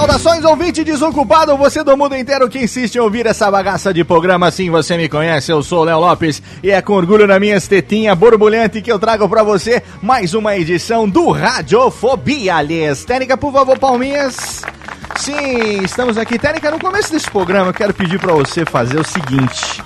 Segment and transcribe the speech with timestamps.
[0.00, 4.50] Saudações, ouvinte desocupado, você do mundo inteiro que insiste em ouvir essa bagaça de programa.
[4.50, 7.54] Sim, você me conhece, eu sou o Léo Lopes e é com orgulho na minha
[7.54, 13.04] estetinha borbulhante que eu trago pra você mais uma edição do Radiofobia, aliás.
[13.04, 14.62] Técnica, por favor, palminhas.
[15.16, 16.38] Sim, estamos aqui.
[16.38, 19.82] Técnica, no começo desse programa eu quero pedir pra você fazer o seguinte.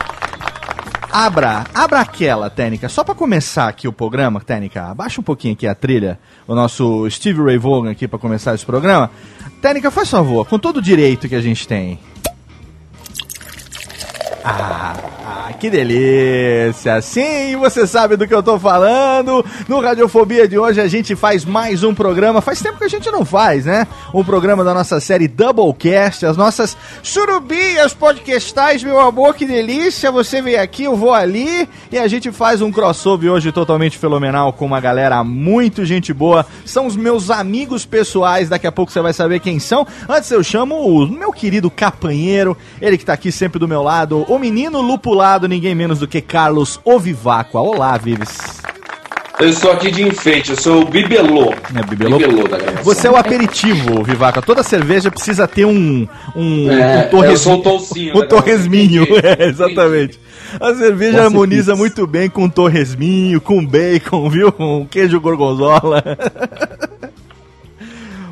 [1.10, 5.64] Abra, abra aquela, Técnica, só pra começar aqui o programa, Técnica, abaixa um pouquinho aqui
[5.64, 9.10] a trilha, o nosso Steve Ray Vaughan aqui pra começar esse programa.
[9.64, 11.98] Técnica, faz favor, com todo o direito que a gente tem.
[14.46, 14.94] Ah,
[15.24, 17.00] ah, que delícia!
[17.00, 19.42] Sim, você sabe do que eu tô falando.
[19.66, 22.42] No Radiofobia de hoje a gente faz mais um programa.
[22.42, 23.86] Faz tempo que a gente não faz, né?
[24.12, 30.12] Um programa da nossa série Doublecast, as nossas surubias podcastais, meu amor, que delícia!
[30.12, 34.52] Você vem aqui, eu vou ali e a gente faz um crossover hoje totalmente fenomenal
[34.52, 36.44] com uma galera muito gente boa.
[36.66, 39.86] São os meus amigos pessoais, daqui a pouco você vai saber quem são.
[40.06, 44.33] Antes eu chamo o meu querido capanheiro, ele que tá aqui sempre do meu lado,
[44.34, 47.60] o menino lupulado, ninguém menos do que Carlos Oviváqua.
[47.60, 48.62] Olá, Vives.
[49.40, 51.52] Eu estou aqui de enfeite, eu sou o bibelô.
[51.74, 52.18] É, bibelô?
[52.18, 52.84] Bibelô da gravação.
[52.84, 54.40] Você é o aperitivo, Vivaca.
[54.40, 56.06] Toda cerveja precisa ter um.
[56.36, 59.04] Um, É, um torres- eu sou o toucinho Um da torresminho.
[59.38, 60.20] É, exatamente.
[60.60, 64.52] A cerveja Nossa, harmoniza muito bem com torresminho, com bacon, viu?
[64.52, 66.00] Com queijo gorgonzola.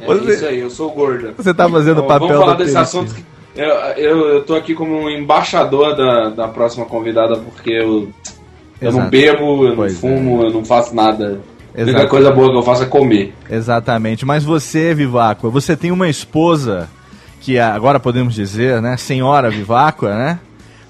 [0.01, 1.35] É Você- isso aí, eu sou o gordo.
[1.37, 3.13] Você tá fazendo o Bom, papel Vamos falar desse assunto.
[3.13, 8.09] que- Eu, eu, eu tô aqui como um embaixador da, da próxima convidada, porque eu,
[8.81, 8.97] eu Exato.
[9.05, 11.41] não bebo, eu Pois não fumo, eu não faço nada.
[11.75, 11.97] A Exato.
[11.97, 13.35] única coisa boa que eu faço é comer.
[13.51, 14.25] Exatamente.
[14.25, 16.89] Mas você, Viváqua, você tem uma esposa
[17.41, 18.97] que é, agora podemos dizer, né?
[18.97, 20.39] Senhora Viváqua, né?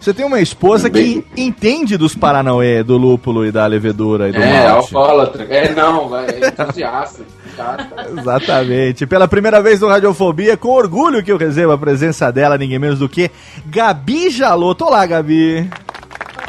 [0.01, 4.39] Você tem uma esposa que entende dos Paranauê, do lúpulo e da levedura e do
[4.43, 4.95] É, malte.
[4.95, 5.45] alcoólatra.
[5.49, 7.23] É, não, é entusiasta.
[8.19, 9.07] Exatamente.
[9.07, 12.99] Pela primeira vez no Radiofobia, com orgulho que eu recebo a presença dela, ninguém menos
[12.99, 13.31] do que
[13.67, 14.85] Gabi Jaloto.
[14.85, 15.69] Olá, Gabi.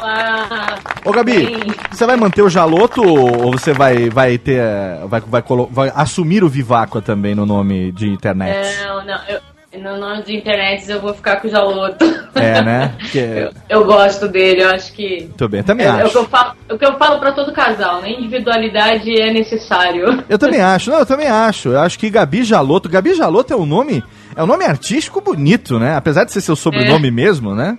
[0.00, 0.78] Olá.
[1.04, 4.62] Ô, Gabi, Bem, você vai manter o Jaloto ou você vai, vai ter.
[5.06, 8.66] Vai, vai, vai assumir o Viváqua também no nome de internet?
[8.84, 9.40] Não, não, eu,
[9.78, 12.04] no nome de internet eu vou ficar com o Jaloto.
[12.34, 12.94] É, né?
[13.12, 15.20] Que é- Eu, eu gosto dele, eu acho que.
[15.24, 16.18] Muito bem, também É, é o que acho.
[16.18, 18.10] eu falo, o que eu falo pra todo casal, né?
[18.10, 20.24] Individualidade é necessário.
[20.28, 21.70] Eu também acho, não, eu também acho.
[21.70, 22.88] Eu acho que Gabi Jaloto.
[22.88, 24.02] Gabi Jaloto é um nome.
[24.36, 25.94] É um nome artístico bonito, né?
[25.96, 27.78] Apesar de ser seu sobrenome mesmo, né?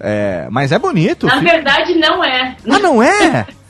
[0.00, 1.26] É, mas é bonito.
[1.26, 2.56] Na verdade, não é.
[2.68, 3.46] Ah, não é?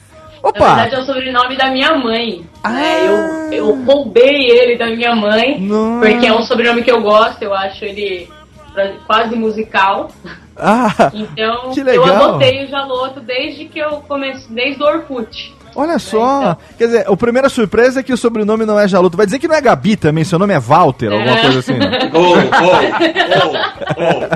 [0.42, 0.66] Na Opa!
[0.74, 2.44] verdade, é o sobrenome da minha mãe.
[2.64, 2.70] Ah.
[2.70, 3.06] né?
[3.52, 6.06] Eu, eu roubei ele da minha mãe, Nossa.
[6.10, 8.28] porque é um sobrenome que eu gosto, eu acho ele
[9.06, 10.10] quase musical.
[10.56, 15.54] Ah, Então, Que eu adotei o Jaloto desde que eu comecei, desde o Orkut.
[15.76, 16.40] olha só.
[16.42, 16.56] Então.
[16.78, 19.16] Quer dizer, a primeira surpresa é que o sobrenome não é Jaloto.
[19.16, 21.40] Vai dizer que não é Gabi também, seu nome é Walter, alguma É.
[21.42, 21.74] coisa assim.
[21.78, 22.10] né?
[22.12, 22.32] Ô, ô,
[24.02, 24.28] ô, ô.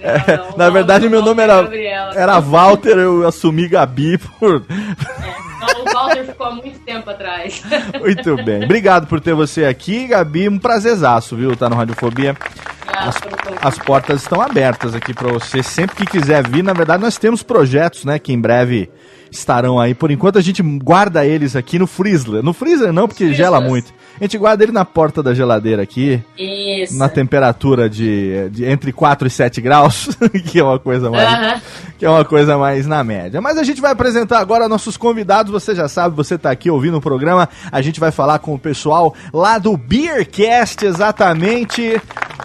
[0.00, 2.14] É, Não, na verdade, o meu nome era, Gabriela.
[2.14, 4.64] era Walter, eu assumi Gabi por.
[4.68, 7.62] Não, o Walter ficou há muito tempo atrás.
[8.00, 8.64] Muito bem.
[8.64, 10.48] Obrigado por ter você aqui, Gabi.
[10.48, 11.54] Um prazerzaço, viu?
[11.56, 12.34] Tá no Radiofobia.
[12.34, 13.58] Convite.
[13.62, 15.62] As portas estão abertas aqui pra você.
[15.62, 18.18] Sempre que quiser vir, na verdade, nós temos projetos, né?
[18.18, 18.90] Que em breve
[19.30, 19.94] estarão aí.
[19.94, 22.42] Por enquanto, a gente guarda eles aqui no freezer.
[22.42, 23.92] No freezer não, porque gela muito.
[24.20, 26.22] A gente guarda ele na porta da geladeira aqui.
[26.36, 26.96] Isso.
[26.98, 30.10] Na temperatura de, de entre 4 e 7 graus,
[30.46, 31.60] que é uma coisa mais Aham.
[31.98, 33.40] que é uma coisa mais na média.
[33.40, 36.98] Mas a gente vai apresentar agora nossos convidados, você já sabe, você tá aqui ouvindo
[36.98, 42.00] o programa, a gente vai falar com o pessoal lá do Beercast, exatamente.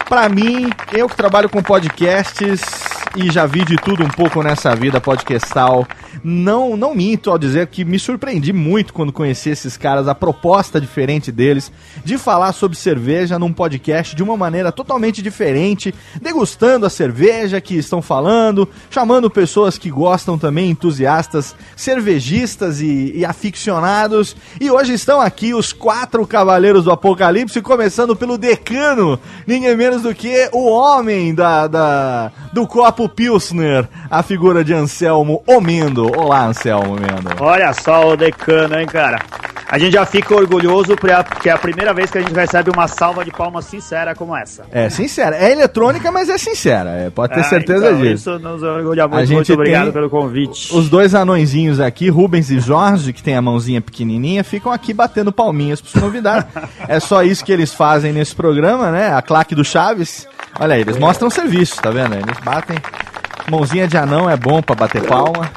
[0.08, 2.62] Pra mim, eu que trabalho com podcasts
[3.16, 5.86] e já vi de tudo um pouco nessa vida podcastal,
[6.22, 10.80] não, não minto ao dizer que me surpreendi muito quando conheci esses caras, a proposta
[10.80, 11.72] diferente deles,
[12.04, 17.74] de falar sobre cerveja num podcast de uma maneira totalmente diferente, degustando a cerveja que
[17.76, 24.36] estão falando, chamando pessoas que gostam também, entusiastas, cervejistas e, e aficionados.
[24.60, 30.14] E hoje estão aqui os quatro cavaleiros do apocalipse, começando pelo decano, ninguém menos do
[30.14, 36.06] que o homem da, da- do copo Pilsner, a figura de Anselmo Omendo.
[36.18, 37.30] Olá, Anselmo Omendo.
[37.40, 39.18] Olha só o decano, hein, cara.
[39.68, 42.70] A gente já fica orgulhoso pra- porque é a primeira vez que a gente recebe
[42.70, 44.64] uma salva de palmas sincera como essa.
[44.70, 48.30] É sincera, é eletrônica, mas é sincera, é, pode ter É, certeza então, disso.
[48.30, 49.26] Isso nos orgulha A muito.
[49.26, 50.72] gente Muito obrigado pelo convite.
[50.72, 55.32] Os dois anõezinhos aqui, Rubens e Jorge, que tem a mãozinha pequenininha, ficam aqui batendo
[55.32, 56.48] palminhas pros convidados.
[56.86, 59.12] é só isso que eles fazem nesse programa, né?
[59.12, 60.28] A claque do Chaves.
[60.60, 62.14] Olha aí, eles mostram serviço, tá vendo?
[62.14, 62.76] Eles batem.
[63.50, 65.50] Mãozinha de anão é bom pra bater palma.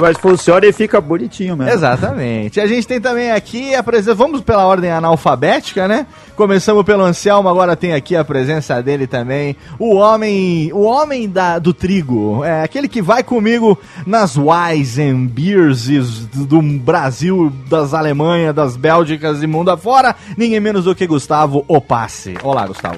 [0.00, 1.72] Mas funciona e fica bonitinho mesmo.
[1.72, 2.60] Exatamente.
[2.60, 4.14] A gente tem também aqui a presença.
[4.14, 6.06] Vamos pela ordem analfabética, né?
[6.36, 9.56] Começamos pelo Anselmo, agora tem aqui a presença dele também.
[9.78, 10.70] O homem.
[10.72, 12.44] O homem da, do trigo.
[12.44, 15.88] É aquele que vai comigo nas Wise and Beers
[16.34, 20.14] do do Brasil, das Alemanha, das Bélgicas e mundo afora.
[20.36, 22.34] Ninguém menos do que Gustavo Opasse.
[22.42, 22.96] Olá, Gustavo.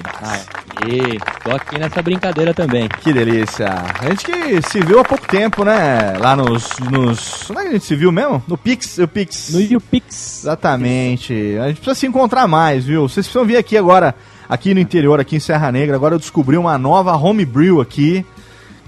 [0.87, 2.89] E tô aqui nessa brincadeira também.
[2.89, 3.69] Que delícia.
[4.01, 6.15] A gente que se viu há pouco tempo, né?
[6.19, 6.69] Lá nos.
[6.91, 7.51] Nos...
[7.51, 8.43] Onde é que a gente se viu mesmo?
[8.47, 8.99] No Pix.
[8.99, 9.51] O Pix.
[9.53, 10.45] No YouPix.
[10.45, 11.33] Exatamente.
[11.61, 13.03] A gente precisa se encontrar mais, viu?
[13.03, 14.15] Vocês precisam vir aqui agora,
[14.49, 15.97] aqui no interior, aqui em Serra Negra.
[15.97, 18.25] Agora eu descobri uma nova homebrew aqui.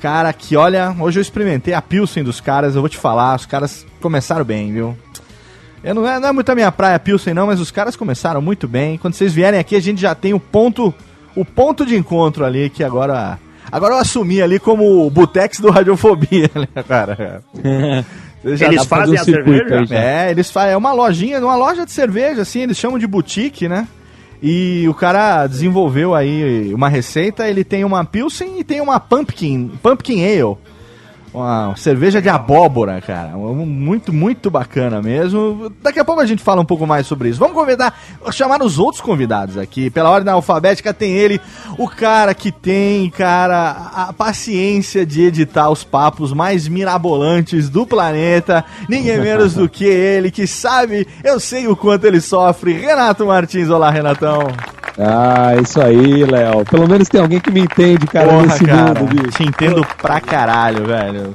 [0.01, 3.47] Cara, que olha, hoje eu experimentei a Pilsen dos caras, eu vou te falar, os
[3.47, 4.99] caras começaram bem, viu?
[5.85, 8.43] Eu não, é, não é muito a minha praia Pilsen não, mas os caras começaram
[8.43, 8.99] muito bem.
[8.99, 10.93] Quando vocês vierem aqui, a gente já tem o ponto,
[11.37, 13.39] o ponto de encontro ali, que agora...
[13.73, 17.43] Agora eu assumi ali como o Butex do Radiofobia, né, cara?
[18.45, 19.95] Eles fazem a um circuito cerveja?
[19.95, 20.73] aí é, eles fazem.
[20.73, 23.87] É uma lojinha, uma loja de cerveja, assim, eles chamam de boutique, né?
[24.43, 29.71] E o cara desenvolveu aí uma receita, ele tem uma Pilsen e tem uma Pumpkin,
[29.81, 30.57] Pumpkin Ale.
[31.35, 33.31] Uma cerveja de abóbora, cara.
[33.31, 35.73] Muito, muito bacana mesmo.
[35.83, 37.39] Daqui a pouco a gente fala um pouco mais sobre isso.
[37.39, 37.99] Vamos convidar,
[38.31, 39.89] chamar os outros convidados aqui.
[39.89, 41.41] Pela ordem alfabética tem ele,
[41.79, 48.63] o cara que tem, cara, a paciência de editar os papos mais mirabolantes do planeta.
[48.87, 52.75] Ninguém menos do que ele, que sabe, eu sei o quanto ele sofre.
[52.75, 54.49] Renato Martins, olá, Renatão.
[54.99, 56.65] Ah, isso aí, Léo.
[56.65, 59.37] Pelo menos tem alguém que me entende, cara, Porra, nesse cara, mundo, bicho.
[59.39, 61.35] te entendo pra caralho, velho.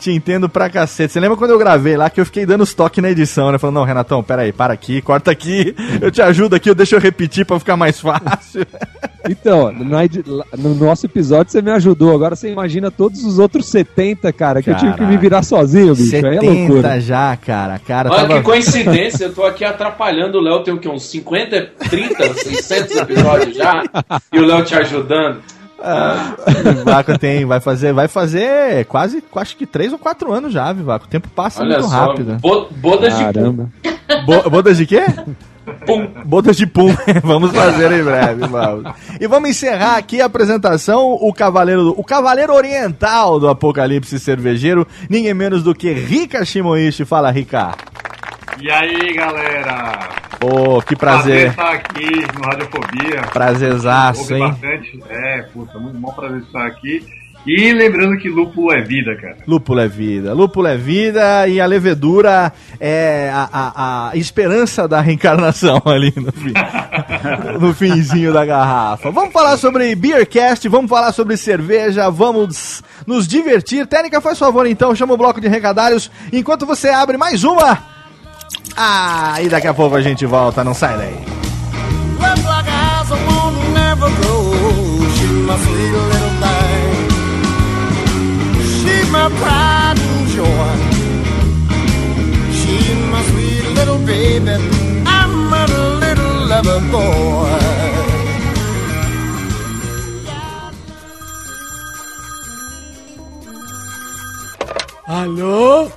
[0.00, 1.12] Te entendo pra cacete.
[1.12, 3.58] Você lembra quando eu gravei lá que eu fiquei dando os toques na edição, né?
[3.58, 6.94] Falando, não, Renatão, pera aí, para aqui, corta aqui, eu te ajudo aqui, eu deixo
[6.94, 8.66] eu repetir pra ficar mais fácil.
[9.26, 9.72] Então,
[10.26, 12.14] lá- no nosso episódio você me ajudou.
[12.14, 15.94] Agora você imagina todos os outros 70, cara, que eu tive que me virar sozinho,
[15.94, 16.14] bicho.
[16.14, 17.00] Aí é 70 loucura.
[17.00, 17.78] já, cara.
[17.78, 18.34] Cara, Olha tava...
[18.34, 20.90] que coincidência, eu tô aqui atrapalhando o Léo, tem o quê?
[20.90, 22.14] Uns 50, 30,
[22.62, 23.82] 600 episódios já?
[24.32, 25.40] E o Léo te ajudando.
[26.76, 31.04] Vivaco tem, vai fazer, vai fazer quase, acho que 3 ou 4 anos já, Vivaco.
[31.04, 32.36] O tempo passa Olha muito só, rápido.
[32.40, 33.32] bo- bodas de pum.
[33.32, 33.70] Caramba.
[34.24, 35.02] Bo bodas de quê?
[36.24, 36.94] Bodas de pum.
[37.22, 38.92] vamos fazer em breve, vamos.
[39.20, 45.34] E vamos encerrar aqui a apresentação, o cavaleiro, o cavaleiro oriental do apocalipse cervejeiro, ninguém
[45.34, 47.04] menos do que Rika Shimoishi.
[47.04, 47.72] Fala, Rika.
[48.60, 49.98] E aí, galera?
[50.46, 51.48] Pô, que prazer.
[51.48, 53.22] estar aqui no Radiofobia.
[53.32, 54.40] Prazerzaço, hein?
[54.40, 55.02] bastante.
[55.08, 57.02] É, puta, muito bom prazer estar aqui.
[57.46, 59.38] E lembrando que lúpulo é vida, cara.
[59.46, 60.34] Lúpulo é vida.
[60.34, 66.32] Lúpulo é vida e a levedura é a, a, a esperança da reencarnação ali no
[66.32, 66.52] fim.
[67.60, 69.10] no finzinho da garrafa.
[69.10, 73.86] Vamos falar sobre Beercast, vamos falar sobre cerveja, vamos nos divertir.
[73.86, 77.93] Técnica, faz favor então, chama o bloco de recadários enquanto você abre mais uma.
[78.76, 81.34] Ah, e daqui a pouco a gente volta, não sai daí.
[105.06, 105.88] Alô?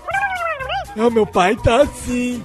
[0.96, 2.44] Não, meu pai tá assim.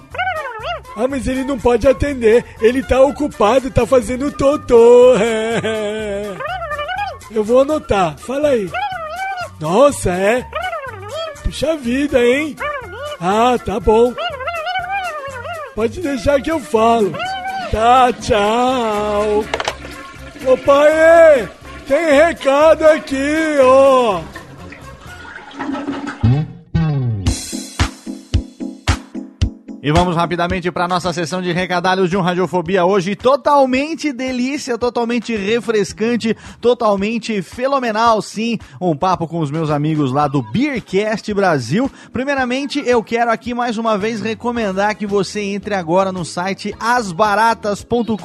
[0.97, 2.45] Ah, mas ele não pode atender.
[2.61, 5.15] Ele tá ocupado, tá fazendo totô.
[7.31, 8.19] Eu vou anotar.
[8.19, 8.71] Fala aí.
[9.59, 10.45] Nossa, é?
[11.43, 12.57] Puxa vida, hein?
[13.21, 14.13] Ah, tá bom.
[15.75, 17.13] Pode deixar que eu falo.
[17.71, 19.45] Tá, tchau.
[20.45, 21.49] Ô pai,
[21.87, 24.21] tem recado aqui, ó.
[29.85, 35.35] E vamos rapidamente para nossa sessão de recadalhos de um Radiofobia hoje totalmente delícia, totalmente
[35.35, 38.61] refrescante, totalmente fenomenal, sim.
[38.81, 41.91] Um papo com os meus amigos lá do Beercast Brasil.
[42.13, 48.23] Primeiramente, eu quero aqui mais uma vez recomendar que você entre agora no site asbaratas.com.br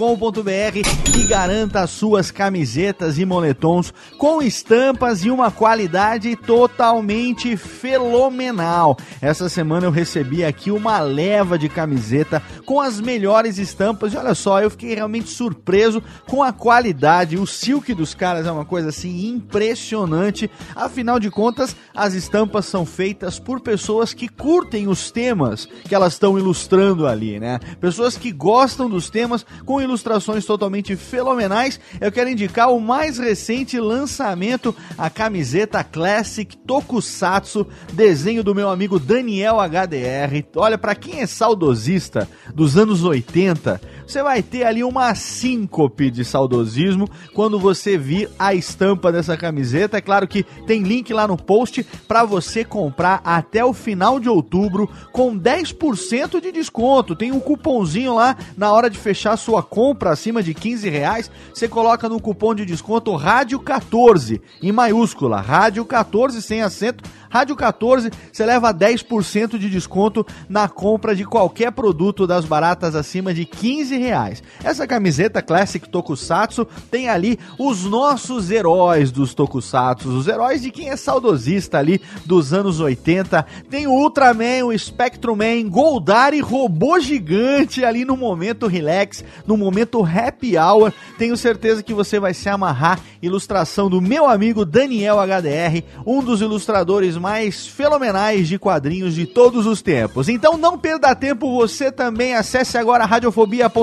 [1.18, 8.96] e garanta as suas camisetas e moletons com estampas e uma qualidade totalmente fenomenal.
[9.20, 14.12] Essa semana eu recebi aqui uma leva de camiseta com as melhores estampas.
[14.12, 17.38] E olha só, eu fiquei realmente surpreso com a qualidade.
[17.38, 20.50] O silk dos caras é uma coisa assim impressionante.
[20.75, 26.13] Afinal de contas, as estampas são feitas por pessoas que curtem os temas que elas
[26.13, 27.60] estão ilustrando ali, né?
[27.80, 31.80] Pessoas que gostam dos temas com ilustrações totalmente fenomenais.
[32.01, 39.00] Eu quero indicar o mais recente lançamento, a camiseta Classic Tokusatsu, desenho do meu amigo
[39.00, 40.46] Daniel HDR.
[40.56, 46.24] Olha, para quem é saudosista dos anos 80, você vai ter ali uma síncope de
[46.24, 49.98] saudosismo quando você vir a estampa dessa camiseta.
[49.98, 54.30] É claro que tem link lá no post para você comprar até o final de
[54.30, 57.18] outubro com 10% de desconto.
[57.18, 61.30] Tem um cupomzinho lá na hora de fechar sua compra acima de 15 reais.
[61.54, 67.56] Você coloca no cupom de desconto Rádio 14 em maiúscula, Rádio 14 sem acento Rádio
[67.56, 73.46] 14, você leva 10% de desconto na compra de qualquer produto das baratas acima de
[73.46, 74.44] 15 reais.
[74.63, 80.89] Essa camiseta Classic Tokusatsu tem ali os nossos heróis dos Tokusatsu, os heróis de quem
[80.89, 83.46] é saudosista ali dos anos 80.
[83.70, 90.04] Tem o Ultraman, o Spectrum-Man, Goldar e Robô Gigante ali no momento relax, no momento
[90.04, 90.94] happy hour.
[91.18, 93.00] Tenho certeza que você vai se amarrar.
[93.22, 99.66] Ilustração do meu amigo Daniel HDR, um dos ilustradores mais fenomenais de quadrinhos de todos
[99.66, 100.30] os tempos.
[100.30, 103.06] Então não perda tempo, você também acesse agora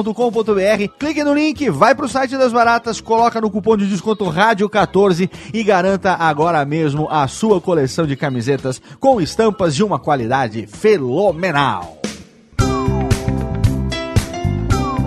[0.05, 5.31] radiofobia.com.br, clique no link, vai pro site das baratas, coloca no cupom de desconto rádio14
[5.53, 12.04] e garanta agora mesmo a sua coleção de camisetas com estampas de uma qualidade fenomenal.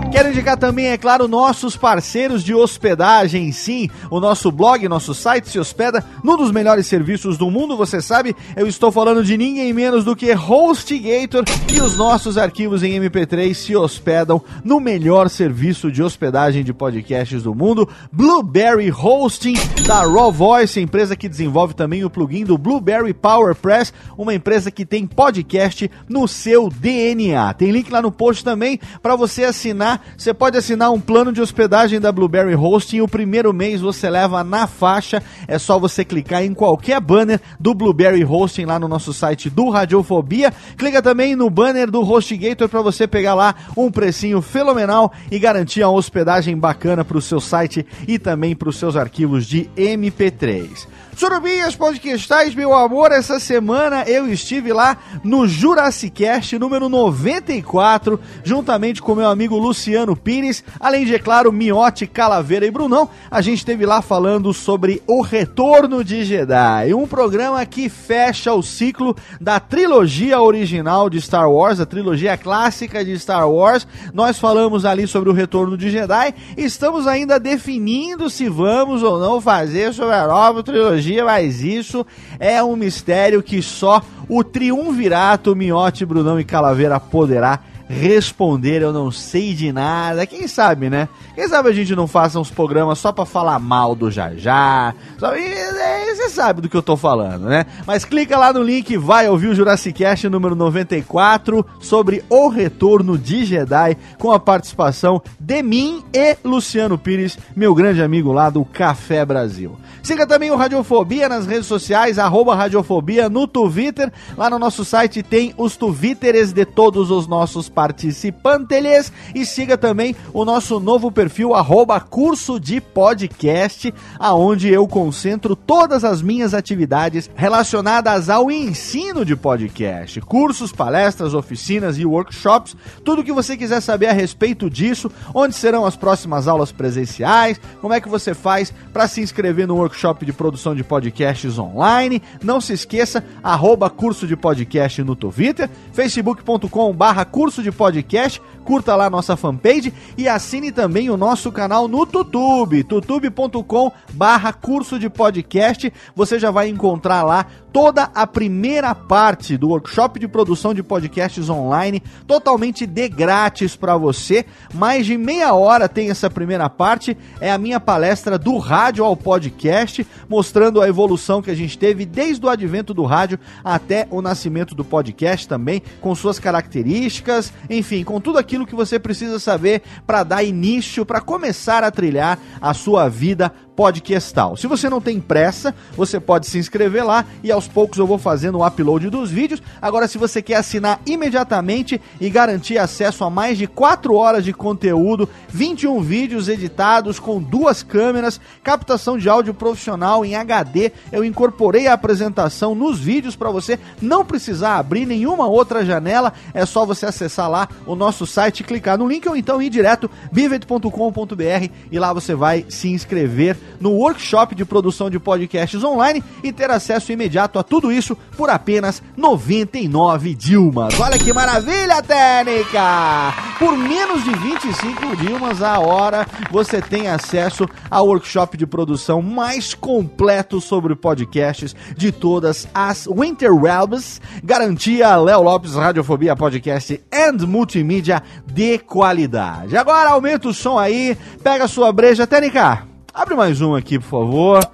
[0.10, 3.52] Quero indicar também, é claro, nossos parceiros de hospedagem.
[3.52, 8.02] Sim, o nosso blog, nosso site se hospeda num dos melhores serviços do mundo, você
[8.02, 8.36] sabe.
[8.56, 13.54] Eu estou falando de ninguém menos do que HostGator e os nossos arquivos em MP3
[13.54, 20.32] se hospedam no melhor serviço de hospedagem de podcasts do mundo, Blueberry Hosting da Raw
[20.32, 25.92] Voice, empresa que desenvolve também o plugin do Blueberry PowerPress, uma empresa que tem podcast
[26.08, 27.54] no seu DNA.
[27.56, 31.42] Tem link lá no post também para você assinar você pode assinar um plano de
[31.42, 33.02] hospedagem da Blueberry Hosting.
[33.02, 35.22] O primeiro mês você leva na faixa.
[35.48, 39.70] É só você clicar em qualquer banner do Blueberry Hosting lá no nosso site do
[39.70, 40.54] Radiofobia.
[40.78, 45.84] Clica também no banner do HostGator para você pegar lá um precinho fenomenal e garantir
[45.84, 50.88] uma hospedagem bacana para o seu site e também para os seus arquivos de MP3.
[51.18, 59.02] Surubinhas podcastais, meu amor, essa semana eu estive lá no Jurassic Cast número 94, juntamente
[59.02, 63.10] com meu amigo Luciano Pires, além de, é claro, Miote, Calaveira e Brunão.
[63.32, 68.62] A gente esteve lá falando sobre o Retorno de Jedi, um programa que fecha o
[68.62, 73.88] ciclo da trilogia original de Star Wars, a trilogia clássica de Star Wars.
[74.14, 79.42] Nós falamos ali sobre o Retorno de Jedi, estamos ainda definindo se vamos ou não
[79.42, 82.06] fazer sobre a nova trilogia mas isso
[82.40, 88.82] é um mistério que só o triunvirato Miote, Brunão e Calaveira poderá responder.
[88.82, 90.26] Eu não sei de nada.
[90.26, 91.08] Quem sabe, né?
[91.36, 94.94] Quem sabe a gente não faça uns programas só para falar mal do Jajá.
[95.22, 97.66] é, você sabe do que eu tô falando, né?
[97.86, 103.18] Mas clica lá no link vai ouvir o Jurassic Cast número 94 sobre o retorno
[103.18, 108.66] de Jedi com a participação de mim e Luciano Pires, meu grande amigo lá do
[108.66, 109.78] Café Brasil.
[110.04, 114.12] Siga também o Radiofobia nas redes sociais, arroba Radiofobia no Twitter.
[114.38, 119.12] Lá no nosso site tem os Twitteres de todos os nossos participantes.
[119.36, 126.04] E siga também o nosso novo perfil, arroba Curso de Podcast, aonde eu concentro todas
[126.04, 130.20] as minhas atividades relacionadas ao ensino de podcast.
[130.22, 132.76] Cursos, palestras, oficinas e workshops.
[133.06, 137.94] Tudo que você quiser saber a respeito disso, onde serão as próximas aulas presenciais, como
[137.94, 142.24] é que você faz para se inscrever no workshop de produção de podcasts online.
[142.42, 148.96] Não se esqueça, arroba curso de podcast no Twitter, facebook.com barra curso de podcast, curta
[148.96, 155.10] lá nossa fanpage e assine também o nosso canal no YouTube, tutube.com barra curso de
[155.10, 155.92] podcast.
[156.16, 161.48] Você já vai encontrar lá toda a primeira parte do workshop de produção de podcasts
[161.50, 164.46] online, totalmente de grátis para você.
[164.74, 169.16] Mais de meia hora tem essa primeira parte, é a minha palestra do rádio ao
[169.16, 174.22] podcast, mostrando a evolução que a gente teve desde o advento do rádio até o
[174.22, 179.82] nascimento do podcast também, com suas características, enfim, com tudo aquilo que você precisa saber
[180.06, 184.58] para dar início, para começar a trilhar a sua vida podcastal.
[184.58, 188.18] Se você não tem pressa, você pode se inscrever lá e aos poucos eu vou
[188.18, 189.62] fazendo o upload dos vídeos.
[189.80, 194.52] Agora, se você quer assinar imediatamente e garantir acesso a mais de 4 horas de
[194.52, 201.88] conteúdo, 21 vídeos editados com duas câmeras, captação de áudio profissional em HD, eu incorporei
[201.88, 207.06] a apresentação nos vídeos para você não precisar abrir nenhuma outra janela, é só você
[207.06, 212.12] acessar lá o nosso site, clicar no link ou então ir direto bivet.com.br e lá
[212.12, 217.60] você vai se inscrever no workshop de produção de podcasts online e ter acesso imediato
[217.60, 221.00] a tudo isso por apenas 99 Dilmas.
[221.00, 223.34] Olha que maravilha, técnica!
[223.60, 229.74] Por menos de 25 Dilmas a hora, você tem acesso ao workshop de produção mais
[229.74, 234.22] completo sobre podcasts de todas as Winter Realms.
[234.44, 239.76] Garantia Léo Lopes Radiofobia Podcast and Multimídia de qualidade.
[239.76, 242.97] Agora aumenta o som aí, pega sua breja, técnica.
[243.18, 244.72] Abre mais um aqui, por favor.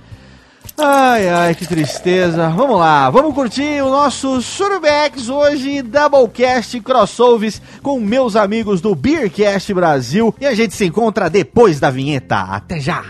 [0.77, 2.49] Ai, ai, que tristeza.
[2.49, 9.73] Vamos lá, vamos curtir o nosso Surubex hoje, Doublecast Crossovers com meus amigos do Beercast
[9.73, 10.35] Brasil.
[10.41, 12.35] E a gente se encontra depois da vinheta.
[12.35, 13.01] Até já!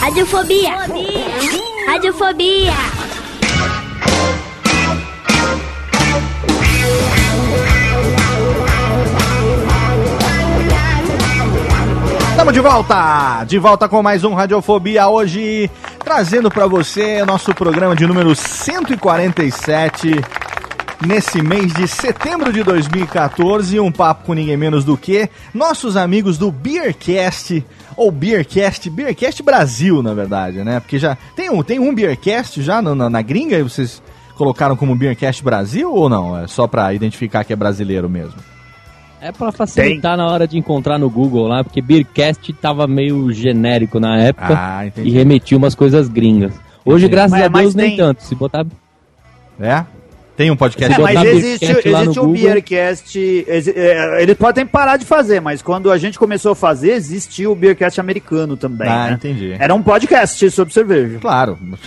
[0.00, 0.78] Radiofobia!
[1.86, 3.11] Radiofobia!
[12.42, 13.44] Estamos de volta!
[13.44, 20.20] De volta com mais um Radiofobia hoje, trazendo para você nosso programa de número 147
[21.06, 26.36] nesse mês de setembro de 2014, um papo com ninguém menos do que nossos amigos
[26.36, 27.64] do Beercast
[27.96, 30.80] ou Beercast, Beercast Brasil, na verdade, né?
[30.80, 34.02] Porque já tem um, tem um Beercast já na, na, na gringa e vocês
[34.34, 36.36] colocaram como Beercast Brasil ou não?
[36.36, 38.51] É só para identificar que é brasileiro mesmo?
[39.22, 44.00] É pra facilitar na hora de encontrar no Google lá, porque Beercast tava meio genérico
[44.00, 45.08] na época Ah, entendi.
[45.08, 46.52] e remetia umas coisas gringas.
[46.84, 47.08] Hoje, Entendi.
[47.12, 48.22] graças Mas- a Deus, mas nem tem- tanto.
[48.24, 48.66] Se botar.
[49.60, 49.84] É?
[50.42, 52.32] Tem um podcast É, mas existe, existe Google.
[52.32, 53.46] Beercast.
[53.48, 57.54] é, eles podem parar de fazer, mas quando a gente começou a fazer, existiu o
[57.54, 58.88] Beercast americano também.
[58.88, 59.12] Ah, né?
[59.12, 59.54] entendi.
[59.56, 61.20] Era um podcast sobre cerveja.
[61.20, 61.56] Claro,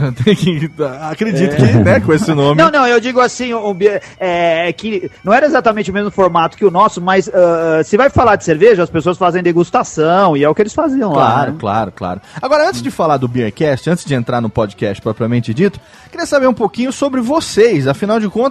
[1.11, 2.61] acredito que, né, com esse nome.
[2.61, 6.55] Não, não, eu digo assim, o, Beer- é, que não era exatamente o mesmo formato
[6.55, 10.45] que o nosso, mas ah, se vai falar de cerveja, as pessoas fazem degustação, e
[10.45, 11.25] é o que eles faziam lá.
[11.33, 11.57] Claro, né?
[11.59, 12.21] claro, claro.
[12.41, 15.77] Agora, antes de falar do Beercast, antes de entrar no podcast propriamente dito,
[16.09, 17.85] queria saber um pouquinho sobre vocês.
[17.85, 18.44] Afinal de contas,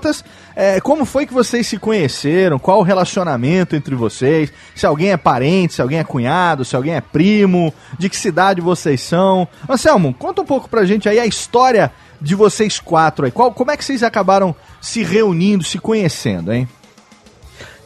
[0.54, 2.58] é, como foi que vocês se conheceram?
[2.58, 4.52] Qual o relacionamento entre vocês?
[4.74, 8.60] Se alguém é parente, se alguém é cunhado, se alguém é primo, de que cidade
[8.60, 9.48] vocês são?
[9.68, 13.32] Anselmo, conta um pouco pra gente aí a história de vocês quatro aí.
[13.32, 16.68] Qual, como é que vocês acabaram se reunindo, se conhecendo, hein?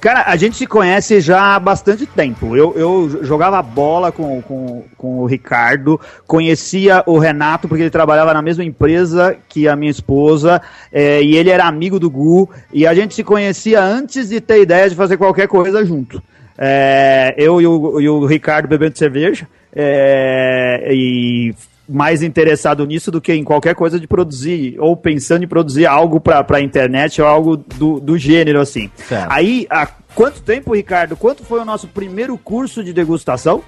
[0.00, 2.56] Cara, a gente se conhece já há bastante tempo.
[2.56, 8.32] Eu, eu jogava bola com, com, com o Ricardo, conhecia o Renato porque ele trabalhava
[8.32, 12.86] na mesma empresa que a minha esposa, eh, e ele era amigo do Gu, e
[12.86, 16.22] a gente se conhecia antes de ter ideia de fazer qualquer coisa junto.
[16.56, 21.54] Eh, eu e o, e o Ricardo bebendo cerveja, eh, e
[21.88, 26.20] mais interessado nisso do que em qualquer coisa de produzir, ou pensando em produzir algo
[26.20, 28.90] pra, pra internet ou algo do, do gênero assim.
[28.96, 29.30] Certo.
[29.30, 31.16] Aí, há quanto tempo, Ricardo?
[31.16, 33.62] Quanto foi o nosso primeiro curso de degustação?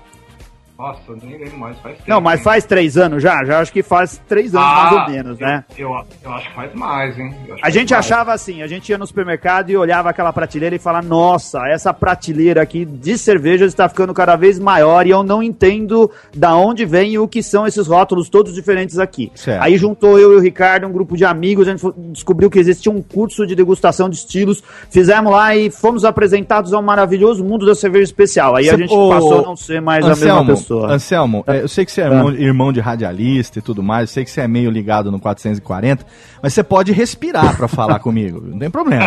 [0.81, 2.09] Nossa, eu nem lembro mais, faz tempo.
[2.09, 2.45] Não, mas hein?
[2.45, 3.45] faz três anos já?
[3.45, 5.63] Já acho que faz três anos Ah, mais ou menos, né?
[5.77, 7.35] Eu, eu, eu acho que faz mais, hein?
[7.47, 8.07] Eu A gente mais.
[8.07, 11.93] achava assim, a gente ia no supermercado e olhava aquela prateleira e falava, nossa, essa
[11.93, 16.87] prateleira aqui de cervejas está ficando cada vez maior e eu não entendo da onde
[16.87, 19.31] vem e o que são esses rótulos todos diferentes aqui.
[19.35, 19.63] Certo.
[19.63, 22.91] Aí juntou eu e o Ricardo, um grupo de amigos, a gente descobriu que existia
[22.91, 27.75] um curso de degustação de estilos, fizemos lá e fomos apresentados ao maravilhoso mundo da
[27.75, 28.57] cerveja especial.
[28.57, 30.70] Aí a gente ô, passou a não ser mais a mesma pessoa.
[30.79, 34.15] Anselmo, é, eu sei que você é irmão, irmão de radialista e tudo mais, eu
[34.15, 36.07] sei que você é meio ligado no 440,
[36.43, 39.05] mas você pode respirar pra falar comigo, não tem problema.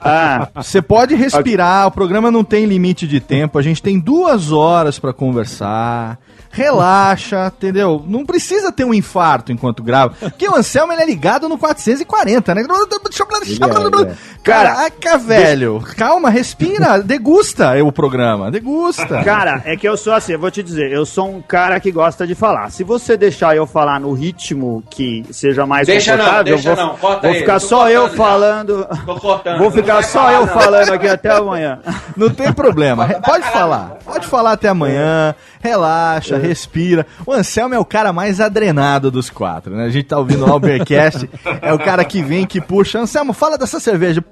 [0.00, 4.52] Ah, Você pode respirar, o programa não tem limite de tempo, a gente tem duas
[4.52, 6.18] horas pra conversar.
[6.54, 8.04] Relaxa, entendeu?
[8.06, 10.14] Não precisa ter um infarto enquanto grava.
[10.20, 12.62] Porque o Anselmo ele é ligado no 440, né?
[14.42, 15.82] Caraca, velho.
[15.96, 19.24] Calma, respira, degusta o programa, degusta.
[19.24, 21.90] Cara, é que eu sou assim, eu vou te dizer, eu sou um cara que
[21.90, 22.70] gosta de falar.
[22.70, 26.76] Se você deixar eu falar no ritmo que seja mais Deixa não, confortável, deixa eu
[26.76, 28.86] vou, não, corta vou aí, ficar só eu falando.
[29.06, 29.56] Tô cortando.
[29.58, 30.48] Vou não ficar só falar, eu não.
[30.48, 31.78] falando aqui até amanhã.
[32.14, 33.08] Não tem problema.
[33.24, 33.96] Pode falar.
[34.04, 35.34] Pode falar até amanhã.
[35.62, 37.06] Relaxa, respira.
[37.24, 39.86] O Anselmo é o cara mais adrenado dos quatro, né?
[39.86, 41.28] A gente tá ouvindo o Albercast.
[41.62, 42.98] É o cara que vem, que puxa.
[42.98, 44.22] Anselmo, fala dessa cerveja.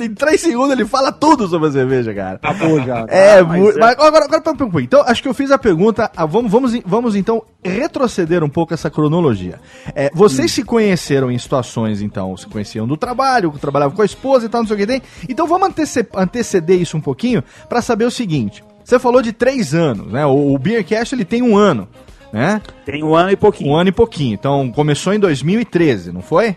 [0.00, 2.38] Em três segundos ele fala tudo sobre a cerveja, cara.
[2.42, 3.06] Acabou já.
[3.08, 4.80] É, Ah, mas é- mas agora, agora, pouquinho.
[4.80, 5.95] Então, acho que eu fiz a pergunta.
[6.16, 9.60] Ah, vamos, vamos, vamos então retroceder um pouco essa cronologia.
[9.94, 14.46] É, vocês se conheceram em situações, então, se conheciam do trabalho, trabalhavam com a esposa
[14.46, 15.02] e tal, não sei o que tem.
[15.28, 18.62] Então vamos antece- anteceder isso um pouquinho pra saber o seguinte.
[18.84, 20.24] Você falou de três anos, né?
[20.26, 21.88] O, o Beercast ele tem um ano,
[22.32, 22.60] né?
[22.84, 23.70] Tem um ano e pouquinho.
[23.70, 24.34] Um ano e pouquinho.
[24.34, 26.56] Então começou em 2013, não foi?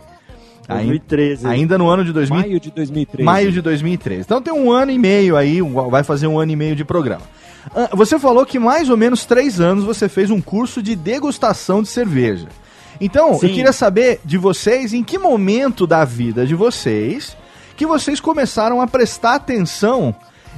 [0.70, 1.48] Aí- 2013.
[1.48, 2.50] ainda no ano de 2013.
[2.50, 3.24] Maio de 2013.
[3.26, 4.22] Maio de 2013.
[4.22, 7.24] Então tem um ano e meio aí, vai fazer um ano e meio de programa.
[7.76, 11.82] Ah, Você falou que mais ou menos três anos você fez um curso de degustação
[11.82, 12.48] de cerveja.
[13.02, 13.48] Então, eu Sim.
[13.50, 17.36] queria saber de vocês em que momento da vida de vocês
[17.78, 20.14] que vocês começaram a prestar atenção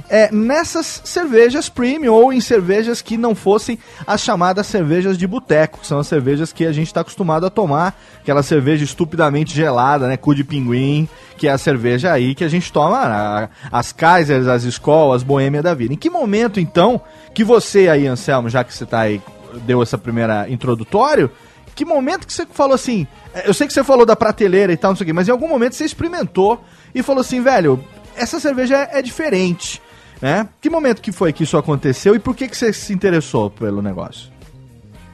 [0.08, 5.78] é, nessas cervejas premium ou em cervejas que não fossem as chamadas cervejas de boteco,
[5.80, 10.06] que são as cervejas que a gente está acostumado a tomar, aquela cerveja estupidamente gelada,
[10.06, 13.90] né, cu de pinguim, que é a cerveja aí que a gente toma, a- as
[13.92, 15.94] Kaisers, as Skol, as Boêmia da vida.
[15.94, 17.00] Em que momento, então,
[17.34, 19.20] que você aí, Anselmo, já que você tá aí,
[19.66, 21.30] deu essa primeira introdutório,
[21.74, 24.76] que momento que você falou assim, é, eu sei que você falou da prateleira e
[24.76, 26.62] tal, não sei o quê, mas em algum momento você experimentou
[26.94, 27.82] e falou assim, velho,
[28.14, 29.80] essa cerveja é, é diferente,
[30.22, 30.48] né?
[30.60, 33.82] Que momento que foi que isso aconteceu e por que, que você se interessou pelo
[33.82, 34.30] negócio?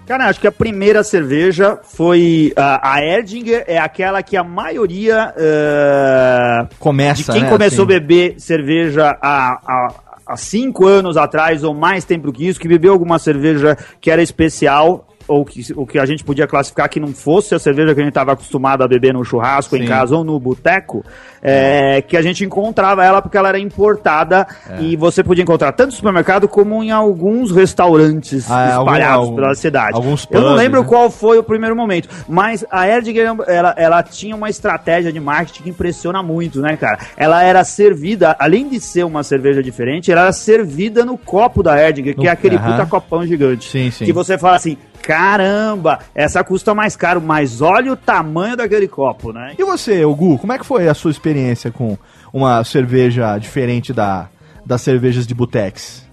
[0.06, 5.34] Cara, acho que a primeira cerveja foi a, a Erdinger, é aquela que a maioria
[5.36, 7.94] eh, Começa, de quem né, começou assim.
[7.94, 9.94] a beber cerveja há, há,
[10.26, 14.22] há cinco anos atrás ou mais tempo que isso, que bebeu alguma cerveja que era
[14.22, 18.00] especial ou que, o que a gente podia classificar que não fosse a cerveja que
[18.00, 19.82] a gente estava acostumado a beber no churrasco Sim.
[19.82, 21.04] em casa ou no boteco,
[21.42, 24.80] é, que a gente encontrava ela porque ela era importada É.
[24.82, 29.36] e você podia encontrar tanto no supermercado como em alguns restaurantes Ah, algum- espalhados algum-
[29.36, 29.94] pela cidade.
[29.94, 30.86] alguns Eu não pubs, lembro né?
[30.88, 35.62] qual foi o primeiro momento, mas a Erdinger, ela, ela tinha uma estratégia de marketing
[35.64, 36.98] que impressiona muito, né, cara?
[37.16, 41.80] Ela era servida, além de ser uma cerveja diferente, ela era servida no copo da
[41.80, 42.72] Erdinger, que é aquele Aham.
[42.72, 43.68] puta copão gigante.
[43.70, 44.04] Sim, sim.
[44.04, 44.76] Que você fala assim,
[45.08, 49.54] caramba, essa custa mais caro, mas olha o tamanho daquele copo, né?
[49.58, 51.96] E você, Gu, como é que foi a sua experiência com
[52.30, 54.28] uma cerveja diferente da,
[54.66, 56.06] das cervejas de botex?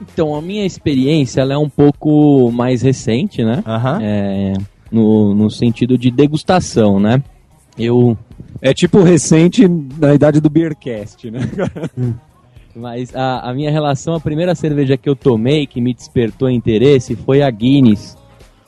[0.00, 3.60] Então, a minha experiência ela é um pouco mais recente, né?
[3.66, 3.98] Aham.
[4.00, 4.52] É,
[4.90, 7.20] no, no sentido de degustação, né?
[7.76, 8.16] Eu.
[8.60, 11.40] É tipo recente na idade do Beercast, né?
[12.74, 17.14] Mas a, a minha relação, a primeira cerveja que eu tomei que me despertou interesse
[17.16, 18.16] foi a Guinness.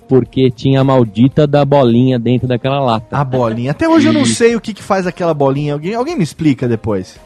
[0.07, 3.17] Porque tinha a maldita da bolinha dentro daquela lata.
[3.17, 3.71] A bolinha.
[3.71, 5.73] Até hoje eu não sei o que, que faz aquela bolinha.
[5.73, 7.19] Alguém, alguém me explica depois.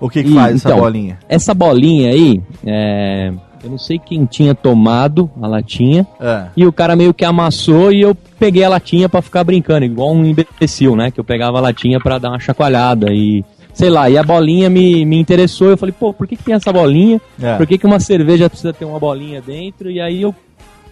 [0.00, 1.18] O que, que E, faz essa então, bolinha?
[1.28, 3.30] Essa bolinha aí, é,
[3.62, 6.06] eu não sei quem tinha tomado a latinha.
[6.20, 6.46] É.
[6.56, 10.12] E o cara meio que amassou e eu peguei a latinha pra ficar brincando, igual
[10.12, 11.10] um imbecil, né?
[11.10, 13.44] Que eu pegava a latinha pra dar uma chacoalhada e.
[13.74, 15.68] Sei lá, e a bolinha me, me interessou.
[15.68, 17.20] Eu falei, pô, por que, que tem essa bolinha?
[17.42, 17.56] É.
[17.56, 19.90] Por que, que uma cerveja precisa ter uma bolinha dentro?
[19.90, 20.32] E aí eu.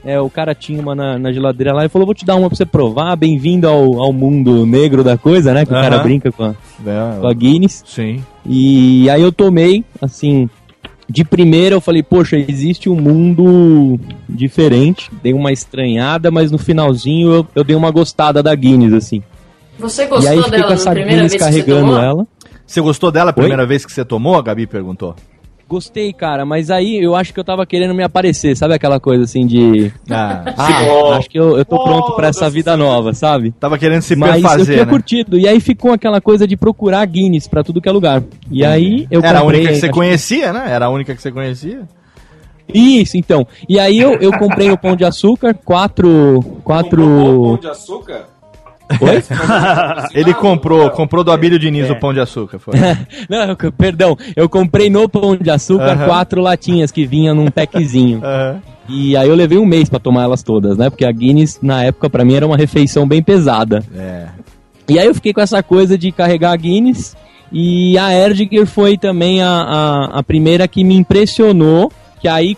[0.04, 2.48] é, o cara tinha uma na, na geladeira lá e falou: vou te dar uma
[2.48, 3.14] pra você provar.
[3.16, 5.64] Bem-vindo ao, ao mundo negro da coisa, né?
[5.64, 7.84] Que o cara brinca com a, É, com a Guinness.
[7.86, 8.22] Sim.
[8.44, 10.50] E aí eu tomei, assim,
[11.08, 13.96] de primeira eu falei, poxa, existe um mundo
[14.28, 15.08] diferente.
[15.22, 19.22] Dei uma estranhada, mas no finalzinho eu, eu dei uma gostada da Guinness, assim.
[19.78, 21.86] Você e gostou aí fiquei dela com na essa primeira Guinness vez que você carregando
[21.92, 22.02] tomou?
[22.02, 22.26] ela.
[22.66, 23.42] Você gostou dela a Oi?
[23.42, 24.36] primeira vez que você tomou?
[24.36, 25.14] A Gabi perguntou.
[25.68, 29.24] Gostei, cara, mas aí eu acho que eu tava querendo me aparecer, sabe aquela coisa
[29.24, 29.90] assim de.
[30.10, 33.52] Ah, Ah, acho que eu, eu tô pronto pra essa vida nova, sabe?
[33.58, 34.90] Tava querendo se Mas eu perfazer, tinha né?
[34.90, 35.38] curtido.
[35.38, 38.22] E aí ficou aquela coisa de procurar Guinness pra tudo que é lugar.
[38.50, 40.64] E aí eu Era a comprei, única que você conhecia, né?
[40.70, 41.88] Era a única que você conhecia.
[42.74, 43.46] Isso, então.
[43.66, 46.40] E aí eu, eu comprei o pão de açúcar, quatro.
[46.62, 47.58] quatro.
[47.60, 48.26] de açúcar?
[49.00, 49.22] Oi?
[50.14, 52.58] Ele comprou, comprou do Abílio Diniz o pão de açúcar.
[52.58, 52.74] Foi.
[53.28, 56.06] Não, eu- perdão, eu comprei no pão de açúcar Aham.
[56.06, 58.20] quatro latinhas que vinha num packzinho.
[58.24, 58.60] Aham.
[58.88, 60.90] E aí eu levei um mês pra tomar elas todas, né?
[60.90, 63.82] Porque a Guinness, na época, pra mim era uma refeição bem pesada.
[63.96, 64.26] É.
[64.88, 67.16] E aí eu fiquei com essa coisa de carregar a Guinness.
[67.52, 71.92] E a Erdinger foi também a, a, a primeira que me impressionou.
[72.20, 72.56] Que aí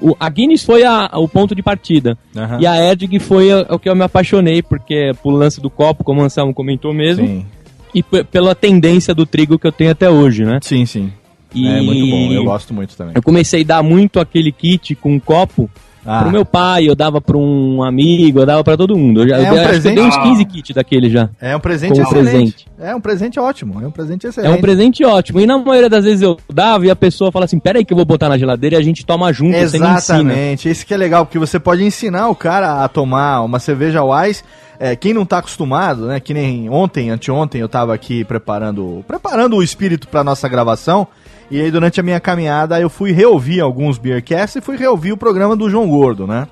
[0.00, 2.16] o- a Guinness foi a- o ponto de partida.
[2.36, 2.58] Aham.
[2.60, 6.02] E a Erdig foi o que eu me apaixonei, porque é pelo lance do copo,
[6.04, 7.26] como o Anselmo comentou mesmo.
[7.26, 7.46] Sim.
[7.94, 10.58] E pela tendência do trigo que eu tenho até hoje, né?
[10.62, 11.12] Sim, sim.
[11.54, 13.14] E É muito bom, eu gosto muito também.
[13.16, 15.70] eu comecei a dar muito aquele kit com um copo
[16.06, 16.22] Ah.
[16.22, 19.22] pro meu pai, eu dava pra um amigo, eu dava pra todo mundo.
[19.22, 19.94] Eu, já, É eu um eu presente?
[19.96, 20.22] dei uns Ah.
[20.22, 21.28] 15 kits daquele já.
[21.40, 22.12] É um presente excelente.
[22.30, 22.66] presente.
[22.80, 24.58] É um presente ótimo, é um presente É excelente.
[24.58, 25.40] um presente ótimo.
[25.40, 27.96] E na maioria das vezes eu dava e a pessoa fala assim: peraí que eu
[27.96, 29.54] vou botar na geladeira e a gente toma junto.
[29.56, 34.02] Exatamente, esse que é legal, porque você pode ensinar o cara a tomar uma cerveja
[34.02, 34.42] Wise.
[34.80, 36.20] É, quem não tá acostumado, né?
[36.20, 41.08] Que nem ontem, anteontem, eu tava aqui preparando, preparando o espírito pra nossa gravação.
[41.50, 45.16] E aí, durante a minha caminhada, eu fui reouvir alguns Beercasts e fui reouvir o
[45.16, 46.46] programa do João Gordo, né?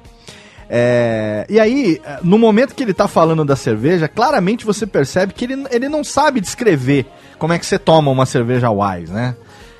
[0.68, 5.44] É, e aí, no momento que ele tá falando da cerveja, claramente você percebe que
[5.44, 7.06] ele, ele não sabe descrever
[7.38, 9.36] como é que você toma uma cerveja Wise, né?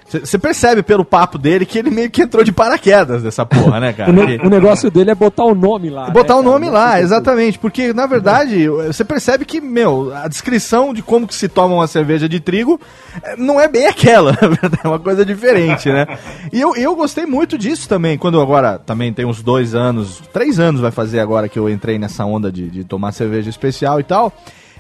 [0.09, 3.93] Você percebe pelo papo dele que ele meio que entrou de paraquedas dessa porra, né,
[3.93, 4.11] cara?
[4.11, 6.09] O, ne- o negócio dele é botar o nome lá.
[6.11, 6.79] Botar né, o nome cara?
[6.79, 7.59] lá, exatamente.
[7.59, 11.87] Porque, na verdade, você percebe que, meu, a descrição de como que se toma uma
[11.89, 12.81] cerveja de trigo
[13.23, 14.31] eh, não é bem aquela,
[14.85, 16.07] é uma coisa diferente, né?
[16.53, 20.61] E eu, eu gostei muito disso também, quando agora também tem uns dois anos, três
[20.61, 24.05] anos vai fazer agora que eu entrei nessa onda de, de tomar cerveja especial e
[24.05, 24.33] tal.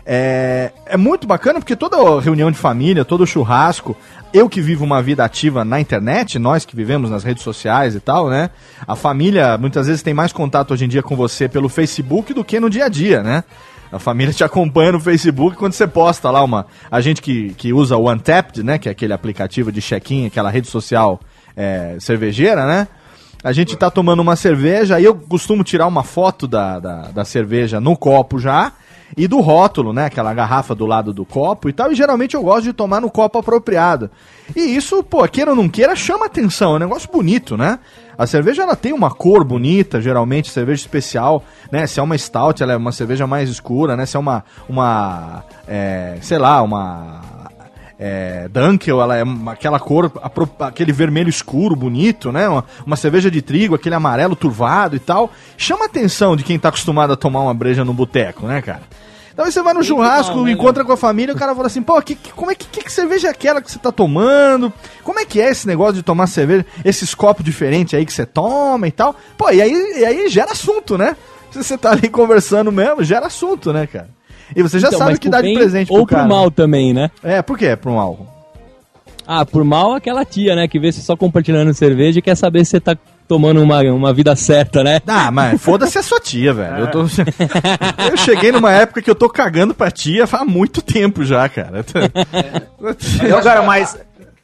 [0.08, 3.96] É, é muito bacana porque toda reunião de família, todo churrasco,
[4.36, 8.00] eu que vivo uma vida ativa na internet, nós que vivemos nas redes sociais e
[8.00, 8.50] tal, né?
[8.86, 12.44] A família muitas vezes tem mais contato hoje em dia com você pelo Facebook do
[12.44, 13.44] que no dia a dia, né?
[13.90, 16.66] A família te acompanha no Facebook quando você posta lá uma.
[16.90, 18.78] A gente que, que usa o Untapped, né?
[18.78, 21.20] Que é aquele aplicativo de check-in, aquela rede social
[21.56, 22.88] é, cervejeira, né?
[23.42, 27.24] A gente tá tomando uma cerveja, aí eu costumo tirar uma foto da, da, da
[27.24, 28.72] cerveja no copo já,
[29.16, 30.06] e do rótulo, né?
[30.06, 31.90] Aquela garrafa do lado do copo e tal.
[31.90, 34.10] E geralmente eu gosto de tomar no copo apropriado.
[34.54, 36.74] E isso, pô, queira ou não queira, chama atenção.
[36.74, 37.78] É um negócio bonito, né?
[38.18, 41.86] A cerveja ela tem uma cor bonita, geralmente cerveja especial, né?
[41.86, 44.04] Se é uma stout, ela é uma cerveja mais escura, né?
[44.04, 47.20] Se é uma, uma é, sei lá, uma
[47.98, 50.10] é, Dunkel, ela é aquela cor,
[50.60, 52.48] aquele vermelho escuro, bonito, né?
[52.48, 55.30] Uma, uma cerveja de trigo, aquele amarelo turvado e tal.
[55.56, 58.82] Chama a atenção de quem tá acostumado a tomar uma breja no boteco, né, cara?
[59.32, 61.82] Então aí você vai no churrasco, né, encontra com a família, o cara fala assim,
[61.82, 64.72] pô, que, que- como é que, que, que cerveja é aquela que você tá tomando?
[65.04, 68.24] Como é que é esse negócio de tomar cerveja, esses copos diferentes aí que você
[68.24, 69.14] toma e tal?
[69.36, 71.14] Pô, e aí, e aí gera assunto, né?
[71.50, 74.08] Se você tá ali conversando mesmo, gera assunto, né, cara?
[74.54, 76.22] E você já Então, sabe que dá de presente Ou pro cara.
[76.22, 77.10] pro mal também, né?
[77.22, 77.74] É, por quê?
[77.76, 78.34] Pro mal.
[79.26, 80.68] Ah, por mal aquela tia, né?
[80.68, 84.12] Que vê você só compartilhando cerveja e quer saber se você tá tomando uma, uma
[84.14, 85.00] vida certa, né?
[85.04, 86.76] Ah, mas foda-se a sua tia, velho.
[86.78, 87.00] Eu, tô...
[88.10, 91.84] eu cheguei numa época que eu tô cagando pra tia há muito tempo já, cara.
[93.28, 93.98] Não, cara, mas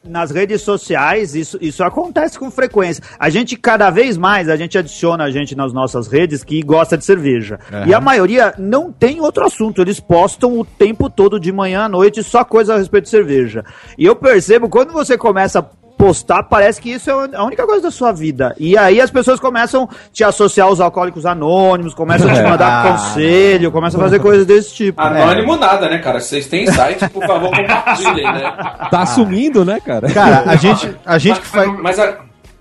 [0.07, 3.03] nas redes sociais isso, isso acontece com frequência.
[3.17, 6.97] A gente, cada vez mais, a gente adiciona a gente nas nossas redes que gosta
[6.97, 7.59] de cerveja.
[7.71, 7.87] Aham.
[7.87, 9.81] E a maioria não tem outro assunto.
[9.81, 13.63] Eles postam o tempo todo, de manhã à noite, só coisa a respeito de cerveja.
[13.97, 17.83] E eu percebo, quando você começa a postar, parece que isso é a única coisa
[17.83, 18.53] da sua vida.
[18.59, 22.85] E aí as pessoas começam a te associar aos alcoólicos anônimos, começam a te mandar
[22.85, 22.91] Ah.
[22.91, 25.01] conselho, começam a fazer coisas desse tipo.
[25.01, 26.19] Anônimo nada, né, cara?
[26.19, 28.51] Vocês têm site, por favor, compartilhem, né?
[28.91, 30.11] Tá assumindo, né, cara?
[30.11, 31.71] Cara, a gente, a gente que faz.
[31.81, 32.17] Mas a,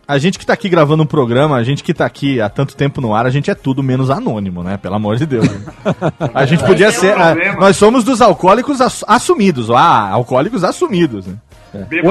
[0.06, 2.76] A gente que tá aqui gravando um programa, a gente que tá aqui há tanto
[2.76, 4.76] tempo no ar, a gente é tudo menos anônimo, né?
[4.76, 5.48] Pelo amor de Deus.
[6.34, 7.12] A gente podia ser.
[7.18, 7.60] ah, problema.
[7.60, 9.70] nós somos dos alcoólicos ass- assumidos.
[9.70, 11.26] Ah, alcoólicos assumidos.
[11.26, 11.34] Né?
[11.78, 12.06] O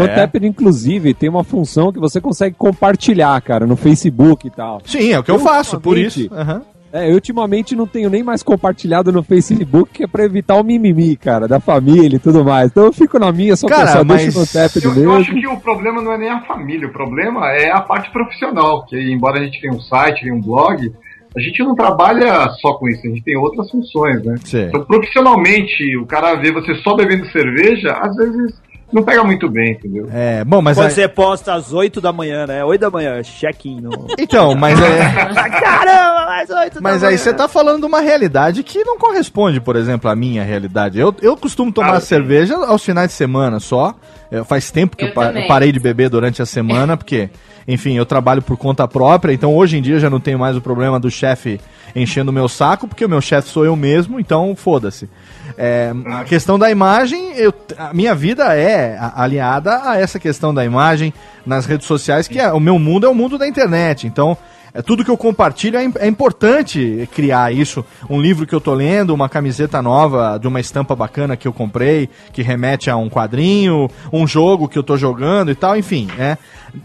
[0.00, 0.04] o É.
[0.04, 4.80] Untapped, inclusive, tem uma função que você consegue compartilhar, cara, no Facebook e tal.
[4.84, 6.20] Sim, é o que eu, faço, por isso.
[6.22, 6.62] ultimamente- Aham.
[6.90, 10.64] É, eu ultimamente não tenho nem mais compartilhado no Facebook, que é pra evitar o
[10.64, 12.70] mimimi, cara, da família e tudo mais.
[12.70, 15.34] Então eu fico na minha, só Cara, só mas deixo no Untapped Eu, eu acho
[15.34, 15.40] mesmo.
[15.50, 18.96] que o problema não é nem a família, o problema é a parte profissional, que
[19.12, 20.90] embora a gente tenha um site, tenha um blog,
[21.36, 24.34] a gente não trabalha só com isso, a gente tem outras funções, né?
[24.44, 24.62] Sim.
[24.66, 28.54] Então, profissionalmente, o cara vê você só bebendo cerveja, às vezes
[28.90, 30.08] não pega muito bem, entendeu?
[30.10, 32.64] É, bom, mas Quando aí- você posta às 8 da manhã, né?
[32.64, 33.80] 8 da manhã, check-in.
[33.82, 33.90] No...
[34.18, 34.98] Então, mas é.
[35.60, 39.76] Caramba, mais 8 Mas aí você tá falando de uma realidade que não corresponde, por
[39.76, 40.98] exemplo, à minha realidade.
[40.98, 43.94] Eu, eu costumo tomar Ah, cerveja aos finais de semana só.
[44.30, 45.42] É, faz tempo que eu, Eu pa- também.
[45.42, 47.28] eu parei de beber durante a semana, porque,
[47.68, 50.60] enfim, eu trabalho por conta própria, então hoje em dia já não tenho mais o
[50.60, 51.60] problema do chefe
[51.94, 55.08] enchendo o meu saco, porque o meu chefe sou eu mesmo, então foda-se.
[55.56, 60.52] É, a questão da imagem, eu, a minha vida é a- alinhada a essa questão
[60.54, 61.12] da imagem
[61.44, 64.36] nas redes sociais, que é, o meu mundo é o mundo da internet, então
[64.74, 67.84] é tudo que eu compartilho é, é importante criar isso.
[68.08, 71.52] Um livro que eu tô lendo, uma camiseta nova de uma estampa bacana que eu
[71.54, 76.06] comprei, que remete a um quadrinho, um jogo que eu tô jogando e tal, enfim,
[76.18, 76.36] é.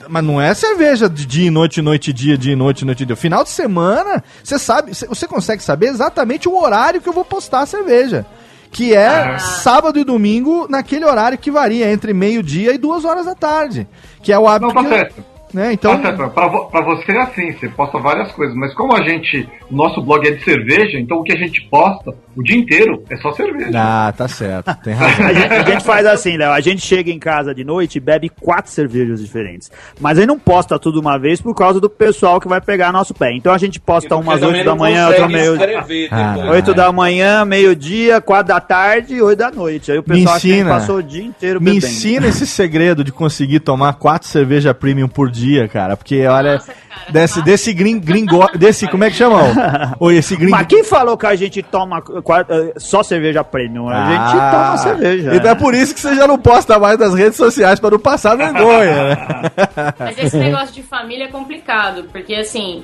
[0.07, 3.03] Mas não é cerveja de dia e noite, noite e dia, dia e noite, noite
[3.03, 3.15] e dia.
[3.15, 7.25] Final de semana, você sabe, cê- você consegue saber exatamente o horário que eu vou
[7.25, 8.25] postar a cerveja.
[8.71, 13.35] Que é sábado e domingo, naquele horário que varia entre meio-dia e duas horas da
[13.35, 13.87] tarde.
[14.23, 15.13] Que é o hábito Não, que.
[15.53, 15.73] Né?
[15.73, 16.29] Então, Tá certo.
[16.33, 19.75] Pra, vo- pra você é assim, você posta várias coisas, mas como a gente, o
[19.75, 23.15] nosso blog é de cerveja, então o que a gente posta o dia inteiro é
[23.17, 23.71] só cerveja.
[23.75, 25.25] Ah, tá certo, tem razão.
[25.27, 26.51] A gente, a gente faz assim, Léo.
[26.51, 29.71] A gente chega em casa de noite e bebe quatro cervejas diferentes.
[29.99, 33.13] Mas aí não posta tudo uma vez por causa do pessoal que vai pegar nosso
[33.13, 33.31] pé.
[33.35, 35.53] Então a gente posta umas também 8 da manhã, outra meio.
[35.53, 36.35] escrever Ah.
[36.51, 39.91] 8 da manhã, meio-dia, 4 da tarde e 8 da noite.
[39.91, 40.69] Aí o Me pessoal ensina.
[40.71, 41.85] passou o dia inteiro Me bebendo.
[41.85, 45.95] ensina esse segredo de conseguir tomar quatro cerveja premium por dia, cara.
[45.97, 46.61] Porque, olha,
[47.09, 49.95] desse, desse gring, gringo, desse, como é que chama?
[49.99, 50.51] Ou esse gringo...
[50.51, 52.01] Mas quem falou que a gente toma
[52.49, 53.89] eh, só cerveja premium?
[53.89, 55.35] A gente Ah, toma cerveja.
[55.35, 57.99] Então é por isso que você já não posta mais nas redes sociais, pra não
[57.99, 59.17] passar vergonha, né?
[59.99, 62.83] Mas esse negócio de família é complicado, porque assim,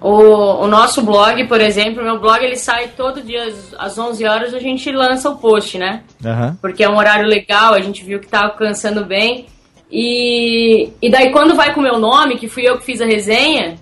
[0.00, 4.24] o, o nosso blog, por exemplo, meu blog ele sai todo dia às- às 11
[4.26, 6.00] horas, a gente lança o post, né?
[6.24, 6.56] Aham.
[6.60, 9.46] Porque é um horário legal, a gente viu que tá alcançando bem.
[9.90, 13.06] E, e daí quando vai com o meu nome, que fui eu que fiz a
[13.06, 13.76] resenha,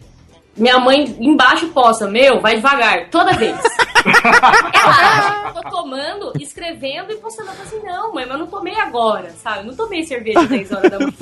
[0.56, 3.56] minha mãe embaixo posta, meu, vai devagar, toda vez.
[4.74, 5.47] Ela,
[6.78, 7.48] escrevendo e postando.
[7.50, 9.66] Eu falo assim, não, mãe, mas eu não tomei agora, sabe?
[9.66, 11.12] Não tomei cerveja às 10 horas da manhã.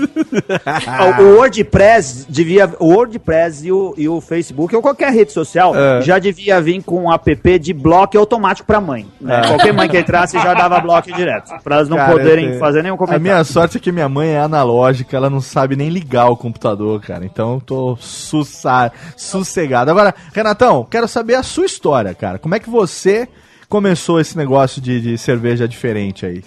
[0.87, 2.71] Ah, O WordPress devia.
[2.79, 6.03] O WordPress e o, e o Facebook, ou qualquer rede social, É.
[6.03, 9.07] já devia vir com um app de bloco automático pra mãe.
[9.21, 9.41] né?
[9.45, 9.47] É.
[9.49, 11.51] Qualquer mãe que entrasse já dava bloco direto.
[11.63, 13.23] Pra elas não Cara, poderem eu fazer nenhum A comentário.
[13.23, 17.01] minha sorte é que minha mãe é analógica, ela não sabe nem ligar o computador,
[17.01, 17.25] cara.
[17.25, 19.91] Então eu tô sussa- sossegado.
[19.91, 22.39] Agora, Renatão, quero saber a sua história, cara.
[22.39, 23.29] Como é que você
[23.69, 26.43] começou esse negócio de, de cerveja diferente aí?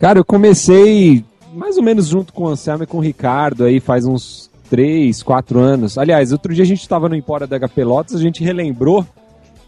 [0.00, 3.80] Cara, eu comecei mais ou menos junto com o Anselmo e com o Ricardo aí
[3.80, 5.98] faz uns 3, 4 anos.
[5.98, 9.04] Aliás, outro dia a gente tava no Empório da H Pelotas, a gente relembrou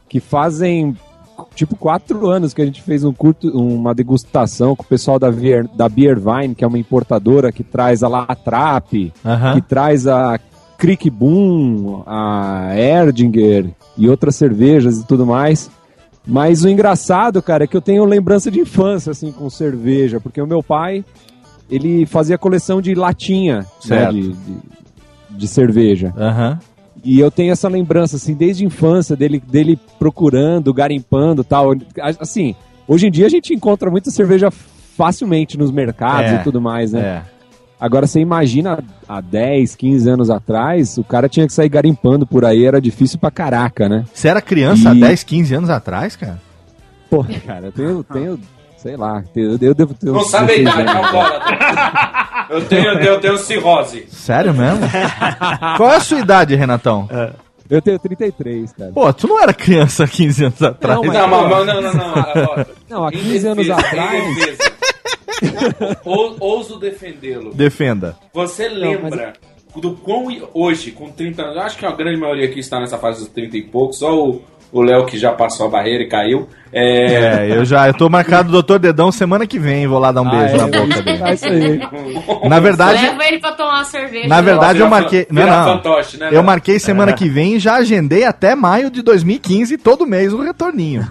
[0.08, 0.96] que fazem
[1.54, 5.30] tipo 4 anos que a gente fez um curto, uma degustação com o pessoal da,
[5.30, 9.54] Beer, da Beer Vine, que é uma importadora que traz a Latrap, Aham.
[9.54, 10.38] que traz a
[10.76, 13.66] Crick Boom, a Erdinger
[13.96, 15.70] e outras cervejas e tudo mais.
[16.26, 20.40] Mas o engraçado, cara, é que eu tenho lembrança de infância, assim, com cerveja, porque
[20.40, 21.04] o meu pai,
[21.70, 24.12] ele fazia coleção de latinha, né, Certo.
[24.14, 24.56] de, de,
[25.30, 26.12] de cerveja.
[26.16, 26.58] Aham.
[27.02, 31.72] E eu tenho essa lembrança, assim, desde a infância, dele, dele procurando, garimpando tal.
[32.20, 32.54] Assim,
[32.86, 36.92] hoje em dia a gente encontra muita cerveja facilmente nos mercados É, e tudo mais,
[36.92, 37.00] né?
[37.00, 37.39] É.
[37.80, 42.44] Agora, você imagina há 10, 15 anos atrás, o cara tinha que sair garimpando por
[42.44, 44.04] aí, era difícil pra caraca, né?
[44.12, 46.38] Você era criança há E- 10, 15 anos atrás, cara?
[47.08, 48.40] Porra, cara, eu tenho, tenho
[48.76, 52.46] sei lá, eu, eu devo ter Não sabe a 16 idade, bora.
[52.50, 54.06] Eu tenho, eu tenho, eu tenho cirrose.
[54.10, 54.80] Sério mesmo?
[55.76, 57.08] Qual é a sua idade, Renatão?
[57.68, 58.90] Eu tenho 33, cara.
[58.92, 60.98] Pô, tu não era criança há 15 anos atrás.
[61.00, 62.14] Não, mas- Não, não, não, não.
[62.16, 64.58] Agora, Não, há em 15 anos atrás-.
[66.04, 67.52] Ou- Ouso defendê-lo.
[67.54, 68.16] Defenda.
[68.32, 69.32] Você lembra
[69.76, 73.20] do quão hoje, com 30 anos, acho que a grande maioria aqui está nessa fase
[73.20, 76.48] dos 30 e poucos, só o o Léo que já passou a barreira e caiu.
[76.72, 78.78] É, É, eu já eu tô marcado do Dr.
[78.78, 80.58] Dedão semana que vem, vou lá dar um Ah, beijo é?
[80.58, 81.22] na boca dele.
[81.24, 82.48] É isso aí.
[82.48, 84.28] Na verdade, Leva ele pra tomar uma cerveja.
[84.28, 85.64] na verdade eu marquei, não, não.
[85.64, 90.06] fantoche, né, Eu marquei semana que vem e já agendei até maio de 2015 todo
[90.06, 91.04] mês o retorninho.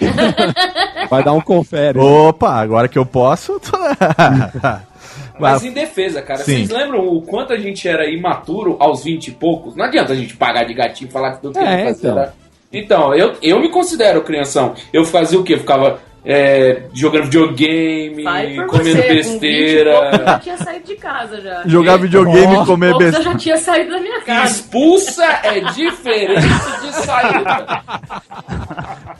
[1.10, 1.98] Vai dar um confere.
[1.98, 3.76] Opa, agora que eu posso, tô...
[5.38, 6.66] Mas em defesa, cara, Sim.
[6.66, 9.76] vocês lembram o quanto a gente era imaturo aos 20 e poucos?
[9.76, 11.84] Não adianta a gente pagar de gatinho e falar que tudo que É, a gente
[11.84, 12.22] fazia então.
[12.22, 12.34] era-
[12.72, 14.74] Então, eu, eu me considero crianção.
[14.92, 15.54] Eu fazia o quê?
[15.54, 20.10] Eu ficava é, jogando videogame, comendo você, com 20 e pouco, eu besteira.
[20.26, 21.62] já tinha saído de casa já.
[21.64, 23.18] Jogar videogame e Com comer 20 poucos, besteira.
[23.28, 24.52] Eu já tinha saído da minha casa.
[24.52, 26.42] Expulsa é diferente
[26.82, 27.82] de saída.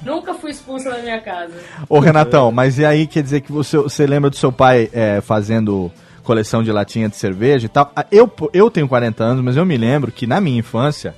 [0.04, 1.54] Nunca fui expulsa da minha casa.
[1.88, 5.20] Ô, Renatão, mas e aí quer dizer que você, você lembra do seu pai é,
[5.20, 5.90] fazendo
[6.22, 7.90] coleção de latinha de cerveja e tal?
[7.96, 11.14] Ah, Eu, eu tenho 40 anos, mas eu me lembro que na minha infância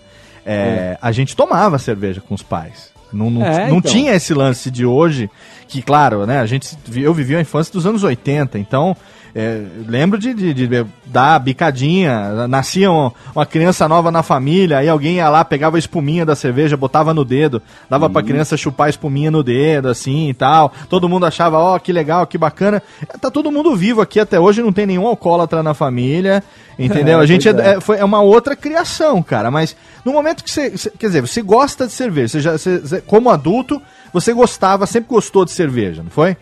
[0.51, 2.90] é, a gente tomava cerveja com os pais.
[3.12, 3.90] Não, não, É, não então.
[3.92, 5.30] tinha esse lance de hoje,
[5.68, 6.40] que claro, né?
[6.40, 8.96] A gente, eu vivi a infância dos anos 80, então
[9.35, 14.89] é, lembro de, de, de dar bicadinha, nascia uma, uma criança nova na família, aí
[14.89, 18.87] alguém ia lá, pegava a espuminha da cerveja, botava no dedo, dava pra criança chupar
[18.87, 20.72] a espuminha no dedo, assim e tal.
[20.89, 22.83] Todo mundo achava, ó, que legal, que bacana.
[23.20, 26.43] Tá todo mundo vivo aqui até hoje, não tem nenhum alcoólatra na família,
[26.78, 27.20] entendeu?
[27.20, 27.68] É, a gente é, é.
[27.76, 31.43] é- foi, é uma outra criação, cara, mas no momento que você, quer dizer, você
[31.43, 33.81] gosta de cerveja, você já, você- como adulto,
[34.12, 36.37] você gostava, sempre gostou de cerveja, não foi?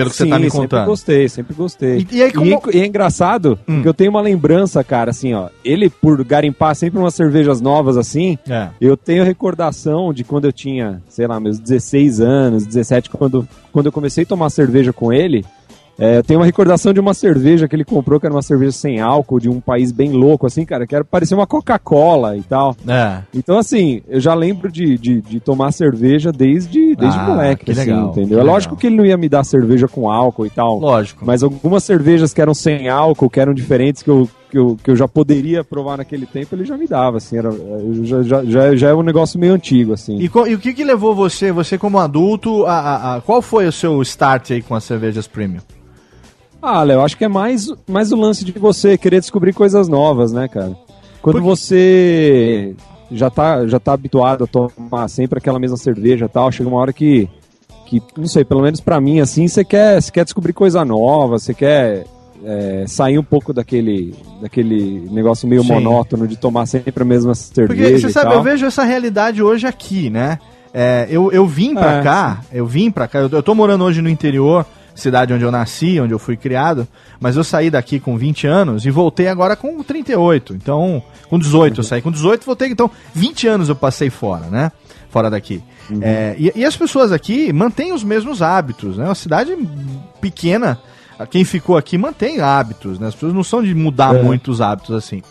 [0.00, 0.86] Pelo que você tá me sempre contando.
[0.86, 1.98] gostei, sempre gostei.
[2.10, 3.74] E- e aí como- e é engraçado, Hum.
[3.76, 5.48] porque eu tenho uma lembrança, cara, assim, ó.
[5.64, 8.68] Ele, por garimpar sempre umas cervejas novas assim, É.
[8.80, 13.86] eu tenho recordação de quando eu tinha, sei lá, meus 16 anos, 17, quando, quando
[13.86, 15.44] eu comecei a tomar cerveja com ele.
[16.00, 18.72] É, eu tenho uma recordação de uma cerveja que ele comprou, que era uma cerveja
[18.72, 22.42] sem álcool, de um país bem louco, assim, cara, que era parecia uma Coca-Cola e
[22.42, 22.74] tal.
[22.88, 23.18] É.
[23.34, 27.72] Então, assim, eu já lembro de, de, de tomar cerveja desde, desde Ah, moleque, que
[27.72, 28.38] assim, legal, entendeu?
[28.38, 30.78] que É lógico que ele não ia me dar cerveja com álcool e tal.
[30.78, 31.24] Lógico.
[31.24, 34.90] Mas algumas cervejas que eram sem álcool, que eram diferentes, que eu, que eu, que
[34.90, 37.36] eu já poderia provar naquele tempo, ele já me dava, assim.
[37.36, 37.50] Era,
[38.02, 40.18] já, já, já, já é um negócio meio antigo, assim.
[40.18, 43.40] E, co- e o que, que levou você, você como adulto, a, a- a- qual
[43.42, 45.60] foi o seu start aí com as cervejas premium?
[46.62, 50.32] Ah, Léo, acho que é mais, mais o lance de você querer descobrir coisas novas,
[50.32, 50.76] né, cara?
[51.22, 52.74] Quando você
[53.10, 56.78] já tá, já tá habituado a tomar sempre aquela mesma cerveja e tal, chega uma
[56.78, 57.28] hora que,
[57.86, 61.38] que não sei, pelo menos pra mim, assim, você quer, você quer descobrir coisa nova,
[61.38, 62.04] você quer
[62.44, 65.72] é, sair um pouco daquele, daquele negócio meio Sim.
[65.72, 68.36] monótono de tomar sempre a mesma cerveja Porque você sabe, tal.
[68.38, 70.38] eu vejo essa realidade hoje aqui, né?
[70.72, 73.82] É, eu, eu vim pra É, cá, eu vim pra cá, eu, eu tô morando
[73.84, 74.64] hoje no interior,
[74.94, 76.86] cidade onde eu nasci, onde eu fui criado,
[77.18, 80.54] mas eu saí daqui com 20 anos e voltei agora com 38.
[80.54, 84.72] Então, com 18 eu saí, com 18 voltei, então 20 anos eu passei fora, né?
[85.10, 85.62] Fora daqui.
[86.00, 89.04] É, e, e as pessoas aqui mantêm os mesmos hábitos, né?
[89.06, 89.56] Uma cidade
[90.20, 90.78] pequena,
[91.30, 93.08] quem ficou aqui mantém hábitos, né?
[93.08, 94.22] As pessoas não são de mudar É.
[94.22, 95.22] muito os hábitos assim.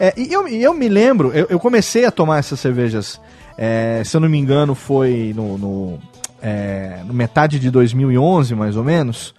[0.00, 3.20] É, e eu, eu me lembro, eu, eu comecei a tomar essas cervejas,
[3.56, 5.98] é, se eu não me engano, foi no, no,
[6.42, 9.34] é, no metade de 2011, mais ou menos,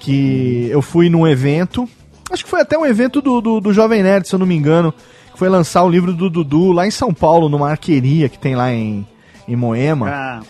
[0.00, 1.88] que eu fui num evento,
[2.30, 4.56] acho que foi até um evento do, do, do Jovem Nerd, se eu não me
[4.56, 4.92] engano,
[5.32, 8.54] que foi lançar o livro do Dudu lá em São Paulo, numa arqueria que tem
[8.54, 9.06] lá em,
[9.46, 10.08] em Moema.
[10.10, 10.40] Ah,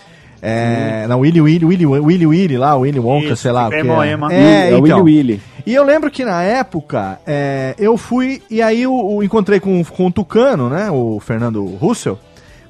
[0.40, 3.66] É, na Willy Willy, Willy Willy Willy lá, Willy Wonka, Isso, sei lá.
[3.66, 4.32] o que Moema.
[4.32, 4.82] É, É então.
[4.82, 5.40] Willy Willy.
[5.66, 9.84] E eu lembro que na época é, eu fui e aí eu, eu encontrei com,
[9.84, 10.90] com o Tucano, né?
[10.90, 12.18] O Fernando Russell,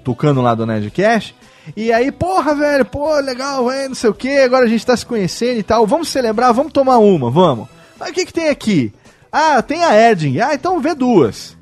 [0.03, 1.35] Tucano lá do Nerdcast.
[1.77, 4.97] E aí, porra, velho, pô, legal, velho, não sei o que, agora a gente tá
[4.97, 5.87] se conhecendo e tal.
[5.87, 7.69] Vamos celebrar, vamos tomar uma, vamos.
[7.99, 8.93] Mas o que que tem aqui?
[9.31, 10.41] Ah, tem a Erding.
[10.41, 11.57] Ah, então vê duas.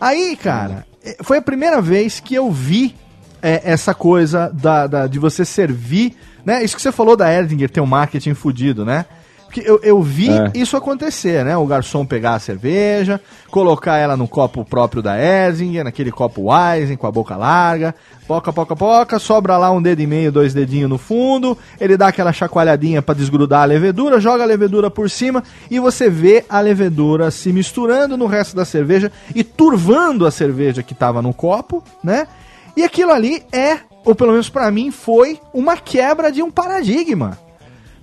[0.00, 2.94] Aí, cara, eh, foi a primeira vez que eu vi
[3.42, 6.62] é, essa coisa da, da- de você servir, né?
[6.62, 9.06] Isso que você falou da Erdinger ter um marketing fudido, né?
[9.48, 10.50] Porque eu, eu vi É.
[10.54, 11.56] isso acontecer, né?
[11.56, 13.18] O garçom pegar a cerveja,
[13.50, 17.94] colocar ela no copo próprio da Erdinger, naquele copo Weizen com a boca larga,
[18.26, 22.08] poca, poca, poca, sobra lá um dedo e meio, dois dedinhos no fundo, ele dá
[22.08, 26.60] aquela chacoalhadinha pra desgrudar a levedura, joga a levedura por cima e você vê a
[26.60, 31.82] levedura se misturando no resto da cerveja e turvando a cerveja que tava no copo,
[32.04, 32.28] né?
[32.76, 37.38] E aquilo ali é, ou pelo menos pra mim, foi uma quebra de um paradigma.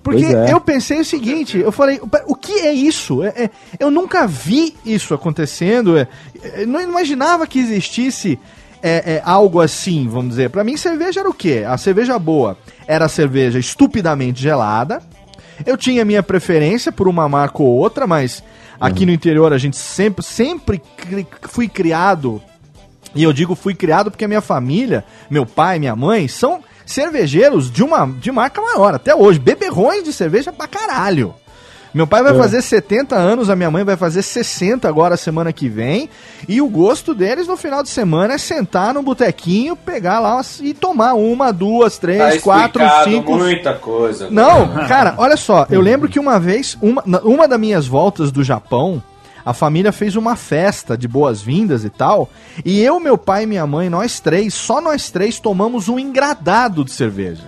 [0.06, 0.52] Porque é.
[0.52, 3.24] eu pensei o seguinte, eu falei, "Pera, o que é isso?
[3.24, 6.06] É- é- eu nunca vi isso acontecendo, é,
[6.42, 8.38] é, eu não imaginava que existisse
[8.82, 10.50] é, é, algo assim, vamos dizer.
[10.50, 11.64] Pra mim, cerveja era o quê?
[11.66, 15.02] A cerveja boa era a cerveja estupidamente gelada.
[15.64, 18.44] Eu tinha minha preferência por uma marca ou outra, mas
[18.80, 22.40] aqui no interior a gente sempre, sempre cri- fui criado
[23.14, 27.70] e eu digo fui criado porque a minha família, meu pai, minha mãe, são cervejeiros
[27.70, 31.34] de uma de marca maior até hoje, beberrões de cerveja pra caralho.
[31.94, 32.38] Meu pai vai É.
[32.38, 36.10] fazer 70 anos, a minha mãe vai fazer 60 agora semana que vem,
[36.46, 40.74] e o gosto deles no final de semana é sentar no botequinho, pegar lá e
[40.74, 44.28] tomar uma, duas, três, Tá quatro, cinco, muita coisa.
[44.30, 48.44] não, cara, olha só, eu lembro que uma vez, uma, uma das minhas voltas do
[48.44, 49.02] Japão,
[49.46, 52.28] a família fez uma festa de boas-vindas e tal,
[52.64, 56.84] e eu, meu pai e minha mãe, nós três, só nós três tomamos um engradado
[56.84, 57.44] de cerveja.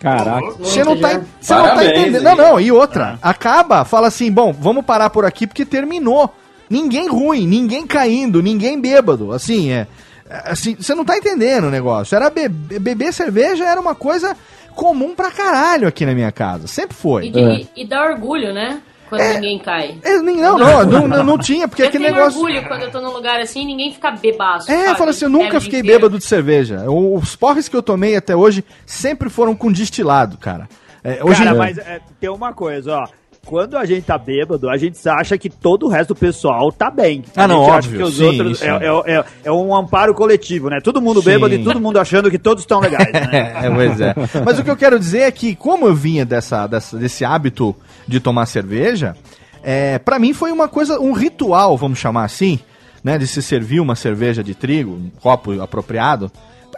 [0.00, 0.52] Caraca.
[0.58, 2.16] Você não tá, você não tá entendendo.
[2.16, 2.22] hein?
[2.22, 3.18] Não, não, e outra.
[3.22, 6.32] Acaba, fala assim, bom, vamos parar por aqui porque terminou.
[6.70, 9.30] Ninguém ruim, ninguém caindo, ninguém bêbado.
[9.32, 9.86] Assim, é.
[10.28, 12.16] é, Assim, você não tá entendendo o negócio.
[12.16, 14.36] Era be- beber cerveja era uma coisa
[14.74, 16.66] comum pra caralho aqui na minha casa.
[16.66, 17.26] Sempre foi.
[17.26, 18.80] E, de- e dá orgulho, né?
[19.18, 19.96] Quando ninguém cai.
[20.02, 22.38] É, não, não, não, não, não tinha, porque eu aquele tenho negócio.
[22.40, 24.70] orgulho quando eu tô num lugar assim ninguém fica bebaço.
[24.70, 24.98] É, sabe?
[24.98, 25.98] fala assim, eu nunca fiquei inteiro.
[26.00, 26.84] bêbado de cerveja.
[26.90, 30.68] Os porres que eu tomei até hoje sempre foram com destilado, cara.
[31.04, 33.08] É, hoje Cara, mas é, tem uma coisa, ó.
[33.44, 36.88] Quando a gente tá bêbado, a gente acha que todo o resto do pessoal tá
[36.88, 37.24] bem.
[37.34, 39.74] Ah, A não, gente acha óbvio, que os sim, outros é, é, é, é um
[39.74, 40.80] amparo coletivo, né?
[40.80, 41.24] Todo mundo Sim.
[41.30, 43.52] bêbado e todo mundo achando que todos estão legais, né?
[43.66, 44.14] É, pois é.
[44.44, 47.74] Mas o que eu quero dizer é que, como eu vinha dessa, dessa- desse hábito
[48.06, 49.16] de tomar cerveja,
[49.62, 52.58] é, para mim foi uma coisa, um ritual, vamos chamar assim,
[53.04, 53.18] né?
[53.18, 56.30] De se servir uma cerveja de trigo, um copo apropriado.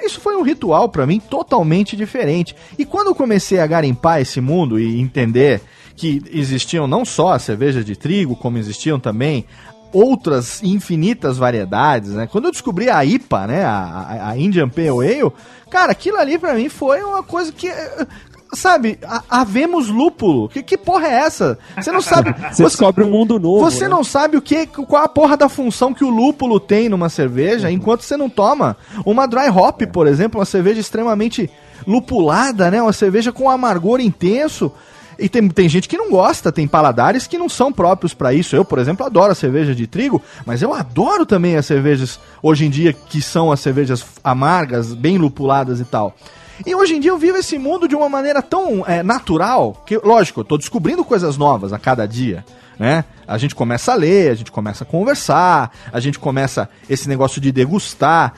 [0.03, 2.55] Isso foi um ritual pra mim totalmente diferente.
[2.79, 5.63] E quando eu comecei a garimpar esse mundo e entender
[5.97, 9.47] que existiam não só as cervejas de trigo, como existiam também
[9.93, 12.27] outras infinitas variedades, né?
[12.27, 15.33] Quando eu descobri a IPA, né, a, a- a Indian Pale Ale,
[15.71, 18.07] cara, aquilo ali pra mim foi uma coisa que eh,
[18.55, 18.99] sabe,
[19.29, 20.49] havemos lúpulo.
[20.49, 21.59] Que, que porra é essa?
[21.77, 22.35] Você não sabe.
[22.53, 23.61] Você descobre um mundo novo.
[23.61, 23.89] Você né?
[23.89, 27.71] não sabe o que, qual a porra da função que o lúpulo tem numa cerveja,
[27.71, 31.51] enquanto você não toma uma dry hop, por exemplo, uma cerveja extremamente
[31.87, 32.81] lupulada, né?
[32.81, 34.73] Uma cerveja com amargor intenso.
[35.19, 38.57] E tem, tem gente que não gosta, tem paladares que não são próprios pra isso.
[38.57, 42.65] Eu, por exemplo, adoro a cerveja de trigo, mas eu adoro também as cervejas hoje
[42.67, 46.17] em dia que são as cervejas amargas, bem lupuladas e tal.
[46.65, 49.99] E hoje em dia eu vivo esse mundo de uma maneira tão é, natural que,
[49.99, 52.45] lógico, eu tô descobrindo coisas novas a cada dia,
[52.79, 53.05] né?
[53.27, 57.41] A gente começa a ler, a gente começa a conversar, a gente começa esse negócio
[57.41, 58.35] de degustar.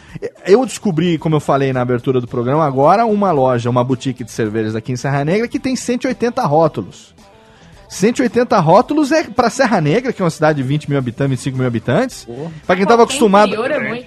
[0.47, 4.31] Eu descobri, como eu falei na abertura do programa, agora uma loja, uma boutique de
[4.31, 7.16] cervejas aqui em Serra Negra que tem 180 rótulos.
[7.89, 11.59] 180 rótulos é pra Serra Negra, que é uma cidade de 20 mil habitantes, 25
[11.59, 12.27] mil habitantes.
[12.67, 13.55] Pra quem tava acostumado.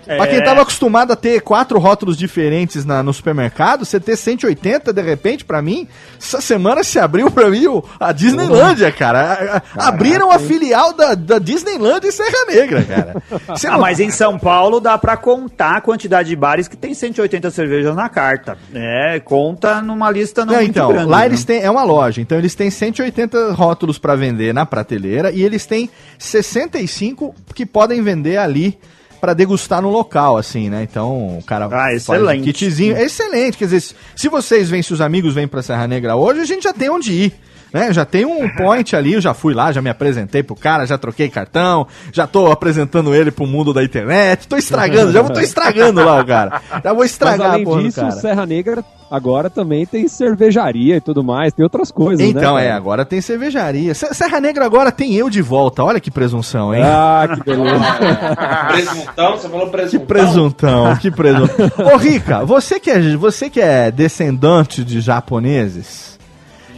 [0.08, 0.18] é.
[0.18, 4.92] Pra quem tava acostumado a ter quatro rótulos diferentes na, no supermercado, você ter 180
[4.94, 5.88] de repente, pra mim,
[6.20, 7.60] essa semana se abriu pra mim
[8.00, 9.62] a Disneylândia, cara.
[9.78, 13.24] A- a- abriram a filial da, da Disneylândia em Serra Negra, cara.
[13.50, 16.94] Ah, não- mas em São Paulo dá pra contar a quantidade de bares que tem
[16.94, 18.58] 180 cervejas na carta.
[18.74, 21.10] É, conta numa lista não, Não, muito então, grande.
[21.10, 21.26] lá né?
[21.28, 25.42] eles têm, é uma loja, então eles têm 180 rótulos pra vender na prateleira e
[25.44, 28.78] eles têm 65 que podem vender ali
[29.20, 30.84] pra degustar no local, assim, né?
[30.90, 32.44] Então, o cara Ah, faz um excelente.
[32.54, 32.96] kitzinho.
[32.96, 36.40] É excelente, quer dizer, se- vocês vêm, se os amigos vêm pra Serra Negra hoje,
[36.40, 37.34] a gente já tem onde ir.
[37.74, 37.94] Né?
[37.94, 40.98] Já tem um point ali, eu já fui lá, já me apresentei pro cara, já
[40.98, 46.04] troquei cartão, já tô apresentando ele pro mundo da internet, tô estragando, já tô estragando
[46.04, 46.62] lá o cara.
[46.84, 48.12] Já vou Mas estragar além a porra disso, cara.
[48.12, 52.26] Serra Negra agora também tem cervejaria e tudo mais, tem outras coisas, né?
[52.32, 52.76] Então, é, cara?
[52.78, 53.94] agora tem cervejaria.
[53.94, 55.84] Se- Serra Negra agora tem eu de volta.
[55.84, 56.84] Olha que presunção, hein?
[56.84, 57.80] Ah, que beleza.
[58.70, 60.06] Presuntão, você falou que presuntão.
[60.06, 61.70] presuntão, que presuntão.
[61.94, 66.19] Ô, Rica, você que, é, você que é descendante de japoneses,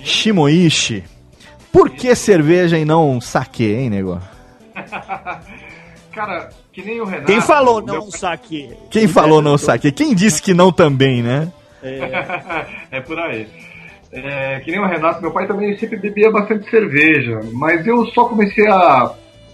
[0.03, 1.03] Shimoishi,
[1.71, 4.19] por que cerveja e não saque, hein, nego?
[6.11, 7.27] Cara, que nem o Renato.
[7.27, 8.69] Quem falou meu- não saque?
[8.89, 9.91] Quem falou não saque?
[9.91, 11.51] Quem disse que não também, né?
[12.91, 13.47] é por aí.
[14.11, 18.25] É, que nem o Renato, meu pai também sempre bebia bastante cerveja, mas eu só
[18.25, 19.13] comecei a,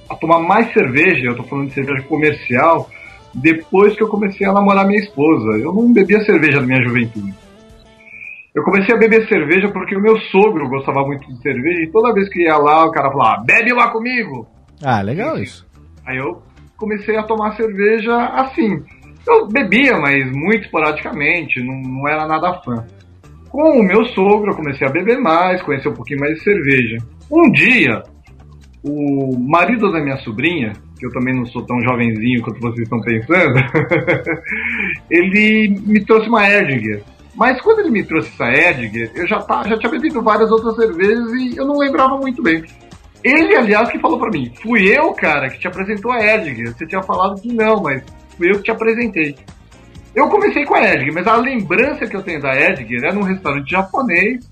[0.10, 2.90] a tomar mais cerveja, eu tô falando de cerveja comercial,
[3.36, 5.58] depois que eu comecei a namorar minha esposa.
[5.60, 7.34] Eu não bebia cerveja na minha juventude.
[8.58, 12.12] Eu comecei a beber cerveja porque o meu sogro gostava muito de cerveja e toda
[12.12, 14.48] vez que ia lá o cara falava, bebe lá comigo!
[14.84, 15.64] Ah, legal isso.
[16.04, 16.42] Aí eu
[16.76, 18.84] comecei a tomar cerveja assim.
[19.28, 22.84] Eu bebia, mas muito esporadicamente, não, não era nada fã.
[23.48, 26.98] Com o meu sogro, eu comecei a beber mais, conhecer um pouquinho mais de cerveja.
[27.32, 28.02] Um dia,
[28.84, 33.02] o marido da minha sobrinha, que eu também não sou tão jovenzinho quanto vocês estão
[33.02, 33.54] pensando,
[35.12, 37.04] ele me trouxe uma Erdinger.
[37.38, 40.76] Mas quando ele me trouxe essa Erdinger, eu já, tá, já tinha bebido várias outras
[40.76, 42.64] cervejas e eu não lembrava muito bem.
[43.24, 46.74] Ele, aliás, que falou pra mim, fui eu, cara, que te apresentou a Edgar.
[46.74, 48.02] Você tinha falado que não, mas
[48.36, 49.36] fui eu que te apresentei.
[50.16, 53.22] Eu comecei com a Edgar, mas a lembrança que eu tenho da Edgar é num
[53.22, 54.50] restaurante japonês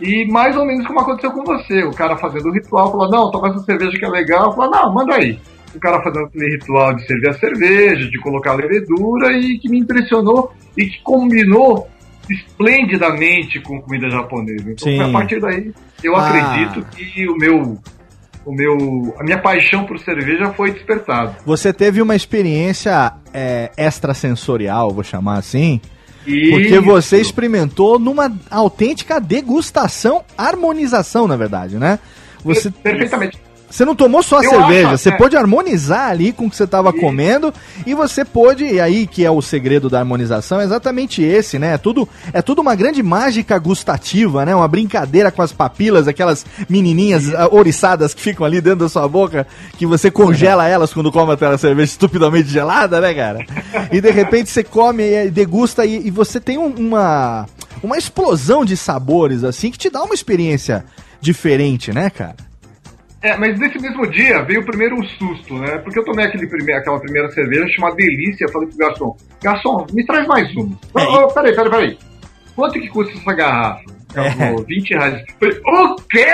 [0.00, 1.84] e mais ou menos como aconteceu com você.
[1.84, 4.54] O cara fazendo o ritual, falou, não, toma essa cerveja que é legal.
[4.54, 5.38] Falou, não, manda aí.
[5.74, 9.68] O cara fazendo aquele ritual de servir a cerveja, de colocar a levedura e que
[9.68, 11.88] me impressionou e que combinou
[12.30, 14.70] esplendidamente com comida japonesa.
[14.70, 15.00] Então, Sim.
[15.00, 16.28] a partir daí, eu Ah.
[16.28, 17.78] acredito que o meu
[18.44, 21.36] o meu a minha paixão por cerveja foi despertada.
[21.46, 25.80] Você teve uma experiência é, extrasensorial, vou chamar assim,
[26.24, 26.82] Porque Isso.
[26.82, 31.98] você experimentou numa autêntica degustação, harmonização, na verdade, né?
[32.44, 33.36] Você, Perfeitamente.
[33.74, 35.16] Você não tomou só a Eu cerveja, acho, você é.
[35.16, 37.52] pôde harmonizar ali com o que você estava comendo
[37.86, 41.74] e você pôde, e aí que é o segredo da harmonização, é exatamente esse, né?
[41.74, 44.54] É tudo, é tudo uma grande mágica gustativa, né?
[44.54, 49.08] Uma brincadeira com as papilas, aquelas menininhas ah, ouriçadas que ficam ali dentro da sua
[49.08, 49.46] boca,
[49.78, 53.46] que você congela elas quando come aquela cerveja estupidamente gelada, né, cara?
[53.90, 57.46] E de repente você come e degusta e, e você tem um- uma,
[57.82, 60.84] uma explosão de sabores, assim, que te dá uma experiência
[61.20, 62.36] diferente, né, cara?
[63.22, 65.78] É, mas nesse mesmo dia veio primeiro um susto, né?
[65.78, 68.48] Porque eu tomei aquele prime aquela primeira cerveja, achei uma delícia.
[68.48, 70.76] Falei pro garçom: Garçom, me traz mais uma.
[70.98, 71.98] É, Oh, oh, peraí, peraí, peraí.
[72.56, 73.84] Quanto que custa essa garrafa?
[74.14, 75.24] Ela falou, 20 reais.
[75.40, 76.26] Falei, o quê?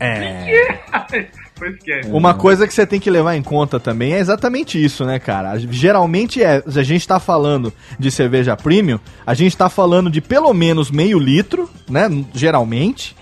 [0.00, 0.20] É.
[0.20, 1.26] 20 reais?
[1.88, 2.00] É.
[2.12, 5.58] Uma coisa que você tem que levar em conta também é exatamente isso, né, cara?
[5.58, 10.20] Geralmente é, se a gente tá falando de cerveja premium, a gente tá falando de
[10.20, 12.10] pelo menos meio litro, né?
[12.34, 13.16] Geralmente.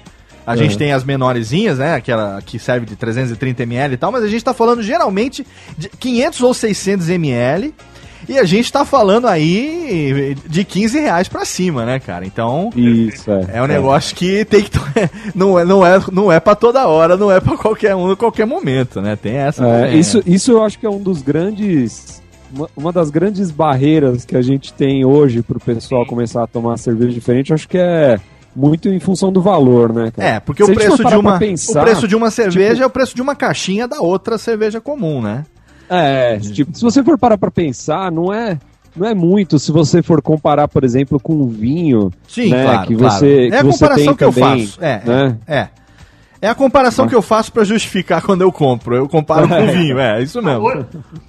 [0.47, 1.95] A gente tem as menorzinhas, né?
[1.95, 5.89] Aquela que serve de 330 ml e tal, mas a gente tá falando geralmente de
[5.89, 7.75] 500 ou 600 ml.
[8.29, 12.25] E a gente tá falando aí de 15 reais pra cima, né, cara?
[12.25, 12.71] Então.
[12.75, 13.59] Isso, é.
[13.59, 14.71] É um negócio que tem que.
[15.35, 18.17] Não é, não é, não é pra toda hora, não é pra qualquer um, em
[18.17, 19.17] qualquer momento, né?
[19.17, 19.67] Tem essa.
[19.67, 20.25] É, isso, né?
[20.27, 22.23] isso eu acho que é um dos grandes.
[22.55, 26.77] Uma, uma das grandes barreiras que a gente tem hoje pro pessoal começar a tomar
[26.77, 28.19] cerveja diferente, eu acho que é
[28.55, 30.29] muito em função do valor, né, cara?
[30.29, 32.87] É, porque Se o preço, de uma, pensar, o preço de uma cerveja tipo- é
[32.87, 35.45] o preço de uma caixinha da outra cerveja comum, né?
[35.89, 38.59] É, tipo, se você for parar pra pensar, não é.
[38.97, 42.13] Não é muito se você for comparar, por exemplo, com o vinho.
[42.29, 43.15] Sim, né, claro, que claro.
[43.19, 44.85] você, É que a você comparação tem que eu também, faço.
[44.85, 45.37] É, né?
[45.49, 45.57] é.
[45.63, 45.69] É
[46.49, 48.95] a comparação que eu faço pra justificar quando eu compro.
[48.95, 50.63] Eu comparo com o vinho, é, isso mesmo.
[50.63, 50.87] Hoje,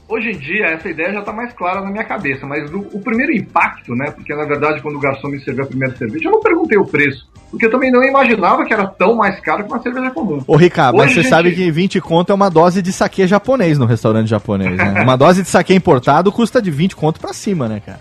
[0.08, 3.00] hoje em dia, essa ideia já tá mais clara na minha cabeça, mas o, o
[3.00, 4.12] primeiro impacto, né?
[4.12, 6.86] Porque na verdade, quando o garçom me serviu a primeira cerveja, eu não perguntei o
[6.86, 7.28] preço.
[7.50, 10.44] Porque eu também não imaginava que era tão mais caro que uma cerveja comum.
[10.46, 13.26] Ô, Ricardo, mas Hoje, você gente, sabe que 20 conto é uma dose de saque
[13.26, 15.02] japonês no restaurante japonês, né?
[15.02, 18.00] Uma dose de saque importado custa de 20 conto pra cima, né, cara?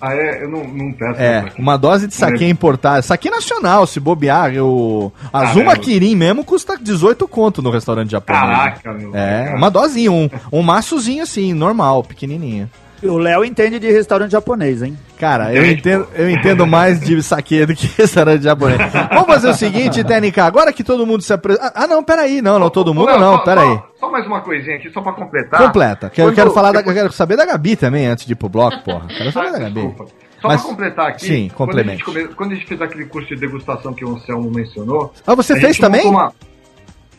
[0.00, 1.20] Ah, é, eu não, não peço.
[1.20, 3.02] É, uma dose de saque importado.
[3.02, 4.52] Saque nacional, se bobear.
[4.56, 5.76] O Azuma Caramba.
[5.76, 8.42] Kirin mesmo custa 18 conto no restaurante japonês.
[8.42, 9.14] Caraca, meu.
[9.14, 9.56] É, cara.
[9.56, 12.70] uma dosinha, um, um maçozinho assim, normal, pequenininho.
[13.02, 14.96] O Léo entende de restaurante japonês, hein?
[15.18, 18.78] Cara, eu entendo, eu entendo mais de saque do que restaurante japonês.
[19.10, 21.72] Vamos fazer o seguinte, TNK, agora que todo mundo se apresenta.
[21.74, 23.66] Ah, não, peraí, não, não, todo mundo não, só- peraí.
[23.68, 25.60] Só, só mais uma coisinha aqui, só pra completar.
[25.62, 26.10] Completa.
[26.10, 28.48] que Eu quero falar da, eu quero saber da Gabi também antes de ir pro
[28.50, 29.06] bloco, porra.
[29.08, 29.74] Quero saber Ah, da Gabi.
[29.74, 30.04] desculpa.
[30.42, 33.04] Só Mas- pra completar aqui, Sim, quando, a gente come- quando a gente fez aquele
[33.06, 35.12] curso de degustação que o Anselmo mencionou.
[35.26, 36.06] Ah, você fez também?
[36.06, 36.32] uma-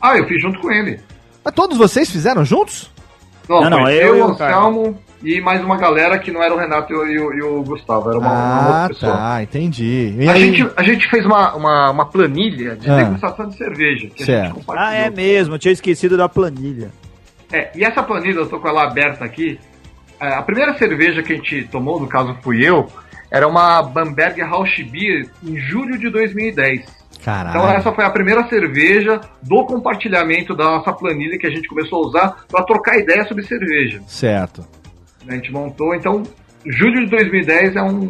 [0.01, 0.99] Ah, eu fiz junto com ele.
[1.43, 2.91] Mas todos vocês fizeram juntos?
[3.59, 4.27] Não, Não, não, eu eu.
[4.29, 7.41] Anselmo e mais uma galera que não era o Renato e o, e o- e
[7.41, 9.11] o Gustavo, era uma, uma Ah, outra pessoa.
[9.17, 10.15] tá, entendi.
[10.29, 12.95] A gente, a gente fez uma, uma, uma planilha de Ah.
[13.03, 14.07] degustação de cerveja.
[14.15, 14.45] Que a Certo.
[14.45, 14.89] gente compartilhou.
[14.89, 16.89] Ah, é mesmo, eu tinha esquecido da planilha.
[17.51, 19.59] É, e essa planilha, eu tô com ela aberta aqui.
[20.19, 22.87] É, a primeira cerveja que a gente tomou, no caso fui eu,
[23.29, 27.00] era uma Bamberg Rausch Beer em julho de 2010.
[27.23, 27.57] Caralho.
[27.57, 32.03] Então essa foi a primeira cerveja do compartilhamento da nossa planilha que a gente começou
[32.03, 34.01] a usar para trocar ideia sobre cerveja.
[34.07, 34.65] Certo.
[35.27, 36.23] A gente montou, então,
[36.65, 38.09] julho de 2010 é um.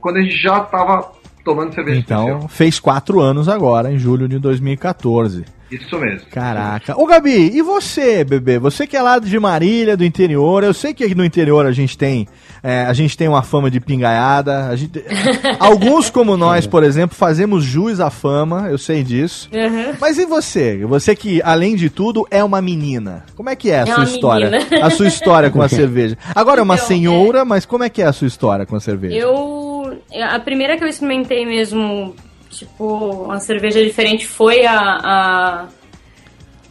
[0.00, 1.12] quando a gente já estava
[1.44, 5.44] tomando cerveja Então, fez quatro anos agora, em julho de 2014.
[5.70, 6.28] Isso mesmo.
[6.30, 6.94] Caraca.
[6.96, 8.58] Ô, Gabi, e você, bebê?
[8.58, 10.62] Você que é lá de Marília, do interior.
[10.62, 12.28] Eu sei que aqui no interior a gente tem,
[12.62, 14.66] é, a gente tem uma fama de pingaiada.
[14.68, 15.02] A gente...
[15.58, 18.68] Alguns, como nós, por exemplo, fazemos jus à fama.
[18.70, 19.48] Eu sei disso.
[19.52, 19.94] Uhum.
[20.00, 20.84] Mas e você?
[20.86, 23.24] Você que, além de tudo, é uma menina.
[23.34, 24.50] Como é que é a É sua história?
[24.50, 24.86] menina.
[24.86, 26.16] A sua história com a cerveja.
[26.34, 28.80] Agora é uma Então, senhora, mas como é que é a sua história com a
[28.80, 29.16] cerveja?
[29.16, 29.98] Eu.
[30.30, 32.14] A primeira que eu experimentei mesmo,
[32.58, 34.78] tipo, uma cerveja diferente foi a.
[35.02, 35.64] a...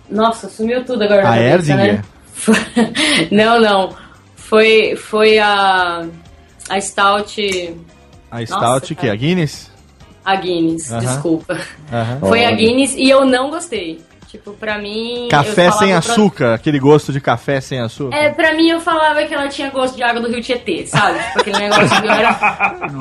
[0.10, 1.30] Nossa, sumiu tudo agora.
[1.30, 1.96] A Erdinger?
[1.96, 2.04] né?
[3.32, 3.96] não, não.
[4.36, 6.06] Foi, foi a.
[6.70, 7.76] A Stout.
[8.32, 9.72] A Nossa, Stout, que é a Guinness?
[10.24, 11.00] A Guinness, Aham.
[11.00, 11.60] desculpa.
[11.92, 12.20] Aham.
[12.20, 14.02] Foi a Guinness e eu não gostei.
[14.28, 15.28] Tipo, pra mim.
[15.30, 18.16] Café sem falava pra- açúcar, aquele gosto de café sem açúcar.
[18.18, 21.20] É, pra mim eu falava que ela tinha gosto de água do Rio Tietê, sabe?
[21.20, 22.34] Tipo, aquele negócio que eu era.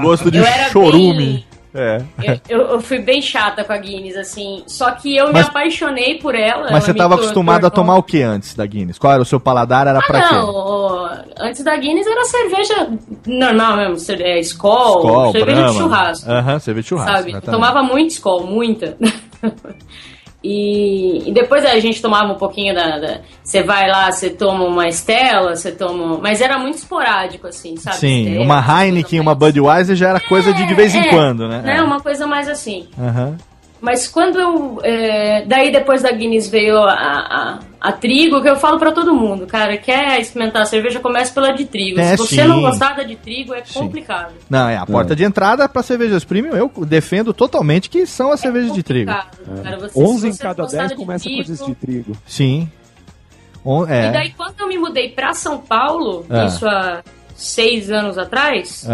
[0.02, 1.44] Gosto de eu era chorume.
[1.74, 2.00] É.
[2.48, 4.62] Eu, eu fui bem chata com a Guinness, assim.
[4.66, 6.62] Só que eu Mas- me apaixonei por ela.
[6.62, 8.96] Mas ela você estava acostumado a tomar o que antes da Guinness?
[8.98, 9.88] Qual era o seu paladar?
[9.88, 10.34] Era Ah, pra quê?
[10.36, 11.24] não.
[11.40, 12.88] Antes da Guinness era cerveja
[13.26, 14.22] normal mesmo.
[14.22, 15.72] É, Skol, Skol, cerveja Brahma.
[15.72, 16.30] de churrasco.
[16.30, 17.16] Aham, cerveja de churrasco.
[17.16, 17.32] sabe?
[17.32, 18.96] Eu tomava muito Skol, muita.
[20.46, 23.20] E, e depois a gente tomava um pouquinho da.
[23.42, 26.18] Você vai lá, você toma uma Estela, você toma.
[26.22, 27.96] Mas era muito esporádico, assim, sabe?
[27.96, 31.48] Sim, Stella, uma Heineken, uma Budweiser já era coisa de de vez em É, quando,
[31.48, 31.62] né?
[31.62, 31.80] né?
[31.80, 32.86] Uma coisa mais assim.
[32.98, 33.38] Aham.
[33.84, 34.80] Mas quando eu.
[34.82, 39.14] é, daí depois da Guinness veio a, a, a trigo, que eu falo pra todo
[39.14, 42.00] mundo, cara, quer experimentar a cerveja, comece pela de trigo.
[42.00, 42.48] É, Se você sim.
[42.48, 44.32] não gostar da de trigo, é complicado.
[44.48, 46.56] Não, é a porta de entrada para cervejas premium.
[46.56, 49.12] Eu defendo totalmente que são as cervejas de trigo.
[49.12, 52.16] Complicado, cara, você- 11 se em cada gostar 10 de começa com esses de trigo.
[52.26, 52.70] Sim.
[53.62, 54.08] On- é.
[54.08, 56.46] E daí, quando eu me mudei pra São Paulo, Ah.
[56.46, 57.02] isso há
[57.36, 58.88] seis anos atrás,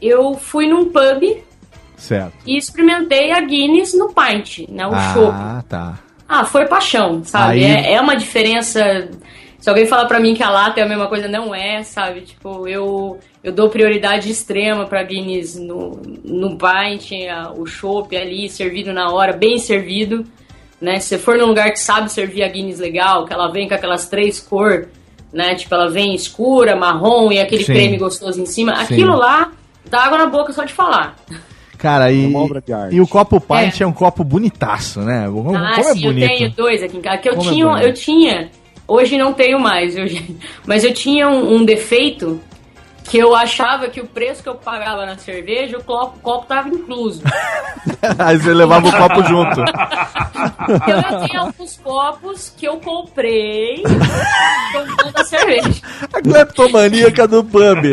[0.00, 1.42] eu fui num pub
[2.00, 2.32] certo.
[2.46, 4.86] e experimentei a Guinness no pint, né?
[4.86, 5.32] O chopp.
[5.34, 5.98] ah, tá.
[6.28, 7.64] Ah, foi paixão, sabe?
[7.64, 9.08] Aí- É, é uma diferença.
[9.58, 12.22] Se alguém falar pra mim que a lata é a mesma coisa, não é, sabe?
[12.22, 17.10] Tipo, eu, eu dou prioridade extrema pra Guinness no, no pint,
[17.56, 20.24] o chopp ali, servido na hora, bem servido.
[20.80, 20.98] Né?
[20.98, 23.74] Se você for num lugar que sabe servir a Guinness legal, que ela vem com
[23.74, 24.86] aquelas três cores,
[25.30, 25.54] né?
[25.54, 27.72] Tipo, ela vem escura, marrom e aquele Sim.
[27.74, 28.74] creme gostoso em cima.
[28.76, 28.94] Sim.
[28.94, 29.52] Aquilo lá
[29.90, 31.16] dá água na boca só de falar.
[31.80, 32.94] Cara, e, uma obra de arte.
[32.94, 33.86] e o copo pint é.
[33.86, 35.24] um copo bonitaço, né?
[35.26, 36.28] Como, Ah, como é sim, eu bonito.
[36.28, 37.18] tenho dois aqui em casa.
[37.18, 37.86] Que eu Como é tinha, bonito.
[37.86, 38.50] eu tinha.
[38.86, 42.40] Hoje não tenho mais, hoje, mas eu tinha um, um defeito
[43.04, 46.46] que eu achava que o preço que eu pagava na cerveja, o copo, o copo
[46.46, 47.22] tava incluso.
[48.18, 49.60] Aí você levava o copo junto.
[49.62, 53.82] Então eu tenho alguns copos que eu comprei
[54.72, 55.82] comprando a cerveja.
[56.12, 57.84] A cleptomaníaca do pub.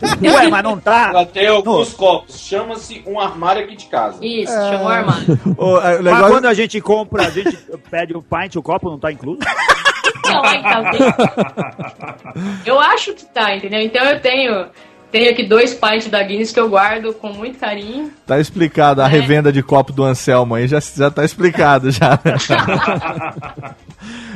[0.22, 1.08] Ué, mas não tá.
[1.10, 2.38] Ela tem alguns copos.
[2.38, 4.18] Chama-se um armário aqui de casa.
[4.24, 5.38] Isso, chamou armário.
[5.58, 7.56] O, é, o Mas quando a gente compra, a gente
[7.90, 9.40] pede o pint, o copo não tá incluso?
[10.24, 11.00] Não, tá, tem-
[12.64, 13.80] Eu acho que tá, entendeu?
[13.80, 14.66] Então eu tenho,
[15.10, 18.10] tenho aqui dois pints da Guinness que eu guardo com muito carinho.
[18.26, 19.08] Tá explicado, a É.
[19.08, 22.18] revenda de copo do Anselmo aí já, já tá explicado já.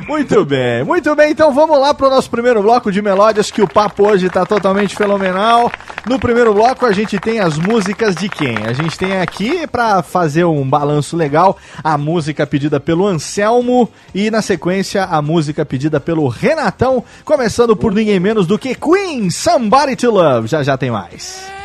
[0.07, 3.67] muito bem, muito bem, então vamos lá pro nosso primeiro bloco de melódias, que o
[3.67, 5.71] papo hoje tá totalmente fenomenal.
[6.05, 8.57] No primeiro bloco a gente tem as músicas de quem?
[8.65, 14.29] A gente tem aqui pra fazer um balanço legal, a música pedida pelo Anselmo e
[14.29, 19.95] na sequência a música pedida pelo Renatão, começando por ninguém menos do que Queen, Somebody
[19.95, 20.47] to Love.
[20.47, 21.62] Já já tem mais.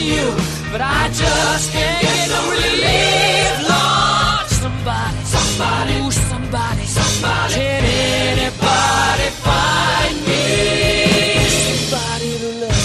[0.00, 0.34] You,
[0.72, 3.52] but I just can't get no relief.
[3.68, 7.54] Lord, somebody, somebody, ooh, somebody, somebody.
[7.54, 10.44] Can anybody find me?
[11.88, 12.84] Somebody to love.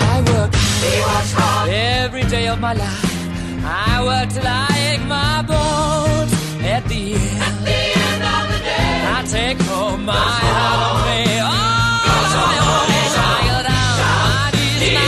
[0.00, 0.52] I work
[1.68, 3.04] every day of my life.
[3.64, 5.99] I work till I ache my bones.
[10.10, 10.40] my.
[13.22, 14.94] I go down.
[14.94, 15.06] My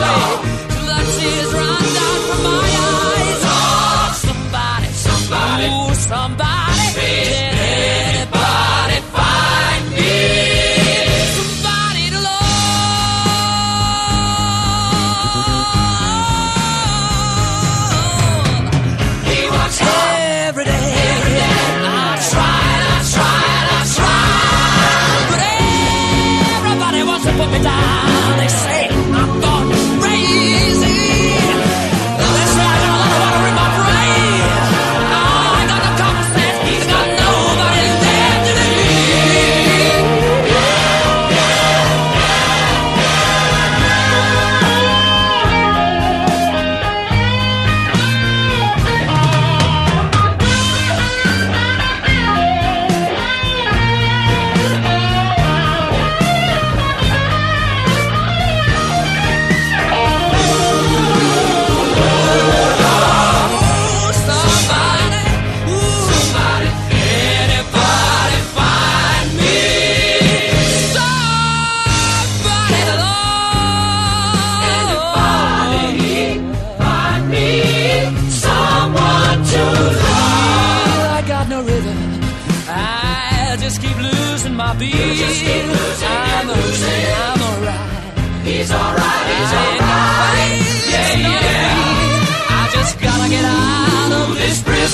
[0.00, 1.69] my right.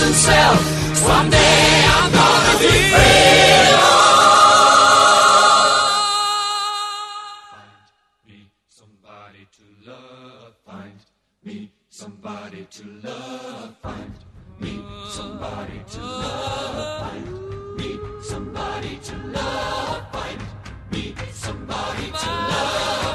[0.06, 0.60] golden self.
[0.96, 3.66] Someday I'm gonna be free.
[7.50, 7.72] Find
[8.26, 10.54] me somebody to love.
[10.64, 11.00] Find
[11.44, 13.76] me somebody to love.
[13.82, 14.12] Find
[14.60, 17.00] me somebody to love.
[17.00, 20.12] Find me somebody to love.
[20.12, 20.40] Find
[20.92, 23.05] me somebody to love.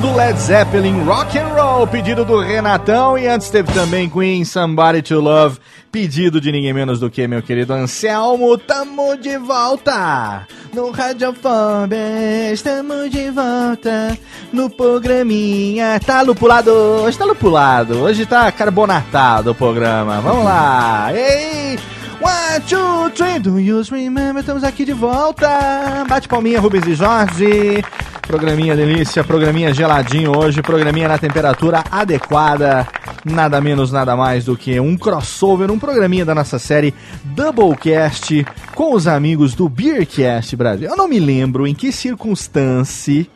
[0.00, 3.16] Do Led Zeppelin, Rock and Roll, pedido do Renatão.
[3.16, 5.58] E antes teve também Queen, Somebody to Love,
[5.90, 8.58] pedido de ninguém menos do que meu querido Anselmo.
[8.58, 14.18] Tamo de volta no Radiofobia, estamos de volta
[14.52, 15.98] no programinha.
[16.04, 20.20] Tá lupulado, hoje tá lupulado, hoje tá carbonatado o programa.
[20.20, 21.78] Vamos lá, ei!
[22.20, 24.40] One, two, three, do you remember?
[24.40, 26.04] Estamos aqui de volta.
[26.08, 27.84] Bate palminha, Rubens e Jorge.
[28.26, 32.86] Programinha delícia, programinha geladinho hoje, programinha na temperatura adequada.
[33.24, 36.92] Nada menos, nada mais do que um crossover, um programinha da nossa série
[37.24, 40.88] Doublecast com os amigos do Beercast Brasil.
[40.90, 43.26] Eu não me lembro em que circunstância.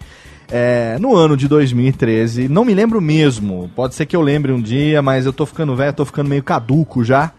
[0.52, 3.70] é, no ano de 2013, não me lembro mesmo.
[3.76, 6.42] Pode ser que eu lembre um dia, mas eu tô ficando velho, tô ficando meio
[6.42, 7.30] caduco já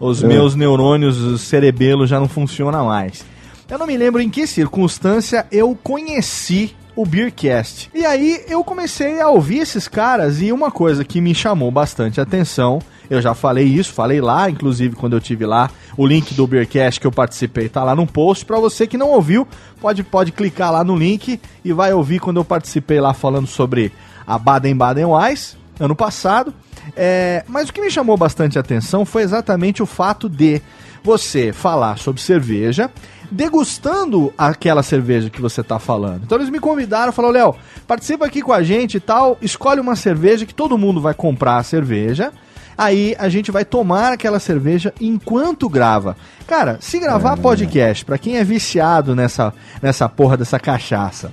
[0.00, 0.26] os É.
[0.26, 3.24] meus neurônios os cerebelos já não funcionam mais.
[3.70, 7.90] Eu não me lembro em que circunstância eu conheci o Beercast.
[7.94, 12.20] E aí eu comecei a ouvir esses caras e uma coisa que me chamou bastante
[12.20, 16.46] atenção, eu já falei isso, falei lá, inclusive quando eu tive lá, o link do
[16.46, 18.46] Beercast que eu participei tá lá no post.
[18.46, 19.46] Pra você que não ouviu,
[19.80, 23.92] pode, pode clicar lá no link e vai ouvir quando eu participei lá falando sobre
[24.26, 26.52] a Baden-Baden Wise, ano passado.
[26.96, 30.62] É, mas o que me chamou bastante atenção foi exatamente o fato de
[31.02, 32.90] você falar sobre cerveja,
[33.30, 36.22] degustando aquela cerveja que você está falando.
[36.24, 37.54] Então eles me convidaram, falaram, Léo,
[37.86, 41.58] participa aqui com a gente e tal, escolhe uma cerveja que todo mundo vai comprar
[41.58, 42.32] a cerveja.
[42.78, 46.16] Aí a gente vai tomar aquela cerveja enquanto grava.
[46.46, 51.32] Cara, se gravar podcast, pra quem é viciado nessa, nessa porra dessa cachaça,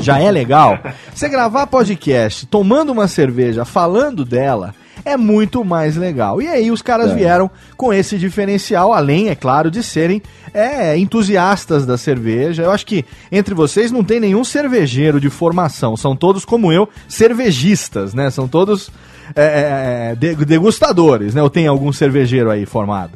[0.00, 0.78] já é legal.
[1.14, 4.74] Você gravar podcast tomando uma cerveja, falando dela,
[5.04, 6.40] é muito mais legal.
[6.40, 7.14] E aí os caras É.
[7.14, 10.20] vieram com esse diferencial, além, é claro, de serem
[10.54, 12.62] é, entusiastas da cerveja.
[12.62, 15.96] Eu acho que entre vocês não tem nenhum cervejeiro de formação.
[15.96, 18.30] São todos, como eu, cervejistas, né?
[18.30, 18.90] São todos
[19.34, 21.42] é, é, de- degustadores, né?
[21.42, 23.12] Ou tem algum cervejeiro aí formado?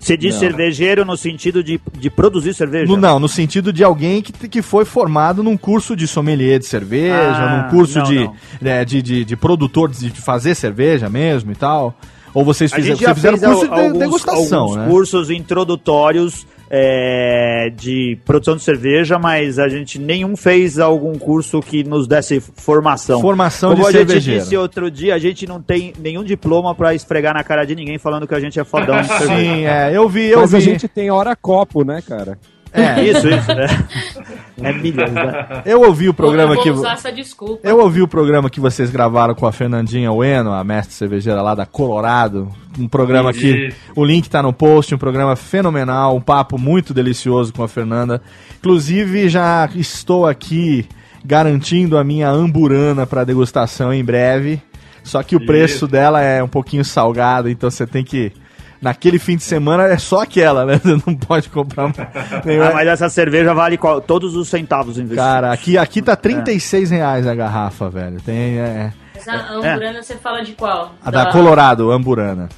[0.00, 0.40] Você diz Não.
[0.40, 2.86] cervejeiro no sentido de, de produzir cerveja?
[2.86, 6.64] No- não, no sentido de alguém que, que foi formado num curso de sommelier de
[6.66, 8.34] cerveja, Ah, num curso não, de, não.
[8.64, 11.94] é, de, de, de produtor de fazer cerveja mesmo e tal.
[12.32, 14.88] Ou vocês fizeram, vocês fizeram curso al- de alguns, degustação, alguns né?
[14.88, 21.82] cursos introdutórios é, de produção de cerveja, mas a gente nenhum fez algum curso que
[21.82, 23.20] nos desse formação.
[23.20, 24.40] Formação Como de a gente cervejeiro.
[24.40, 27.98] disse outro dia, a gente não tem nenhum diploma pra esfregar na cara de ninguém
[27.98, 29.34] falando que a gente é fodão de cerveja.
[29.34, 30.56] Sim, é, eu vi, eu Mas vi.
[30.58, 32.38] a gente tem hora copo, né, cara?
[32.72, 33.02] É.
[33.02, 33.66] Isso, isso, né?
[34.62, 35.62] É milhões, né?
[35.66, 36.70] Eu ouvi o programa eu vou que.
[36.70, 37.66] usar essa desculpa.
[37.66, 41.54] Eu ouvi o programa que vocês gravaram com a Fernandinha Ueno, a mestre cervejeira lá
[41.54, 42.48] da Colorado.
[42.78, 43.76] Um programa que Isso.
[43.96, 48.22] o link tá no post, um programa fenomenal, um papo muito delicioso com a Fernanda.
[48.58, 50.86] Inclusive, já estou aqui
[51.24, 54.62] garantindo a minha amburana para degustação em breve.
[55.02, 55.88] Só que o preço Isso.
[55.88, 58.32] dela é um pouquinho salgado, então você tem que.
[58.80, 60.78] Naquele fim de semana é só aquela, né?
[60.82, 61.92] Você não pode comprar
[62.44, 62.68] nenhuma.
[62.70, 65.22] Ah, mas essa cerveja vale qual- todos os centavos investidos.
[65.24, 68.20] Cara, aqui, aqui tá 36 reais a garrafa, velho.
[68.22, 68.58] Tem.
[68.58, 70.94] É, Mas a Amburana você fala de qual?
[71.04, 72.48] a da Colorado, Amburana.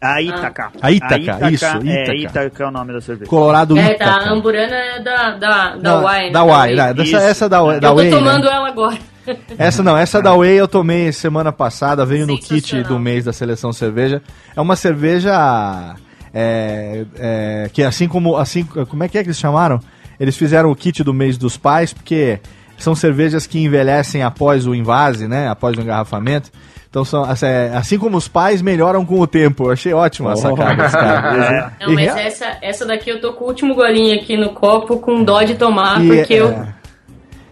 [0.00, 0.70] A Ítaca.
[0.80, 2.14] A Ítaca, isso, É, Ítaca.
[2.16, 3.28] Ítaca é o nome da cerveja.
[3.28, 4.04] Colorado É, Ítaca.
[4.04, 6.32] tá, a Amburana é da, da, da Não, Wine.
[6.32, 6.94] da Wine, né?
[6.94, 8.10] Dessa- essa da- da Eu tô né?
[8.10, 8.98] tomando ela agora.
[9.58, 13.32] Essa não, essa da Whey eu tomei semana passada, veio no kit do mês da
[13.32, 14.22] seleção cerveja.
[14.56, 15.94] É uma cerveja
[16.32, 19.78] é, é, que assim como assim, como é que é que eles chamaram?
[20.18, 22.40] Eles fizeram o kit do mês dos pais porque
[22.78, 25.48] são cervejas que envelhecem após o invase, né?
[25.48, 26.50] Após o engarrafamento.
[26.90, 29.66] Então são assim, é, assim como os pais melhoram com o tempo.
[29.68, 31.72] Eu achei ótima a sacada desse cara.
[31.80, 34.50] Não, E mas rea- essa, essa daqui eu tô com o último golinho aqui no
[34.50, 36.66] copo com dó de tomar, E, porque eu é,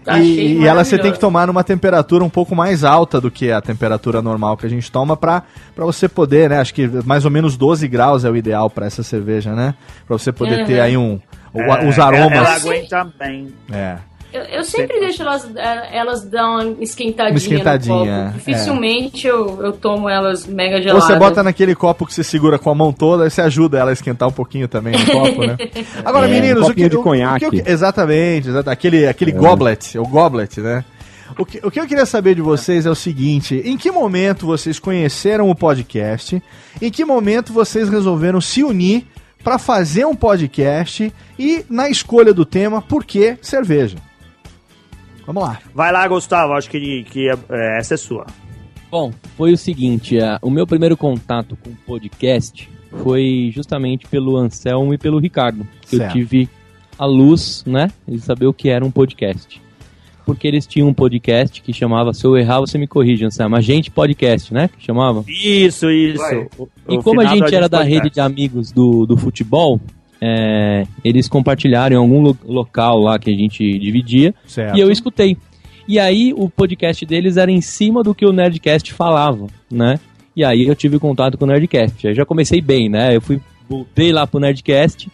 [0.06, 0.24] achei
[0.56, 3.52] E, e ela você tem que tomar numa temperatura um pouco mais alta do que
[3.52, 6.58] a temperatura normal que a gente toma pra, pra você poder, né?
[6.58, 9.74] Acho que mais ou menos 12 graus é o ideal pra essa cerveja, né?
[10.04, 10.66] Pra você poder Uhum.
[10.66, 11.20] ter aí um
[11.54, 12.64] o- É, os Ela, ela aromas.
[12.64, 13.54] aguenta bem.
[13.70, 13.98] É.
[14.32, 15.48] Eu, eu sempre deixo elas,
[15.90, 18.24] elas dar uma esquentadinha, Uma esquentadinha, no é.
[18.26, 18.38] copo.
[18.38, 21.04] Dificilmente eu, eu tomo elas mega geladas.
[21.06, 23.88] você bota naquele copo que você segura com a mão toda, aí você ajuda ela
[23.90, 25.56] a esquentar um pouquinho também no copo, né?
[26.04, 27.48] Agora, É, meninos, um o que, copinho de o- o conhaque.
[27.50, 30.84] que eu exatamente, exata- aquele, aquele goblet, o goblet, né?
[31.38, 34.44] O que, o que eu queria saber de vocês é o seguinte: em que momento
[34.46, 36.42] vocês conheceram o podcast?
[36.82, 39.06] Em que momento vocês resolveram se unir
[39.42, 41.12] para fazer um podcast?
[41.38, 43.96] E na escolha do tema, por que cerveja?
[45.28, 45.58] Vamos lá.
[45.74, 46.54] Vai lá, Gustavo.
[46.54, 48.24] Acho que, que é- é, essa é sua.
[48.90, 52.66] Bom, foi o seguinte, a- o meu primeiro contato com podcast
[53.02, 55.68] foi justamente pelo Anselmo e pelo Ricardo.
[55.82, 56.48] Que eu tive
[56.98, 59.60] a luz, né, de saber o que era um podcast.
[60.24, 63.54] Porque eles tinham um podcast que chamava Se Eu Errar, Você Me Corrige, Anselmo.
[63.56, 65.22] A gente podcast, né, que chamava?
[65.28, 66.22] Isso, isso.
[66.58, 68.02] O- E o como a gente era da podcast.
[68.04, 69.78] rede de amigos do, do futebol,
[70.20, 74.76] é, eles compartilharam em algum lo- local lá que a gente dividia Certo.
[74.76, 75.36] e eu escutei.
[75.86, 79.98] E aí o podcast deles era em cima do que o Nerdcast falava, né?
[80.36, 82.06] E aí eu tive contato com o Nerdcast.
[82.08, 83.16] Aí já comecei bem, né?
[83.16, 85.08] Eu fui voltei lá pro Nerdcast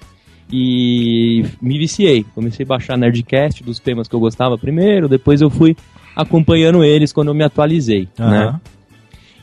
[0.50, 2.24] e me viciei.
[2.34, 5.76] Comecei a baixar Nerdcast dos temas que eu gostava primeiro, depois eu fui
[6.14, 8.44] acompanhando eles quando eu me atualizei, né?
[8.44, 8.60] Aham.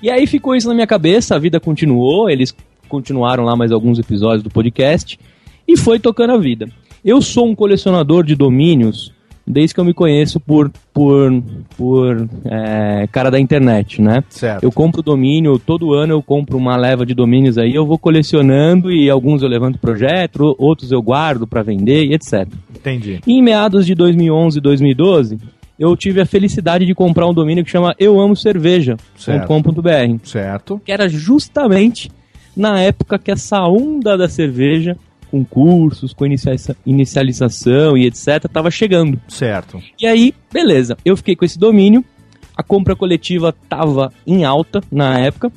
[0.01, 2.55] E aí ficou isso na minha cabeça, a vida continuou, eles
[2.89, 5.20] continuaram lá mais alguns episódios do podcast
[5.68, 6.68] e foi tocando a vida.
[7.03, 9.12] Eu sou um colecionador de domínios
[9.45, 11.43] desde que eu me conheço por, por,
[11.76, 14.24] por é, cara da internet, né?
[14.30, 14.64] Certo.
[14.64, 18.89] Eu compro domínio, todo ano eu compro uma leva de domínios aí, eu vou colecionando
[18.91, 22.47] e alguns eu levanto projeto, outros eu guardo para vender e etc.
[22.76, 23.20] Entendi.
[23.26, 25.38] E em meados de 2011 e 2012,
[25.78, 30.82] eu tive a felicidade de comprar um domínio que chama euamocerveja.com.br, Certo.
[30.86, 32.12] que era justamente
[32.55, 34.95] na época que essa onda da cerveja,
[35.32, 39.19] com cursos, com inicia- inicialização e etc, estava chegando.
[39.27, 39.82] Certo.
[39.99, 42.03] E aí, beleza, eu fiquei com esse domínio,
[42.55, 45.51] a compra coletiva tava em alta na época.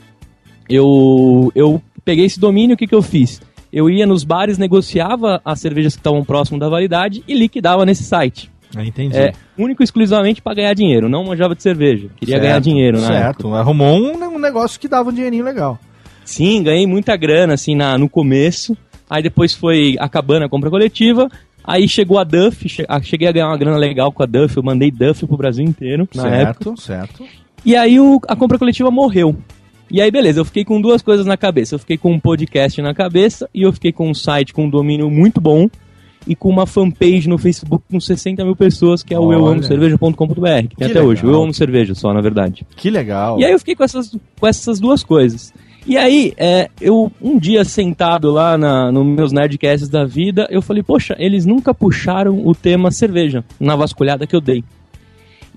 [0.68, 3.41] Eu, eu peguei esse domínio, o que, que eu fiz?
[3.72, 8.05] Eu ia nos bares, negociava as cervejas que estavam próximo da validade e liquidava nesse
[8.05, 8.51] site.
[8.77, 9.16] Ah, entendi.
[9.16, 12.09] É, único e exclusivamente para ganhar dinheiro, não manjava de cerveja.
[12.16, 13.07] Queria Certo, ganhar dinheiro, né?
[13.07, 13.53] Certo.
[13.55, 15.79] Arrumou um, um negócio que dava um dinheirinho legal.
[16.25, 18.77] Sim, ganhei muita grana assim na, no começo.
[19.15, 21.29] Aí depois foi acabando a compra coletiva.
[21.62, 24.62] Aí chegou a Duff, che- cheguei a ganhar uma grana legal com a Duff, eu
[24.62, 26.65] mandei Duff pro Brasil inteiro na época.
[26.77, 27.25] certo, certo.
[27.65, 29.35] E aí o- a compra coletiva morreu.
[29.91, 31.75] E aí, beleza, eu fiquei com duas coisas na cabeça.
[31.75, 34.69] Eu fiquei com um podcast na cabeça e eu fiquei com um site com um
[34.71, 35.69] domínio muito bom
[36.27, 40.77] e com uma fanpage no Facebook com 60 mil pessoas, que é o euamocerveja.com.br, que
[40.77, 41.23] tem Que até hoje.
[41.23, 41.39] legal.
[41.39, 42.67] Eu amo cerveja só, na verdade.
[42.77, 43.39] Que legal.
[43.39, 45.53] E aí eu fiquei com essas, com essas duas coisas.
[45.87, 48.57] E aí, é, eu um dia sentado lá
[48.91, 53.76] nos meus Nerdcasts da vida, eu falei, poxa, eles nunca puxaram o tema cerveja na
[53.76, 54.64] vasculhada que eu dei.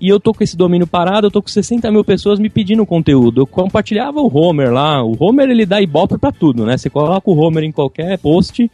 [0.00, 2.86] E eu tô com esse domínio parado, eu tô com 60 mil pessoas me pedindo
[2.86, 3.40] conteúdo.
[3.40, 5.02] Eu compartilhava o Homer lá.
[5.02, 6.76] O Homer, ele dá ibope pra tudo, né?
[6.76, 8.70] Você coloca o Homer em qualquer post,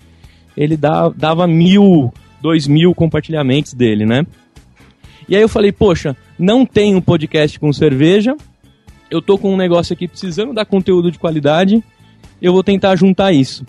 [0.57, 4.27] ele dá, dava mil, dois mil compartilhamentos dele, né?
[5.27, 8.37] E aí eu falei, poxa, não tem um podcast com cerveja,
[9.15, 11.83] eu tô com um negócio aqui precisando dar conteúdo de qualidade,
[12.43, 13.65] eu vou tentar juntar isso.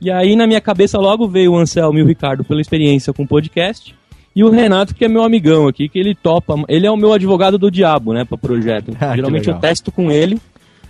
[0.00, 3.26] E aí na minha cabeça logo veio o Anselmo e o Ricardo pela experiência com
[3.26, 3.94] podcast,
[4.36, 7.12] e o Renato, que é meu amigão aqui, que ele topa, ele é o meu
[7.12, 8.92] advogado do diabo, né, para projeto.
[9.00, 10.38] Ah, Geralmente eu testo com ele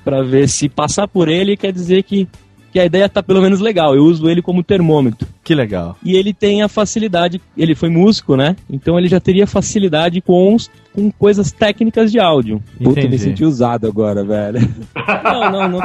[0.05, 2.29] para ver se passar por ele quer dizer que
[2.71, 3.97] que a ideia tá pelo menos legal.
[3.97, 5.27] Eu uso ele como termômetro.
[5.43, 5.97] Que legal.
[6.05, 8.55] E ele tem a facilidade, ele foi músico, né?
[8.71, 12.61] Então ele já teria facilidade com, os- com coisas técnicas de áudio.
[12.83, 14.59] Puta, me senti usado agora, velho.
[15.25, 15.79] Não, não, não.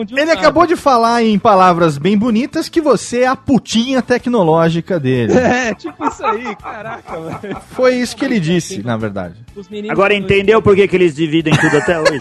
[0.00, 4.02] O- de Ele acabou de falar em palavras bem bonitas que você é a putinha
[4.02, 5.32] tecnológica dele.
[5.40, 7.56] É, tipo isso aí, caraca, velho.
[7.70, 9.34] Foi isso que ele disse, na verdade.
[9.88, 12.20] Agora entendeu por que, que eles dividem tudo até hoje?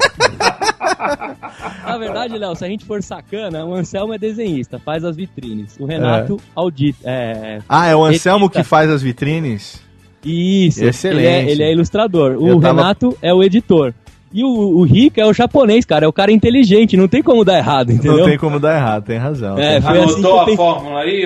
[1.85, 5.75] Na verdade, Léo, se a gente for sacana, o Anselmo é desenhista, faz as vitrines.
[5.79, 6.99] O Renato audita.
[7.03, 7.59] É...
[7.67, 8.59] Ah, é o Anselmo edita.
[8.61, 9.81] que faz as vitrines?
[10.25, 10.83] Isso.
[10.83, 11.25] Excelente.
[11.25, 12.35] Ele é, ele é ilustrador.
[12.37, 13.93] O tava- Renato é o editor.
[14.31, 16.05] E o, o Rico é o japonês, cara.
[16.05, 18.17] É o cara inteligente, não tem como dar errado, entendeu?
[18.19, 19.57] Não tem como dar errado, tem razão.
[19.57, 20.03] É, tem foi razão.
[20.03, 20.55] assim que Anotou eu a pensei.
[20.57, 21.25] fórmula aí,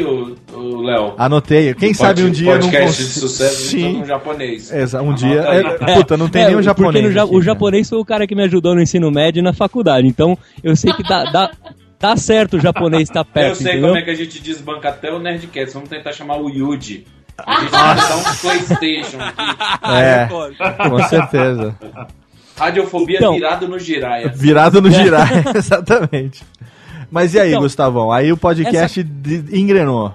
[0.56, 1.14] o, Léo?
[1.18, 1.74] Anotei.
[1.74, 3.88] Quem Do sabe pod- um dia eu não podcast de sucesso Sim.
[3.90, 4.72] então, no japonês.
[4.72, 5.41] Exa- um Anota dia...
[5.41, 7.06] é, puta, não tem É, nenhum porque japonês.
[7.06, 7.44] no ja- aqui, o né?
[7.44, 10.07] japonês foi o cara que me ajudou no ensino médio e na faculdade.
[10.07, 11.52] Então, eu sei que dá, dá,
[11.99, 13.90] dá certo o japonês estar perto, Eu sei entendeu?
[13.90, 15.74] como é que a gente desbanca até o Nerdcast.
[15.74, 17.03] Vamos tentar chamar o Yuji.
[17.38, 19.92] A gente vai dar um Playstation aqui.
[19.92, 20.30] É,
[20.90, 21.76] com certeza.
[22.58, 23.34] Radiofobia Então.
[23.34, 24.30] virado no Jiraya.
[24.30, 26.44] Virado no girar, exatamente.
[27.10, 28.12] Mas e aí, Então, Gustavão?
[28.12, 30.14] Aí o podcast de- engrenou.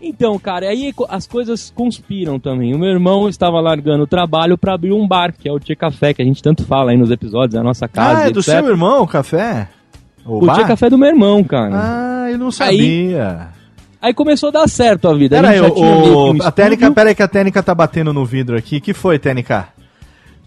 [0.00, 2.74] Então, cara, aí as coisas conspiram também.
[2.74, 5.74] O meu irmão estava largando o trabalho para abrir um bar, que é o Tia
[5.74, 8.20] Café, que a gente tanto fala aí nos episódios da nossa casa.
[8.24, 8.54] Ah, é do etc.
[8.60, 9.68] seu irmão o café?
[10.24, 10.54] O, O bar?
[10.56, 11.72] Tia Café é do meu irmão, cara.
[11.74, 13.32] Ah, eu não sabia.
[13.40, 13.55] Aí
[14.14, 15.36] começou a dar certo a vida.
[15.36, 16.94] Pera a aí, o, um a Técnica, estúdio.
[16.94, 18.80] pera aí que a Técnica tá batendo no vidro aqui.
[18.80, 19.68] que foi, Técnica?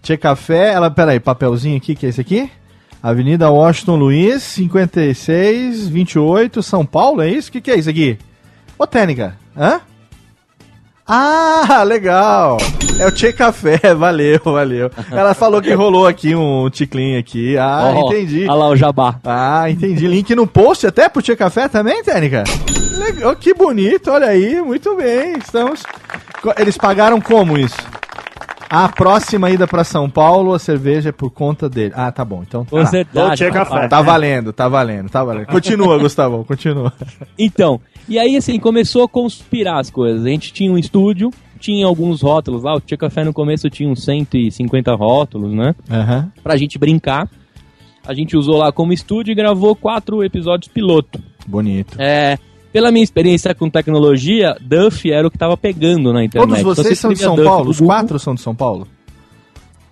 [0.02, 2.50] Tia Café, ela, pera aí, papelzinho aqui, que é esse aqui?
[3.02, 7.48] Avenida Washington Luiz, 56, 28, São Paulo, é isso?
[7.48, 8.18] O que, que é isso aqui?
[8.78, 9.80] Ô, Técnica, hã?
[11.12, 12.56] Ah, legal.
[12.98, 14.90] É o Tchê Café, valeu, valeu.
[15.10, 17.58] Ela falou que rolou aqui um ticlin aqui.
[17.58, 18.42] Ah, Ó, entendi.
[18.44, 19.16] Olha lá o jabá.
[19.24, 20.06] Ah, entendi.
[20.06, 22.44] Link no post até pro Tchê Café também, Tênica?
[23.00, 25.38] Legal, que bonito, olha aí, muito bem.
[25.38, 25.82] Estamos.
[26.58, 27.76] Eles pagaram como isso?
[28.68, 31.92] A próxima ida pra São Paulo, a cerveja é por conta dele.
[31.96, 32.44] Ah, tá bom.
[32.46, 33.34] Então tá.
[33.34, 33.88] Tchê Café.
[33.88, 35.46] Tá valendo, tá valendo, tá valendo.
[35.46, 36.92] Continua, Gustavão, continua.
[37.38, 40.24] Então, e aí assim, começou a conspirar as coisas.
[40.24, 42.74] A gente tinha um estúdio, tinha alguns rótulos lá.
[42.76, 45.74] O Tia Café no começo tinha uns 150 rótulos, né?
[45.90, 46.30] Aham.
[46.42, 47.28] Pra gente brincar.
[48.06, 51.20] A gente usou lá como estúdio e gravou quatro episódios piloto.
[51.46, 51.96] Bonito.
[51.98, 52.38] É,
[52.72, 56.48] pela minha experiência com tecnologia, Duff era o que tava pegando na internet.
[56.48, 57.70] Todos vocês você são de São Duff Paulo?
[57.70, 58.86] Os quatro são de São Paulo?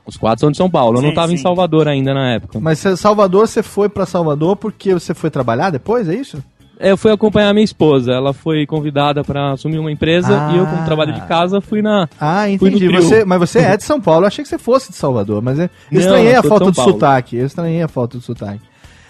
[0.06, 0.98] Os quatro são de São Paulo.
[0.98, 1.42] Eu não Sim, tava em sim.
[1.42, 2.58] Salvador ainda na época.
[2.60, 6.42] Mas Salvador, você foi pra Salvador porque você foi trabalhar depois, é isso?
[6.80, 8.12] Eu fui acompanhar minha esposa.
[8.12, 10.52] Ela foi convidada pra assumir uma empresa Ah.
[10.54, 12.08] e eu, como trabalho de casa, fui na.
[12.20, 12.88] Ah, entendi.
[12.88, 14.22] Você, mas você é de São Paulo.
[14.22, 16.72] Eu achei que você fosse de Salvador, mas eu eu Não, estranhei eu a falta
[16.72, 16.92] Paulo.
[16.92, 17.36] sotaque.
[17.36, 18.60] Eu estranhei a falta de sotaque.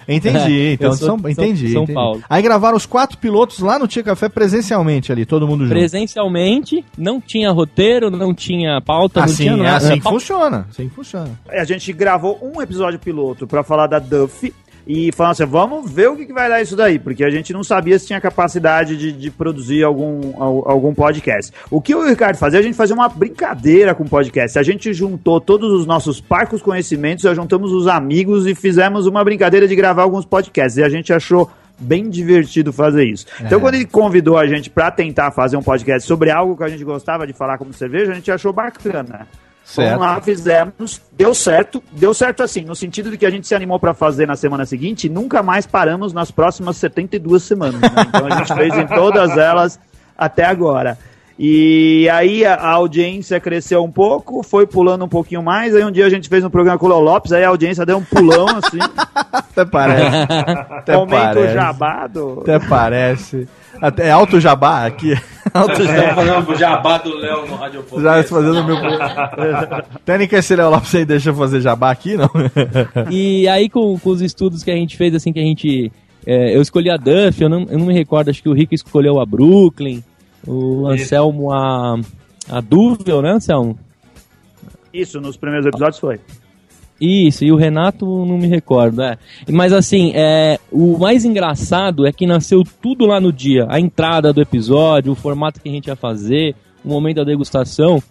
[0.09, 1.93] Entendi, É, então sou São, São- entendi, São entendi.
[1.95, 2.23] Paulo.
[2.31, 5.75] Aí gravaram os quatro pilotos lá no Tia Café presencialmente ali, todo mundo junto.
[5.75, 9.77] Presencialmente, não tinha roteiro, não tinha pauta, não Assim, tinha é nada.
[9.77, 10.67] assim que funciona.
[10.71, 11.31] Assim que funciona.
[11.49, 14.53] A gente gravou um episódio piloto pra falar da Duff
[14.89, 17.53] e falando assim, vamos ver o que, que vai dar isso daí, porque a gente
[17.53, 21.53] não sabia se tinha capacidade de, de produzir algum, al- algum podcast.
[21.71, 24.59] O que o Ricardo fazia, a gente fazia uma brincadeira com o podcast.
[24.59, 29.23] A gente juntou todos os nossos parcos conhecimentos, já juntamos os amigos e fizemos uma
[29.23, 30.79] brincadeira de gravar alguns podcasts.
[30.79, 33.27] E a gente achou bem divertido fazer isso.
[33.41, 33.61] Então, É.
[33.61, 36.83] quando ele convidou a gente pra tentar fazer um podcast sobre algo que a gente
[36.83, 39.29] gostava de falar como cerveja, a gente achou bacana.
[39.69, 39.99] Certo.
[39.99, 43.55] Vamos lá, fizemos, deu certo, deu certo assim, no sentido de que a gente se
[43.55, 47.79] animou pra fazer na semana seguinte e nunca mais paramos nas próximas 72 semanas.
[47.79, 47.89] né?
[48.09, 49.79] Então a gente fez em todas elas
[50.17, 50.97] até agora.
[51.39, 56.07] E aí a, audiência cresceu um pouco, foi pulando um pouquinho mais, aí um dia
[56.07, 58.47] a gente fez um programa com o Léo Lopes, aí a audiência deu um pulão
[58.49, 58.79] assim,
[59.59, 60.17] Até parece.
[60.73, 61.55] Até aumenta o parece.
[61.55, 62.39] jabado.
[62.43, 63.49] Até parece.
[63.81, 65.15] Até, é alto jabá aqui.
[65.55, 66.03] Alto Vocês jabá.
[66.03, 68.05] estão fazendo o jabá do Léo no Radiofobia.
[68.05, 68.77] Já fazendo meu.
[70.05, 72.29] Técnica esse Léo Lopes aí deixa eu fazer jabá aqui, não?
[73.11, 75.91] E aí, com, com os estudos que a gente fez, assim, que a gente.
[76.27, 78.75] é, eu escolhi a Duff, eu não, eu não me recordo, acho que o Rick
[78.75, 80.05] escolheu a Brooklyn,
[80.47, 81.99] o Anselmo a.
[82.51, 83.79] a Duvel, né, Anselmo?
[84.93, 86.21] Isso, nos primeiros episódios foi.
[87.01, 89.17] Isso, e o Renato não me recordo, é.
[89.49, 93.67] Mas assim, é, o mais engraçado é que nasceu tudo lá no dia.
[93.69, 98.03] A entrada do episódio, o formato que a gente ia fazer, o momento da degustação.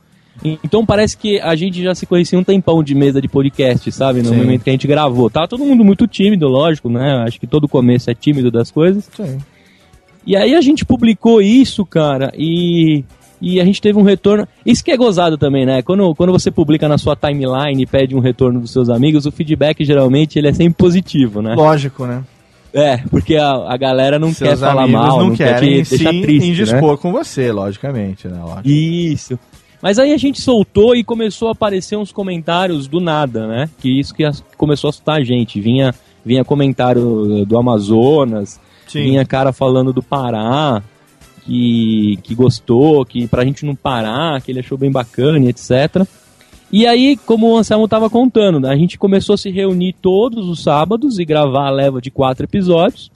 [0.63, 4.21] Então parece que a gente já se conhecia um tempão de mesa de podcast, sabe?
[4.21, 4.37] No Sim.
[4.37, 5.29] momento que a gente gravou.
[5.29, 7.23] Tava todo mundo muito tímido, lógico, né?
[7.25, 9.09] Acho que todo começo é tímido das coisas.
[9.15, 9.39] Sim.
[10.25, 13.03] E aí a gente publicou isso, cara, e,
[13.41, 14.47] e a gente teve um retorno.
[14.65, 15.81] Isso que é gozado também, né?
[15.81, 19.31] Quando, quando você publica na sua timeline e pede um retorno dos seus amigos, o
[19.31, 21.55] feedback geralmente ele é sempre positivo, né?
[21.55, 22.23] Lógico, né?
[22.73, 25.65] É, porque a, a galera não quer Seus falar amigos mal, não, não, quer te
[25.65, 26.45] deixar triste, né?
[26.47, 28.39] indispor com você, logicamente, né?
[28.39, 28.67] Lógico.
[28.67, 29.39] Isso.
[29.81, 33.69] Mas aí a gente soltou e começou a aparecer uns comentários do nada, né?
[33.79, 34.23] Que isso que
[34.57, 35.61] começou a assustar a gente.
[35.61, 35.93] Vinha,
[36.25, 39.03] vinha comentário do Amazonas, Sim.
[39.03, 40.81] vinha cara falando do Pará,
[41.47, 46.05] que, que gostou, que pra gente não parar, que ele achou bem bacana etc.
[46.69, 50.61] E aí, como o Anselmo tava contando, a gente começou a se reunir todos os
[50.61, 53.09] sábados e gravar a leva de quatro episódios.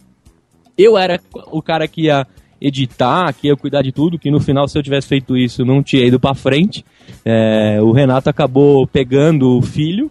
[0.77, 1.19] Eu era
[1.51, 2.25] o cara que ia
[2.61, 5.83] editar, que ia cuidar de tudo, que no final, se eu tivesse feito isso, não
[5.83, 6.85] tinha ido pra frente.
[7.25, 10.09] É, o Renato acabou pegando o filho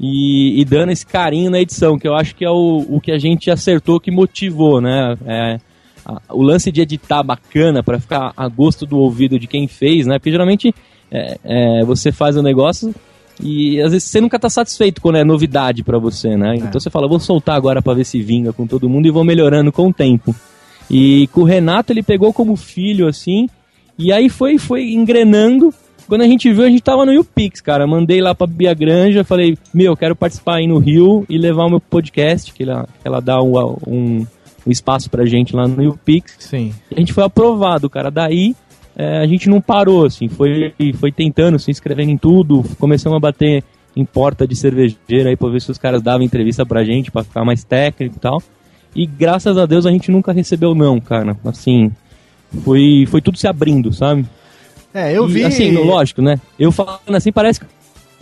[0.00, 3.12] e, e dando esse carinho na edição, que eu acho que é o, o que
[3.12, 5.16] a gente acertou que motivou, né?
[5.24, 5.60] É,
[6.28, 10.18] o lance de editar bacana pra ficar a gosto do ouvido de quem fez, né?
[10.18, 10.74] Porque geralmente
[11.10, 12.94] é, é, você faz o negócio
[13.40, 16.54] e às vezes você nunca tá satisfeito quando é novidade pra você, né?
[16.56, 19.24] Então você fala, vou soltar agora pra ver se vinga com todo mundo e vou
[19.24, 20.34] melhorando com o tempo.
[20.90, 23.48] E com o Renato ele pegou como filho assim,
[23.98, 25.72] e aí foi foi engrenando.
[26.08, 27.86] Quando a gente viu, a gente tava no YouPix, cara.
[27.86, 31.70] Mandei lá pra Bia Granja, falei, meu, quero participar aí no Rio e levar o
[31.70, 33.54] meu podcast, que ela, que ela dá um,
[33.86, 34.26] um,
[34.66, 36.36] um espaço pra gente lá no YouPix.
[36.38, 36.72] Sim.
[36.94, 38.10] A gente foi aprovado, cara.
[38.10, 38.54] Daí
[38.96, 43.20] é, a gente não parou, assim, foi, foi tentando, se inscrevendo em tudo, começamos a
[43.20, 43.64] bater
[43.96, 47.24] em porta de cervejeira aí pra ver se os caras davam entrevista pra gente, pra
[47.24, 48.42] ficar mais técnico e tal.
[48.94, 51.36] E graças a Deus a gente nunca recebeu não, cara.
[51.44, 51.90] Assim,
[52.62, 54.26] foi, foi tudo se abrindo, sabe?
[54.94, 55.44] É, eu E, vi.
[55.44, 56.38] Assim, lógico, né?
[56.58, 57.66] Eu falando assim, parece que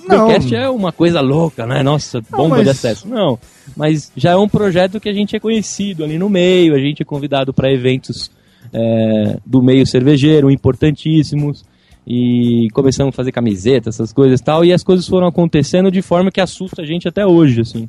[0.09, 0.27] Não.
[0.27, 1.83] podcast é uma coisa louca, né?
[1.83, 3.09] Nossa, bomba mas- de acesso.
[3.09, 3.39] Não,
[3.77, 7.03] mas já é um projeto que a gente é conhecido ali no meio, a gente
[7.03, 8.31] é convidado para eventos
[8.73, 11.65] é, do meio cervejeiro, importantíssimos.
[12.07, 16.03] E começamos a fazer camiseta, essas coisas e tal, e as coisas foram acontecendo de
[16.03, 17.89] forma que assusta a gente até hoje, assim.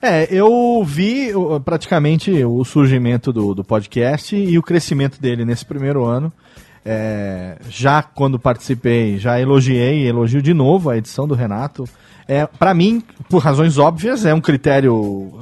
[0.00, 1.28] É, eu vi
[1.64, 6.32] praticamente o surgimento do, do podcast e o crescimento dele nesse primeiro ano.
[6.84, 11.84] É, já quando participei, já elogiei, elogio de novo a edição do Renato.
[12.26, 15.38] É, para mim, por razões óbvias, é um critério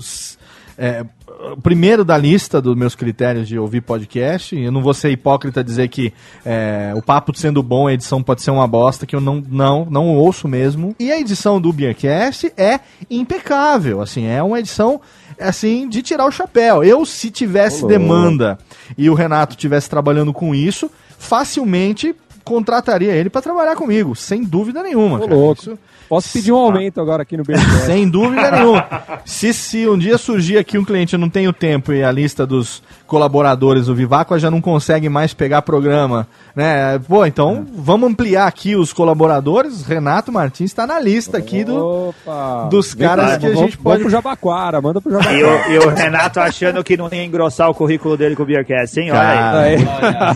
[0.76, 1.04] é,
[1.52, 4.56] o primeiro da lista dos meus critérios de ouvir podcast.
[4.56, 6.12] Eu não vou ser hipócrita dizer que
[6.44, 9.86] é, o papo sendo bom, a edição pode ser uma bosta, que eu não, não,
[9.90, 10.94] não ouço mesmo.
[10.98, 12.80] E a edição do Beercast é
[13.10, 15.00] impecável, assim, é uma edição
[15.38, 16.84] assim de tirar o chapéu.
[16.84, 18.58] Eu, se tivesse demanda
[18.96, 20.90] e o Renato tivesse trabalhando com isso,
[21.20, 25.18] facilmente contrataria ele para trabalhar comigo, sem dúvida nenhuma.
[25.18, 25.34] Ô, cara.
[25.34, 25.60] louco.
[25.60, 25.78] Isso-
[26.10, 27.62] Posso pedir um aumento agora aqui no BNDES?
[27.86, 28.84] sem dúvida nenhuma.
[29.24, 32.44] Se, se um dia surgir aqui um cliente, eu não tenho tempo e a lista
[32.44, 36.98] dos colaboradores do Viváqua já não consegue mais pegar programa, né?
[37.08, 39.82] Pô, então vamos ampliar aqui os colaboradores.
[39.84, 42.68] Renato Martins está na lista aqui do, Opa.
[42.70, 43.98] dos caras que a vamos- gente pode.
[43.98, 45.68] Vamos pro Jabaquara, manda pro E Jabaquara.
[45.68, 48.98] o, e o Renato achando que não ia engrossar o currículo dele com o Beercast,
[48.98, 49.12] hein?
[49.12, 49.76] Olha aí.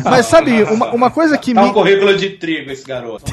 [0.04, 1.68] Mas sabe, uma, uma coisa que Tá me.
[1.68, 3.32] um currículo de trigo esse garoto.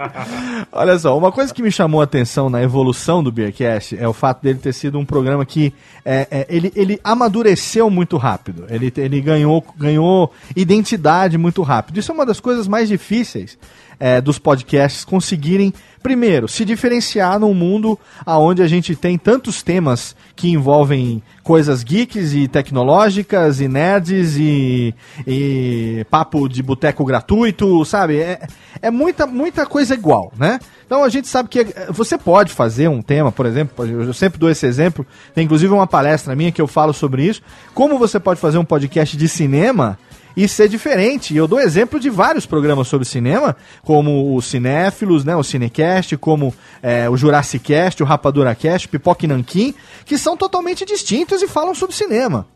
[0.72, 4.12] Olha só, uma coisa que me chamou a atenção na evolução do Beercast é o
[4.12, 5.72] fato dele ter sido um programa que
[6.04, 8.66] é, é, ele, ele amadureceu muito rápido.
[8.68, 11.98] Ele, ele ganhou, ganhou identidade muito rápido.
[11.98, 13.58] Isso é uma das coisas mais difíceis
[14.00, 15.72] é, dos podcasts conseguirem,
[16.02, 22.32] primeiro, se diferenciar num mundo onde a gente tem tantos temas que envolvem coisas geeks
[22.32, 24.94] e tecnológicas e nerds e,
[25.26, 28.18] e papo de boteco gratuito, sabe?
[28.18, 28.40] É,
[28.80, 30.58] é muita, muita coisa igual, né?
[30.86, 34.40] Então a gente sabe que eh, você pode fazer um tema, por exemplo, eu sempre
[34.40, 37.42] dou esse exemplo, tem inclusive uma palestra minha que eu falo sobre isso,
[37.74, 39.98] como você pode fazer um podcast de cinema
[40.36, 41.34] e ser diferente.
[41.34, 46.16] E eu dou exemplo de vários programas sobre cinema, como o Cinéfilos, né, o Cinecast,
[46.16, 49.74] como é, o Jurassic Cast, o Rapadura Cast, Pipoca e Nanquim,
[50.04, 52.46] que são totalmente distintos e falam sobre cinema.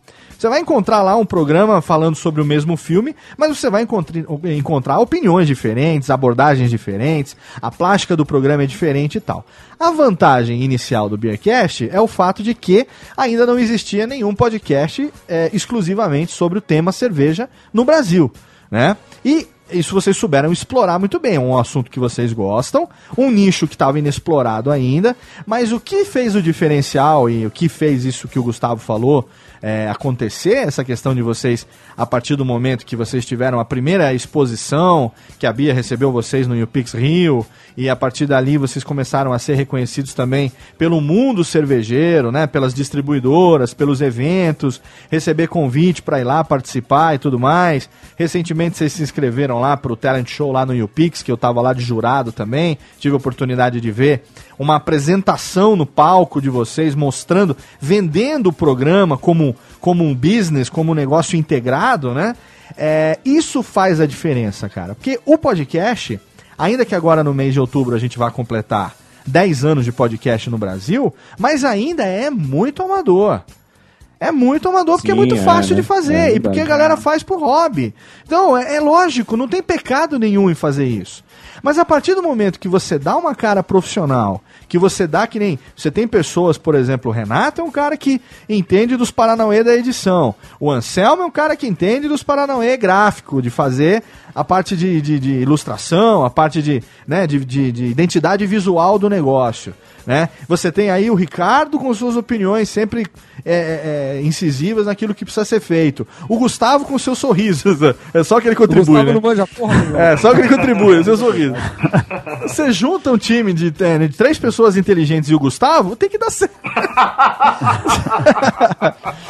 [0.45, 3.87] Você vai encontrar lá um programa falando sobre o mesmo filme, mas você vai
[4.59, 9.47] encontrar opiniões diferentes, abordagens diferentes, a plástica do programa é diferente e tal.
[9.81, 15.11] A vantagem inicial do Beercast é o fato de que ainda não existia nenhum podcast
[15.27, 18.31] é, exclusivamente sobre o tema cerveja no Brasil,
[18.71, 18.99] né?
[19.25, 21.37] E isso vocês souberam explorar muito bem.
[21.37, 25.17] É um assunto que vocês gostam, um nicho que estava inexplorado ainda.
[25.47, 29.27] Mas o que fez o diferencial e o que fez isso que o Gustavo falou
[29.65, 31.67] é, acontecer, essa questão de vocês,
[31.97, 36.47] a partir do momento que vocês tiveram a primeira exposição, que a Bia recebeu vocês
[36.47, 41.43] no UPix Rio, e a partir dali vocês começaram a ser reconhecidos também pelo mundo
[41.43, 47.89] cervejeiro, né, pelas distribuidoras, pelos eventos, receber convite para ir lá participar e tudo mais.
[48.17, 51.63] Recentemente vocês se inscreveram lá para o Talent Show lá no UPix, que eu tava
[51.63, 54.25] lá de jurado também, tive a oportunidade de ver
[54.59, 60.93] uma apresentação no palco de vocês mostrando, vendendo o programa como, como um business, como
[60.93, 62.35] um negócio integrado, né?
[62.77, 64.95] É, isso faz a diferença, cara.
[64.95, 66.21] Porque o podcast,
[66.57, 68.95] ainda que agora no mês de outubro a gente vá completar
[69.27, 73.43] 10 anos de podcast no Brasil, mas ainda é muito amador.
[74.21, 75.83] É muito amador porque é Sim, muito é, fácil né?
[75.83, 77.95] de fazer É e porque a galera faz por hobby.
[78.25, 81.25] Então, é, é lógico, não tem pecado nenhum em fazer isso.
[81.63, 85.39] Mas a partir do momento que você dá uma cara profissional, que você dá que
[85.39, 85.59] nem.
[85.77, 89.75] Você tem pessoas, por exemplo, o Renato é um cara que entende dos Paranauê da
[89.75, 90.35] edição.
[90.59, 94.03] O Anselmo é um cara que entende dos Paranauê gráfico, de fazer
[94.35, 98.99] a parte de, de, de ilustração, a parte de, né, de, de, de identidade visual
[98.99, 99.75] do negócio.
[100.07, 100.29] Né?
[100.47, 103.07] Você tem aí o Ricardo com suas opiniões sempre
[103.45, 106.07] é, é, é, incisivas naquilo que precisa ser feito.
[106.29, 107.79] O Gustavo com seus sorrisos.
[108.13, 108.85] É só que ele contribui.
[108.85, 109.13] Gustavo né?
[109.13, 109.75] não manja porra.
[109.99, 111.55] É, só que ele contribui, o seu sorriso.
[112.43, 116.19] Você junta um time de, é, de três pessoas inteligentes e o Gustavo, tem que
[116.19, 116.55] dar certo.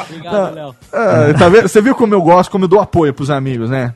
[0.09, 0.75] Obrigado, Léo.
[0.93, 1.69] Ah, tá vendo?
[1.69, 3.93] Você viu como eu gosto, como eu dou apoio pros amigos, né?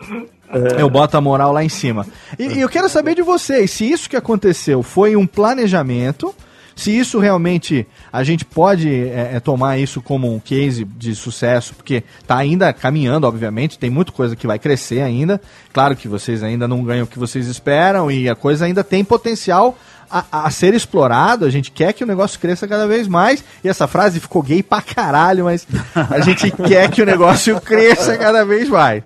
[0.78, 2.06] Eu boto a moral lá em cima.
[2.38, 6.34] E, e eu quero saber de vocês, se isso que aconteceu foi um planejamento,
[6.78, 11.74] se isso realmente a gente pode é, é, tomar isso como um case de sucesso,
[11.74, 15.40] porque tá ainda caminhando, obviamente, tem muita coisa que vai crescer ainda.
[15.72, 19.02] Claro que vocês ainda não ganham o que vocês esperam e a coisa ainda tem
[19.02, 19.76] potencial
[20.10, 23.44] a, a ser explorado, a gente quer que o negócio cresça cada vez mais.
[23.62, 28.16] E essa frase ficou gay pra caralho, mas a gente quer que o negócio cresça
[28.16, 29.02] cada vez mais.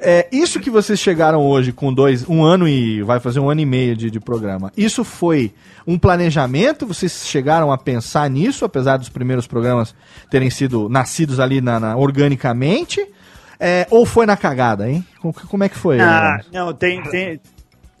[0.00, 3.60] É, isso que vocês chegaram hoje com dois, um ano e vai fazer um ano
[3.60, 4.72] e meio de, de programa.
[4.76, 5.52] Isso foi
[5.86, 6.86] um planejamento?
[6.86, 9.94] Vocês chegaram a pensar nisso, apesar dos primeiros programas
[10.30, 13.06] terem sido nascidos ali na, na- organicamente?
[13.60, 15.06] É, ou foi na cagada, hein?
[15.20, 16.00] Como, como é que foi?
[16.00, 17.40] Ah, não, tem, tem,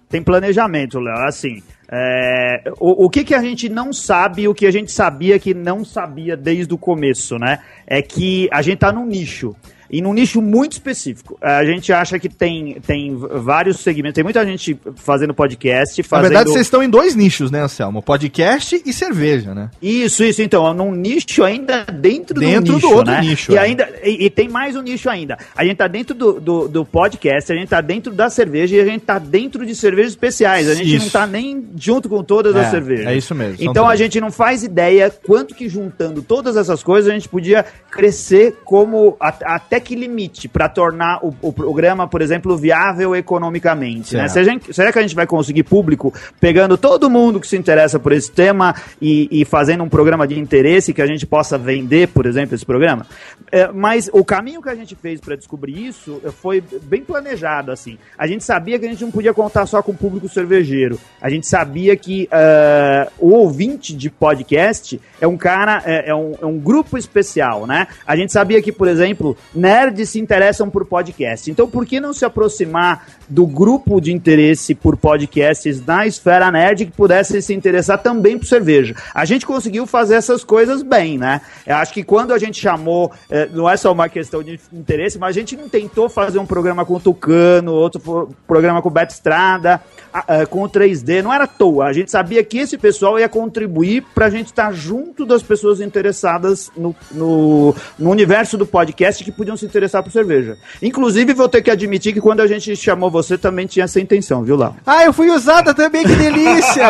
[0.08, 1.16] tem planejamento, Léo.
[1.26, 5.38] Assim, é, o, o que, que a gente não sabe, o que a gente sabia
[5.38, 7.60] que não sabia desde o começo, né?
[7.86, 9.54] É que a gente tá num nicho.
[9.90, 11.38] E num nicho muito específico.
[11.40, 14.14] A gente acha que tem, tem vários segmentos.
[14.14, 16.28] Tem muita gente fazendo podcast, Na fazendo...
[16.28, 18.02] verdade, vocês estão em dois nichos, né, Anselmo?
[18.02, 19.70] Podcast e cerveja, né?
[19.80, 23.20] Isso, isso, então, num nicho ainda dentro, Dentro do do nicho, outro né?
[23.20, 23.60] nicho, E é.
[23.60, 25.38] ainda e, e tem mais um nicho ainda.
[25.56, 28.80] A gente tá dentro do, do, do podcast, a gente tá dentro da cerveja e
[28.80, 30.68] a gente tá dentro de cervejas especiais.
[30.68, 31.04] A gente Isso.
[31.04, 33.06] não tá nem junto com todas É, as cervejas.
[33.06, 37.10] é isso mesmo, Então a gente não faz ideia quanto que juntando todas essas coisas
[37.10, 42.22] a gente podia crescer como a- até que limite para tornar o, o programa, por
[42.22, 44.16] exemplo, viável economicamente.
[44.16, 44.28] Né?
[44.28, 48.30] Será que a gente vai conseguir público pegando todo mundo que se interessa por esse
[48.30, 52.54] tema e, e fazendo um programa de interesse que a gente possa vender, por exemplo,
[52.54, 53.06] esse programa?
[53.50, 57.98] É, mas o caminho que a gente fez para descobrir isso foi bem planejado, assim.
[58.18, 60.98] A gente sabia que a gente não podia contar só com o público cervejeiro.
[61.20, 66.34] A gente sabia que eh, o ouvinte de podcast é um cara, é, é um,
[66.40, 67.86] é um grupo especial, né?
[68.06, 71.50] A gente sabia que, por exemplo, nerds se interessam por podcast.
[71.50, 76.84] Então, por que não se aproximar do grupo de interesse por podcasts na esfera nerd
[76.84, 78.94] que pudesse se interessar também por cerveja?
[79.14, 81.40] A gente conseguiu fazer essas coisas bem, né?
[81.66, 85.18] Eu acho que quando a gente chamou, eh, não é só uma questão de interesse,
[85.18, 88.88] mas a gente não tentou fazer um programa com o Tucano, outro pro- programa com
[88.88, 89.80] o Beto Estrada,
[90.12, 91.86] ah, com o 3D, não era à toa.
[91.86, 96.70] A gente sabia que esse pessoal ia contribuir pra gente estar junto das pessoas interessadas
[96.76, 100.56] no, no, no universo do podcast que podiam se interessar por cerveja.
[100.82, 104.42] Inclusive, vou ter que admitir que quando a gente chamou você também tinha essa intenção,
[104.42, 104.74] viu, Léo?
[104.86, 106.88] Ah, eu fui usada também, que delícia!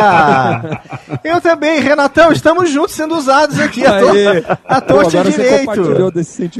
[1.23, 4.07] eu também, Renatão, estamos juntos sendo usados aqui, a, to
[4.65, 5.71] a torta direito.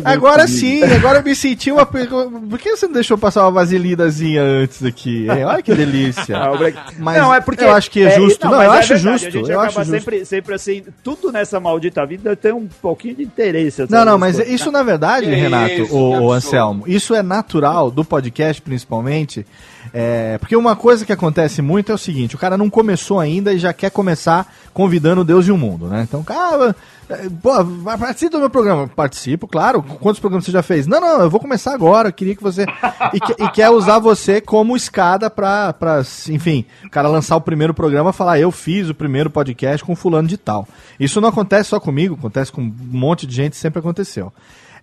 [0.04, 0.60] Agora comigo.
[0.60, 1.86] sim, agora eu me senti uma...
[1.86, 5.28] Por que você não deixou passar uma vaselinazinha antes aqui?
[5.30, 6.38] Olha que delícia.
[6.38, 6.52] Ah,
[6.98, 8.46] Mas não, é porque eu acho que é justo.
[8.46, 9.28] Não, mas eu é acho verdade, justo.
[9.28, 9.92] A gente eu acaba acho justo.
[9.92, 13.86] sempre, sempre assim, tudo nessa maldita vida tem um pouquinho de interesse.
[13.90, 14.54] Não, não, mas coisas.
[14.54, 16.32] isso na verdade, Renato, o.
[16.32, 19.46] Anselmo, isso é natural do podcast principalmente,
[19.94, 23.54] é, porque uma coisa que acontece muito é o seguinte, o cara não começou ainda
[23.54, 26.06] e já quer começar convidando Deus e o mundo, né?
[26.08, 26.76] Então, cara,
[27.10, 27.52] é, pô,
[27.98, 28.88] participa do meu programa.
[28.90, 29.82] Participo, claro.
[29.82, 30.86] Quantos programas você já fez?
[30.86, 32.66] Não, não, eu vou começar agora, eu queria que você...
[33.14, 37.42] E, que- e quer usar você como escada pra, pra, enfim, o cara lançar o
[37.42, 40.68] primeiro programa e falar, eu fiz o primeiro podcast com fulano de tal.
[41.00, 44.34] Isso não acontece só comigo, acontece com um monte de gente, sempre aconteceu.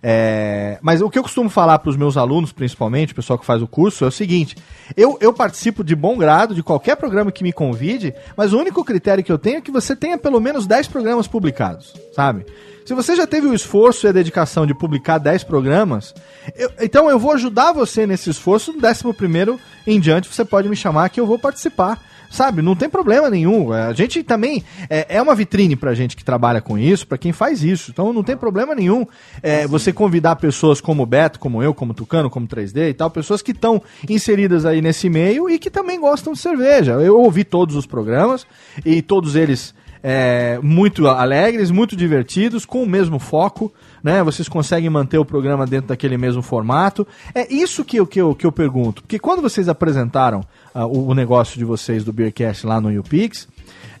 [0.05, 3.45] É, mas o que eu costumo falar para os meus alunos, principalmente, o pessoal que
[3.45, 4.57] faz o curso, é o seguinte:
[4.97, 8.83] eu, eu participo de bom grado de qualquer programa que me convide, mas o único
[8.83, 12.45] critério que eu tenho é que você tenha pelo menos 10 programas publicados, sabe?
[12.85, 16.13] Se você já teve o esforço e a dedicação de publicar 10 programas,
[16.53, 19.57] eu- então eu vou ajudar você nesse esforço, no décimo primeiro
[19.87, 21.97] em diante você pode me chamar que eu vou participar.
[22.33, 23.71] Sabe, não tem problema nenhum.
[23.71, 27.31] A gente também é, é uma vitrine pra gente que trabalha com isso, pra quem
[27.31, 27.91] faz isso.
[27.91, 29.05] Então não tem problema nenhum
[29.43, 32.93] é, você convidar pessoas como o Beto, como eu, como o Tucano, como 3D e
[32.95, 33.79] tal, pessoas que estão
[34.09, 36.93] inseridas aí nesse meio e que também gostam de cerveja.
[36.93, 38.47] Eu ouvi todos os programas
[38.83, 43.71] e todos eles é, muito alegres, muito divertidos, com o mesmo foco,
[44.03, 44.21] né?
[44.21, 47.07] Vocês conseguem manter o programa dentro daquele mesmo formato.
[47.33, 49.01] É isso que eu, que eu, que eu pergunto.
[49.01, 50.43] Porque quando vocês apresentaram
[50.75, 53.47] ah, o, o negócio de vocês do Beercast lá no YouPix,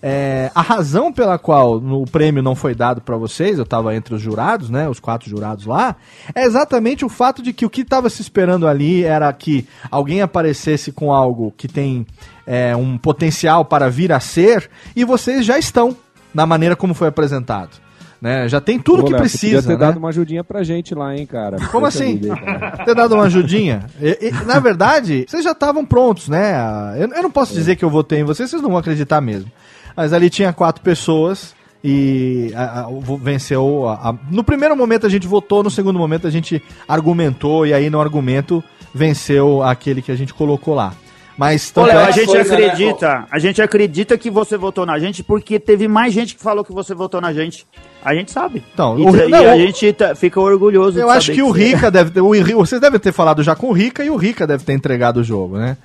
[0.05, 4.13] é, a razão pela qual o prêmio não foi dado para vocês, eu estava entre
[4.13, 5.95] os jurados, né, os quatro jurados lá,
[6.35, 10.21] é exatamente o fato de que o que estava se esperando ali era que alguém
[10.21, 12.05] aparecesse com algo que tem
[12.45, 15.95] é, um potencial para vir a ser, e vocês já estão
[16.33, 17.82] na maneira como foi apresentado.
[18.23, 18.47] Né?
[18.47, 19.55] Já tem tudo Pô, que Léo, precisa.
[19.57, 19.85] Podia ter né?
[19.87, 21.57] dado uma ajudinha pra gente lá, hein, cara.
[21.69, 22.21] Como assim?
[22.85, 23.85] Ter dado uma ajudinha?
[24.01, 26.55] E- e, na verdade, vocês já estavam prontos, né?
[26.97, 29.51] Eu, eu não posso dizer que eu votei em vocês, vocês não vão acreditar mesmo.
[29.93, 32.87] Mas ali tinha quatro pessoas e a- a-
[33.21, 33.89] venceu.
[33.89, 37.89] a- no primeiro momento a gente votou, no segundo momento a gente argumentou, e aí
[37.89, 38.63] no argumento
[38.95, 40.93] venceu aquele que a gente colocou lá.
[41.37, 45.23] Mas tanto Léo, é a gente acredita, a gente acredita que você votou na gente
[45.23, 47.65] porque teve mais gente que falou que você votou na gente.
[48.05, 48.63] A gente sabe.
[48.73, 50.99] Então, e, o- e não, a gente tá- fica orgulhoso.
[50.99, 52.21] Eu de acho que o Rica deve ter.
[52.21, 55.17] O, vocês devem ter falado já com o Rica e o Rica deve ter entregado
[55.21, 55.75] o jogo, né?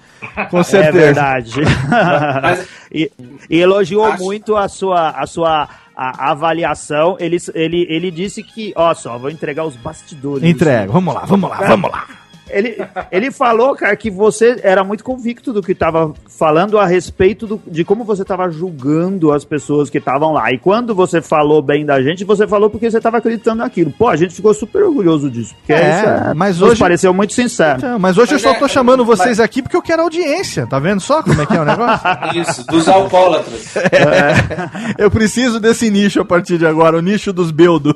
[0.51, 0.99] Com certeza.
[0.99, 1.03] É
[1.41, 1.53] verdade.
[2.93, 3.11] e,
[3.49, 7.17] e elogiou muito a sua, a sua a- avaliação.
[7.21, 10.45] Ele, ele, ele disse que, ó só, vou entregar os bastidores.
[10.45, 12.07] Entrega, vamos lá, vamos lá, vamos lá.
[12.51, 12.77] Ele,
[13.11, 17.61] ele falou, cara, que você era muito convicto do que estava falando a respeito do-
[17.67, 20.53] de como você estava julgando as pessoas que estavam lá.
[20.53, 23.93] E quando você falou bem da gente, você falou porque você estava acreditando naquilo.
[23.99, 25.55] Pô, a gente ficou super orgulhoso disso.
[25.57, 27.79] Porque É, isso mas nos hoje- pareceu muito sincero.
[27.79, 30.03] Então, mas hoje eu Mas só é- tô chamando vocês mas- aqui porque eu quero
[30.03, 32.09] audiência, tá vendo só como é que é o negócio?
[32.35, 33.77] Isso, dos alcoólatras.
[33.77, 37.95] É, eu preciso desse nicho a partir de agora, o nicho dos beldo.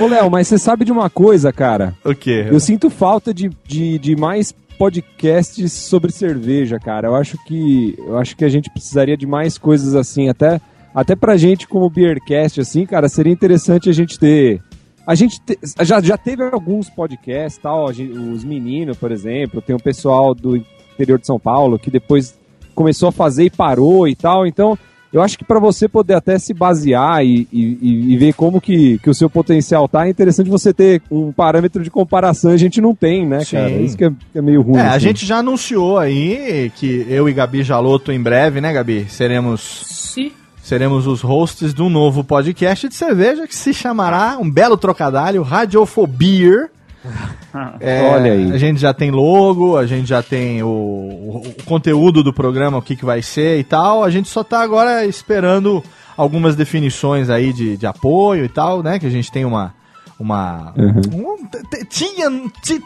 [0.00, 1.94] Ô, Léo, mas você sabe de uma coisa, cara?
[2.04, 2.47] O quê?
[2.54, 7.08] Eu sinto falta de, de, de mais podcasts sobre cerveja, cara.
[7.08, 10.60] Eu acho que eu acho que a gente precisaria de mais coisas assim, até
[10.94, 14.60] até pra gente como Beercast assim, cara, seria interessante a gente ter
[15.06, 19.74] a gente te- já, já teve alguns podcasts, tal, gente- os meninos, por exemplo, tem
[19.74, 20.56] o pessoal do
[20.94, 22.38] interior de São Paulo que depois
[22.74, 24.78] começou a fazer e parou e tal, então
[25.12, 28.98] eu acho que para você poder até se basear e, e- e- ver como que,
[28.98, 32.50] que o seu potencial tá, é interessante você ter um parâmetro de comparação.
[32.50, 33.56] A gente não tem, né, Sim.
[33.56, 33.70] cara?
[33.70, 34.76] Isso que é, que é meio ruim.
[34.78, 35.00] É, a assim.
[35.00, 39.06] gente já anunciou aí que eu e Gabi Jaloto em breve, né, Gabi?
[39.08, 40.30] Seremos Sim.
[40.62, 45.42] seremos os hosts de um novo podcast de cerveja que se chamará um belo trocadilho,
[45.42, 46.68] Radiofobia.
[47.80, 48.52] É, Olha aí.
[48.52, 52.78] A gente já tem logo, a gente já tem o, o- o conteúdo do programa,
[52.78, 54.04] o que, que vai ser e tal.
[54.04, 55.82] A gente só tá agora esperando
[56.16, 58.98] algumas definições aí de, de apoio e tal, né?
[58.98, 59.74] Que a gente tem uma.
[60.18, 61.32] uma Uhum.
[61.32, 62.26] um- tinha,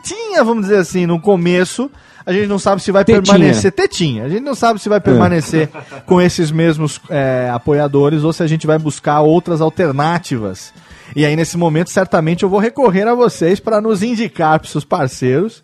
[0.03, 1.90] tinha, vamos dizer assim, no começo.
[2.24, 3.23] A gente não sabe se vai Tetinha.
[3.23, 3.73] permanecer.
[3.73, 4.24] Tetinha.
[4.24, 5.69] A gente não sabe se vai permanecer
[6.07, 10.73] com esses mesmos é, apoiadores ou se a gente vai buscar outras alternativas.
[11.15, 14.85] E aí, nesse momento, certamente eu vou recorrer a vocês para nos indicar para seus
[14.85, 15.63] parceiros,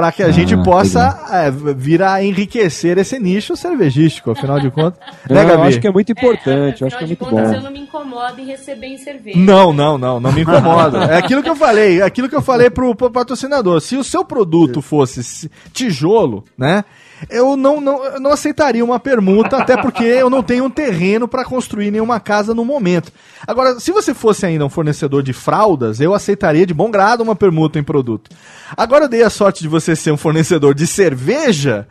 [0.00, 4.70] para que a gente Ah, possa é, vir a enriquecer esse nicho cervejístico, afinal de
[4.70, 4.98] contas.
[5.28, 5.68] Não, né, eu Gabi?
[5.68, 7.56] acho que é muito importante, eu acho que é Afinal de muito contas, bom.
[7.56, 9.38] eu não me incomodo em receber em cerveja.
[9.38, 11.04] Não, não, não, não me incomoda.
[11.12, 13.78] É aquilo que eu falei, é aquilo que eu falei pro, pro patrocinador.
[13.82, 16.82] Se o seu produto fosse tijolo, né?
[17.28, 21.28] Eu não, não, eu não aceitaria uma permuta, até porque eu não tenho um terreno
[21.28, 23.12] para construir nenhuma casa no momento.
[23.46, 27.36] Agora, se você fosse ainda um fornecedor de fraldas, eu aceitaria de bom grado uma
[27.36, 28.30] permuta em produto.
[28.74, 31.86] Agora eu dei a sorte de você ser um fornecedor de cerveja.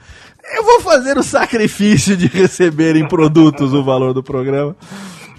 [0.55, 4.75] Eu vou fazer o sacrifício de receber em produtos o valor do programa.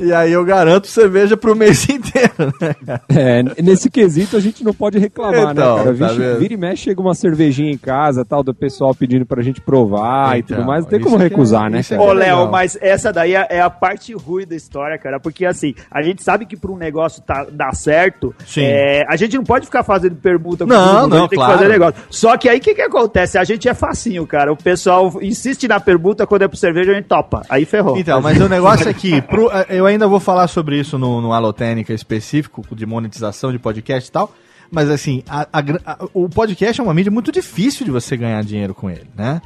[0.01, 2.75] E aí eu garanto cerveja pro mês inteiro, né?
[3.09, 6.15] É, nesse quesito a gente não pode reclamar, Então, né, cara?
[6.17, 9.61] tá vira e mexe, chega uma cervejinha em casa, tal, do pessoal pedindo pra gente
[9.61, 10.85] provar e Então, tudo mais.
[10.85, 12.01] Não tem como é- recusar, né, é cara?
[12.03, 12.13] Ô.
[12.13, 15.19] Léo, mas essa daí é é a parte ruim da história, cara.
[15.19, 19.37] Porque assim, a gente sabe que pra um negócio tá, dar certo, é, a gente
[19.37, 21.53] não pode ficar fazendo permuta com Não, mundo, a não, gente tem claro.
[21.53, 21.95] que fazer negócio.
[22.11, 23.39] Só que aí o que, que acontece?
[23.39, 24.53] A gente é facinho, cara.
[24.53, 27.43] O pessoal insiste na permuta, quando é pro cerveja, a gente topa.
[27.49, 27.97] Aí ferrou.
[27.99, 31.33] Então, mas o negócio é que pro- eu ainda vou falar sobre isso no, no
[31.33, 34.33] Alotênica específico, de monetização de podcast e tal.
[34.71, 35.59] Mas assim, a- a
[35.93, 39.41] a- o podcast é uma mídia muito difícil de você ganhar dinheiro com ele, né?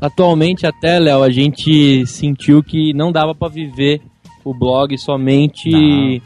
[0.00, 4.00] Atualmente até, Léo, a gente sentiu que não dava pra viver
[4.44, 6.20] o blog somente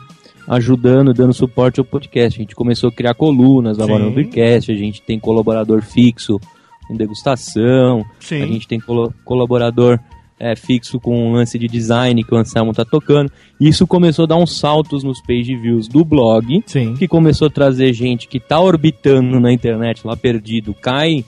[0.49, 2.39] ajudando, dando suporte ao podcast.
[2.39, 4.09] A gente começou a criar colunas agora Sim.
[4.11, 6.41] no Beercast, a gente tem colaborador fixo
[6.89, 8.43] com degustação, Sim.
[8.43, 8.81] a gente tem
[9.25, 9.99] colaborador
[10.45, 13.31] é, fixo com um lance de design que o Anselmo tá tocando.
[13.61, 16.95] Isso começou a dar uns saltos nos page views do blog, Sim.
[16.95, 21.25] que começou a trazer gente que tá orbitando na internet lá perdido, cai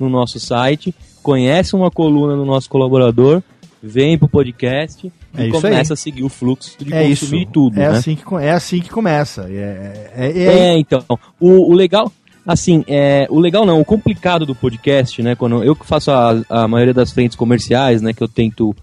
[0.00, 3.40] no nosso site, conhece uma coluna do nosso colaborador,
[3.80, 5.94] vem pro podcast É e isso começa aí.
[5.94, 7.24] a seguir o fluxo de É isso.
[7.26, 7.98] consumir tudo, é, né?
[7.98, 9.46] assim que, é assim que começa.
[9.48, 11.04] É, é, é- É, então.
[11.38, 12.10] O, o legal,
[12.46, 15.34] assim, é, o legal não, o complicado do podcast, né?
[15.34, 18.12] Quando eu que faço a, a maioria das frentes comerciais, né?
[18.12, 18.74] Que eu tento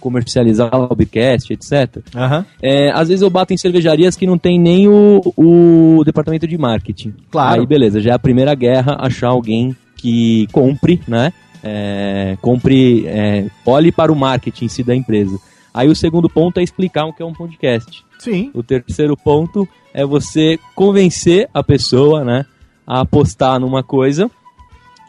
[0.00, 2.02] comercializar o podcast, etc.
[2.14, 2.46] Aham.
[2.62, 6.56] É, às vezes eu bato em cervejarias que não tem nem o, o departamento de
[6.56, 7.14] marketing.
[7.30, 7.60] Claro.
[7.60, 11.32] Aí beleza, já é a primeira guerra achar alguém que compre, né?
[11.62, 15.38] É, compre, é, olhe para o marketing em si da empresa.
[15.74, 18.04] Aí o segundo ponto é explicar o que é um podcast.
[18.18, 18.50] Sim.
[18.54, 22.46] O terceiro ponto é você convencer a pessoa, né,
[22.88, 24.30] a apostar numa coisa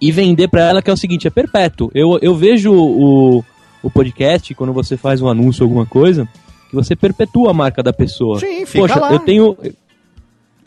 [0.02, 1.90] e vender para ela que é o seguinte, é perpétuo.
[1.96, 3.44] Eu, eu vejo o,
[3.82, 6.28] o podcast, quando você faz um anúncio alguma coisa,
[6.70, 8.38] que você perpetua a marca da pessoa.
[8.38, 9.14] Sim, fica Poxa, lá.
[9.14, 9.56] eu tenho...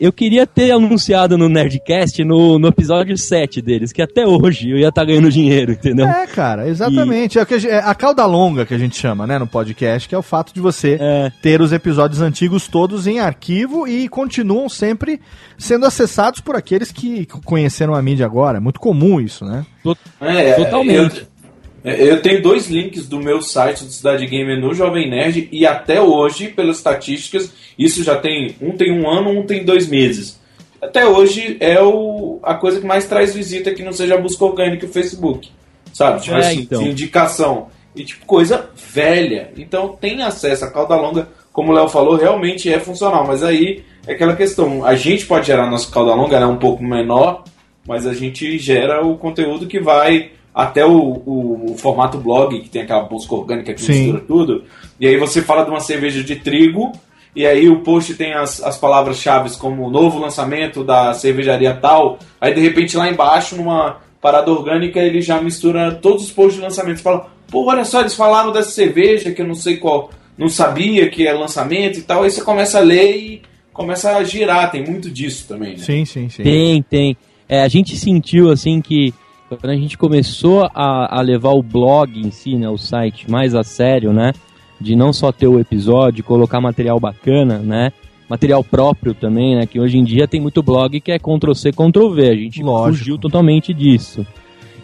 [0.03, 4.77] Eu queria ter anunciado no Nerdcast no, no episódio 7 deles, que até hoje eu
[4.77, 6.05] ia estar ganhando dinheiro, entendeu?
[6.05, 7.39] É, cara, exatamente.
[7.39, 9.47] É, o que a, gente- é a cauda longa que a gente chama, né, no
[9.47, 11.31] podcast, que é o fato de você É.
[11.41, 15.21] ter os episódios antigos todos em arquivo e continuam sempre
[15.57, 18.57] sendo acessados por aqueles que conheceram a mídia agora.
[18.57, 19.65] É muito comum isso, né?
[20.19, 21.25] É, Totalmente.
[21.83, 25.65] Eu, eu tenho dois links do meu site do Cidade Gamer no Jovem Nerd e
[25.65, 28.55] até hoje, pelas estatísticas, isso já tem.
[28.61, 30.39] Um tem um ano, um tem dois meses.
[30.81, 34.43] até hoje é o, a coisa que mais traz visita que não seja a busca
[34.45, 35.49] orgânica e o Facebook.
[35.93, 36.21] Sabe?
[36.21, 36.83] Tipo É, assim, então.
[36.83, 37.67] de indicação.
[37.95, 39.51] E tipo, coisa velha.
[39.57, 40.65] Então tem acesso.
[40.65, 43.25] A cauda longa, como o Léo falou, realmente é funcional.
[43.27, 44.83] Mas aí é aquela questão.
[44.83, 47.43] A gente pode gerar nossa cauda longa, ela é um pouco menor,
[47.87, 50.91] mas a gente gera o conteúdo que vai até o,
[51.25, 53.93] o- o formato blog, que tem aquela busca orgânica que Sim.
[53.93, 54.63] mistura tudo.
[54.99, 56.91] E aí você fala de uma cerveja de trigo,
[57.35, 62.19] e aí o post tem as, as palavras-chave como novo lançamento da cervejaria tal.
[62.39, 66.61] Aí de repente lá embaixo, numa parada orgânica, ele já mistura todos os posts de
[66.61, 66.97] lançamento.
[66.97, 70.47] Você fala, pô, olha só, eles falaram dessa cerveja que eu não sei qual, não
[70.47, 72.21] sabia que é lançamento e tal.
[72.23, 73.41] Aí você começa a ler e
[73.73, 74.69] começa a girar.
[74.71, 75.77] Tem muito disso também, né?
[75.79, 76.43] Sim, sim, sim.
[76.43, 77.17] Tem, tem.
[77.49, 79.11] É, a gente sentiu assim que
[79.57, 83.55] quando a gente começou a, a levar o blog em si, né, o site mais
[83.55, 84.33] a sério, né,
[84.79, 87.91] de não só ter o episódio, colocar material bacana, né,
[88.29, 91.71] material próprio também, né, que hoje em dia tem muito blog que é Ctrl C,
[91.71, 94.25] Ctrl V, a gente fugiu totalmente disso.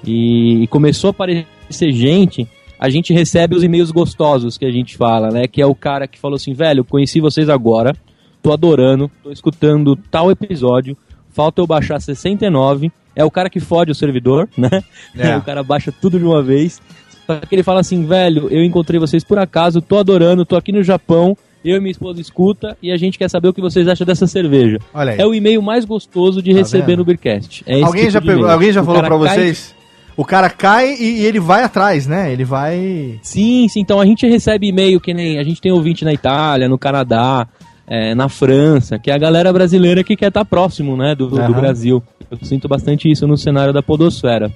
[0.06, 2.48] E, e começou a aparecer gente,
[2.80, 6.08] a gente recebe os e-mails gostosos que a gente fala, né, que é o cara
[6.08, 7.96] que falou assim, velho, conheci vocês agora,
[8.42, 10.96] tô adorando, tô escutando tal episódio,
[11.30, 14.70] falta eu baixar 69, é o cara que fode o servidor, né?
[15.18, 15.36] É.
[15.38, 16.82] o cara baixa tudo de uma vez.
[17.28, 20.72] Só que ele fala assim, velho, eu encontrei vocês por acaso, tô adorando, tô aqui
[20.72, 23.88] no Japão, eu e minha esposa escuta e a gente quer saber o que vocês
[23.88, 24.80] acham dessa cerveja.
[24.94, 25.20] Olha aí.
[25.20, 27.00] É o e-mail mais gostoso de Tá receber vendo?
[27.00, 27.64] no Beercast.
[27.68, 29.76] É alguém, tipo já pegou- alguém já O falou cai- vocês?
[30.18, 32.32] O cara cai e, e ele vai atrás, né?
[32.34, 33.20] Ele vai.
[33.22, 33.80] Sim, sim.
[33.82, 37.48] Então a gente recebe e-mail que nem a gente tem ouvinte na Itália, no Canadá,
[37.90, 41.40] é, na França, que é a galera brasileira que quer estar próximo, né, do, do
[41.42, 41.52] Aham.
[41.54, 42.04] Brasil.
[42.30, 44.52] Eu sinto bastante isso no cenário da podosfera.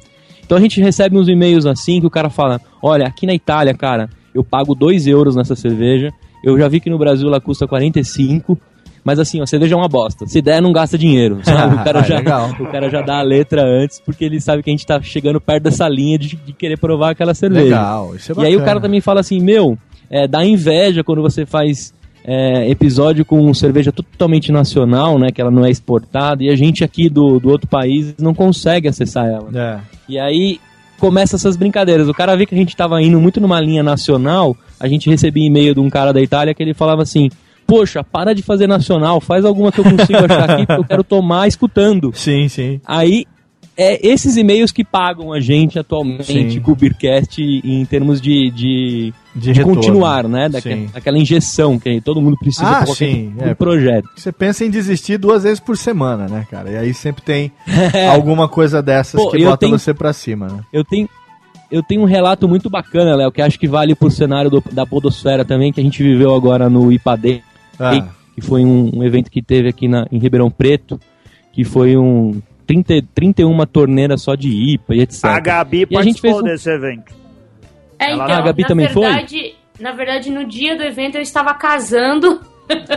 [0.45, 3.73] Então a gente recebe uns e-mails assim que o cara fala: Olha, aqui na Itália,
[3.73, 6.09] cara, eu pago 2 euros nessa cerveja.
[6.43, 8.57] Eu já vi que no Brasil ela custa 45.
[9.05, 10.25] Mas assim, ó, a cerveja é uma bosta.
[10.27, 11.39] Se der, não gasta dinheiro.
[11.43, 11.75] Sabe?
[11.75, 12.49] O, cara Ah, já, legal.
[12.59, 15.41] o cara já dá a letra antes, porque ele sabe que a gente tá chegando
[15.41, 17.65] perto dessa linha de, de querer provar aquela cerveja.
[17.65, 18.65] Legal, isso é E aí o bacana.
[18.65, 19.77] cara também fala assim, meu,
[20.09, 21.93] é, dá inveja quando você faz
[22.25, 25.29] é, episódio com cerveja totalmente nacional, né?
[25.31, 28.87] Que ela não é exportada, e a gente aqui do, do outro país não consegue
[28.87, 29.49] acessar ela.
[29.53, 29.79] É.
[30.07, 30.59] E aí
[30.99, 32.07] começa essas brincadeiras.
[32.07, 35.45] O cara vê que a gente tava indo muito numa linha nacional, a gente recebia
[35.45, 37.29] e-mail de um cara da Itália que ele falava assim.
[37.65, 41.03] Poxa, para de fazer nacional, faz alguma que eu consiga achar aqui, porque eu quero
[41.03, 42.11] tomar escutando.
[42.15, 42.81] Sim, sim.
[42.85, 43.25] Aí,
[43.75, 46.23] é esses e-mails que pagam a gente atualmente
[46.53, 46.59] Sim.
[46.59, 50.47] com o Beercast em termos de, de, De de continuar, né?
[50.49, 53.53] Daquela, daquela injeção que todo mundo precisa Ah, qualquer sim, é.
[53.53, 54.07] projeto.
[54.15, 56.69] Você pensa em desistir duas vezes por semana, né, cara?
[56.71, 57.51] E aí sempre tem
[58.13, 60.59] alguma coisa dessas Pô, que bota tenho- você pra cima, né?
[60.71, 61.09] Eu tenho,
[61.71, 64.85] eu tenho um relato muito bacana, Léo, que acho que vale pro cenário do- da
[64.85, 67.41] podosfera também, que a gente viveu agora no IPAD,
[67.79, 68.07] Ah.
[68.35, 70.99] que foi um, um evento que teve aqui na, em Ribeirão Preto,
[71.51, 75.25] que foi um 30, 31 torneiras só de IPA e etc.
[75.25, 77.13] A Gabi e a gente fez participou um- desse evento.
[77.99, 79.03] É, Ela- então, Ah, a Gabi na também foi?
[79.07, 82.39] verdade, Na verdade, no dia do evento eu estava casando.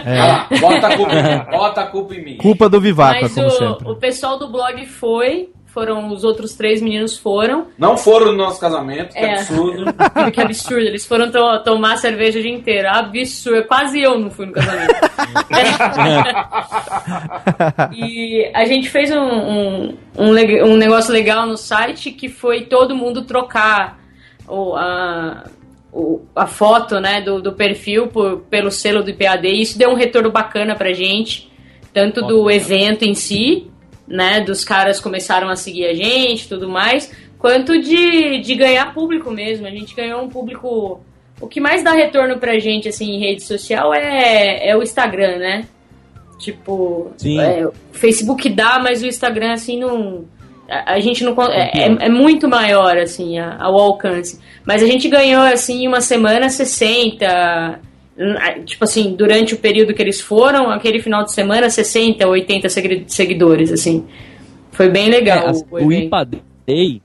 [0.05, 0.19] É.
[0.23, 1.45] Lá, bota a culpa em mim.
[1.51, 2.37] Bota a culpa em mim.
[2.37, 3.89] Culpa do Vivaca, mas como o, sempre.
[3.91, 5.49] o pessoal do blog foi.
[5.77, 7.67] Foram os outros três meninos foram.
[7.77, 9.35] Não foram no nosso casamento, que É.
[9.35, 9.85] absurdo.
[10.33, 10.81] que absurdo.
[10.87, 12.89] Eles foram to- tomar cerveja o dia inteiro.
[12.89, 13.63] Absurdo.
[13.69, 14.95] Quase eu não fui no casamento.
[17.95, 20.31] e a gente fez um, um, um,
[20.65, 24.01] um negócio legal no site que foi todo mundo trocar
[24.49, 25.45] o, a,
[25.93, 29.47] o- a foto né, do, do perfil por- pelo selo do IPAD.
[29.47, 31.53] E isso deu um retorno bacana pra gente.
[31.93, 33.71] Tanto do evento em si,
[34.07, 34.41] né?
[34.41, 39.31] Dos caras começaram a seguir a gente e tudo mais, quanto de, de ganhar público
[39.31, 39.67] mesmo.
[39.67, 41.01] A gente ganhou um público.
[41.41, 45.37] O que mais dá retorno pra gente, assim, em rede social é, é o Instagram,
[45.39, 45.65] né?
[46.39, 50.25] Tipo, é, o Facebook dá, mas o Instagram, assim, não.
[50.69, 51.35] A, a gente não.
[51.45, 54.39] É, é- é muito maior, assim, a- ao alcance.
[54.65, 57.81] Mas a gente ganhou, assim, em uma semana 60.
[58.65, 63.05] Tipo assim, durante o período que eles foram, aquele final de semana, 60, 80 segui-
[63.09, 64.05] seguidores, assim.
[64.73, 65.49] Foi bem legal.
[65.49, 65.93] É, o, o.
[65.93, 66.29] IPA
[66.67, 67.03] Day,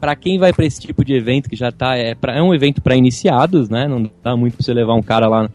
[0.00, 1.96] pra quem vai pra esse tipo de evento que já tá.
[1.96, 3.86] É, pra- é um evento pra iniciados, né?
[3.86, 5.48] Não dá muito pra você levar um cara lá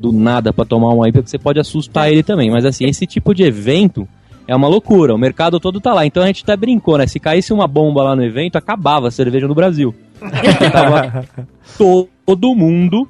[0.00, 2.50] do nada pra tomar uma IPA, porque você pode assustar ele também.
[2.50, 4.08] Mas assim, esse tipo de evento
[4.46, 5.14] é uma loucura.
[5.14, 6.06] O mercado todo tá lá.
[6.06, 7.06] Então a gente até brincou, né?
[7.06, 9.94] Se caísse uma bomba lá no evento, acabava a cerveja no Brasil.
[11.76, 13.08] Todo mundo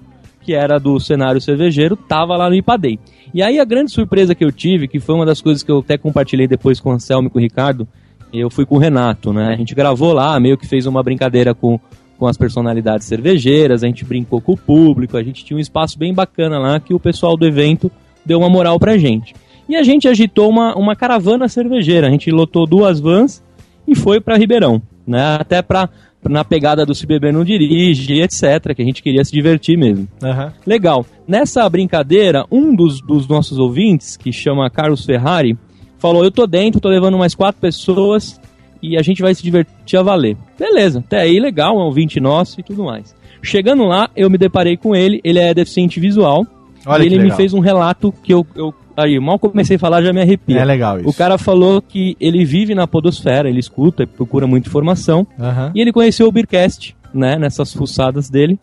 [0.48, 2.98] que era do cenário cervejeiro tava lá no IPA Day.
[3.34, 5.80] E aí a grande surpresa que eu tive, que foi uma das coisas que eu
[5.80, 7.86] até compartilhei depois com o Anselmo e com o Ricardo,
[8.32, 9.48] eu fui com o Renato, né?
[9.52, 11.78] A gente gravou lá, meio que fez uma brincadeira com,
[12.16, 15.98] com as personalidades cervejeiras, a gente brincou com o público, a gente tinha um espaço
[15.98, 17.92] bem bacana lá que o pessoal do evento
[18.24, 19.34] deu uma moral pra gente.
[19.68, 22.06] E a gente agitou uma, uma caravana cervejeira.
[22.06, 23.42] A gente lotou duas vans
[23.86, 25.36] e foi para Ribeirão, né?
[25.38, 25.90] Até pra,
[26.23, 30.09] na pegada do Se Beber Não Dirige, etc., que a gente queria se divertir mesmo.
[30.23, 30.53] Aham.
[30.66, 31.07] Legal.
[31.27, 35.57] Nessa brincadeira, um dos, dos nossos ouvintes, que chama Carlos Ferrari,
[35.99, 38.40] falou: Eu tô dentro, tô levando mais quatro pessoas
[38.82, 40.36] e a gente vai se divertir a valer.
[40.59, 43.15] Beleza, até aí legal, é um ouvinte nosso e tudo mais.
[43.43, 46.47] Chegando lá, eu me deparei com ele, ele é deficiente visual.
[46.86, 48.74] Olha e ele me fez um relato que eu, eu.
[49.00, 50.58] Aí, mal comecei a falar, já me arrepio.
[50.58, 51.08] É legal isso.
[51.08, 55.24] O cara falou que ele vive na podosfera, ele escuta e procura muita informação.
[55.38, 55.70] Aham.
[55.74, 58.58] E ele conheceu o Beercast, né, nessas fuçadas dele.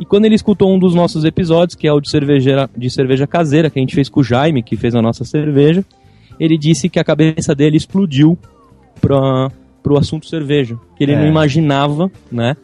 [0.00, 3.26] E quando ele escutou um dos nossos episódios, que é o de cerveja, de cerveja
[3.26, 5.84] caseira, que a gente fez com o Jaime, que fez a nossa cerveja,
[6.40, 8.38] ele disse que a cabeça dele explodiu
[9.00, 9.50] para
[9.82, 10.76] pro assunto cerveja.
[10.96, 11.18] Que ele É.
[11.20, 12.56] não imaginava, né,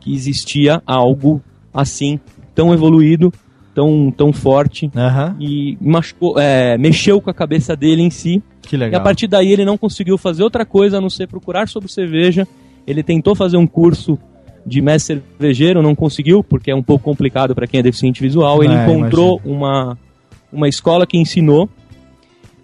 [0.00, 1.42] que existia algo
[1.74, 2.18] assim,
[2.54, 3.32] tão evoluído,
[3.74, 4.90] tão, tão forte.
[4.96, 5.36] Aham.
[5.40, 8.42] E machucou, é, mexeu com a cabeça dele em si.
[8.62, 9.02] Que E a legal.
[9.02, 12.46] partir daí ele não conseguiu fazer outra coisa a não ser procurar sobre cerveja.
[12.86, 14.18] Ele tentou fazer um curso
[14.66, 18.62] de mestre cervejeiro, não conseguiu, porque é um pouco complicado para quem é deficiente visual.
[18.62, 19.96] Ele É, encontrou uma,
[20.52, 21.68] uma escola que ensinou.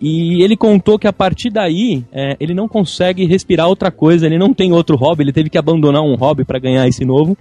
[0.00, 4.36] E ele contou que a partir daí é, ele não consegue respirar outra coisa, ele
[4.38, 7.34] não tem outro hobby, ele teve que abandonar um hobby para ganhar esse novo,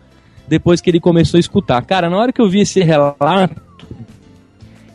[0.47, 1.83] depois que ele começou a escutar.
[1.85, 3.61] Cara, na hora que eu vi esse relato,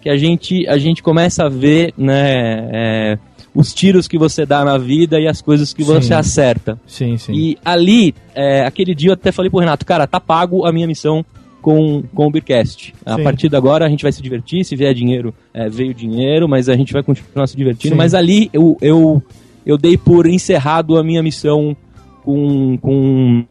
[0.00, 3.18] que a gente, a gente começa a ver né, é,
[3.54, 5.92] os tiros que você dá na vida e as coisas que Sim.
[5.92, 6.78] você acerta.
[6.86, 7.32] Sim, sim.
[7.32, 10.86] E ali, é, aquele dia eu até falei pro Renato, cara, tá pago a minha
[10.86, 11.24] missão
[11.60, 12.94] com, com o Beercast.
[13.04, 13.24] A Sim.
[13.24, 16.68] partir de agora a gente vai se divertir, se vier dinheiro, é, veio dinheiro, mas
[16.68, 17.94] a gente vai continuar se divertindo.
[17.94, 17.98] Sim.
[17.98, 19.22] Mas ali eu, eu,
[19.66, 21.76] eu dei por encerrado a minha missão
[22.24, 23.44] com, com,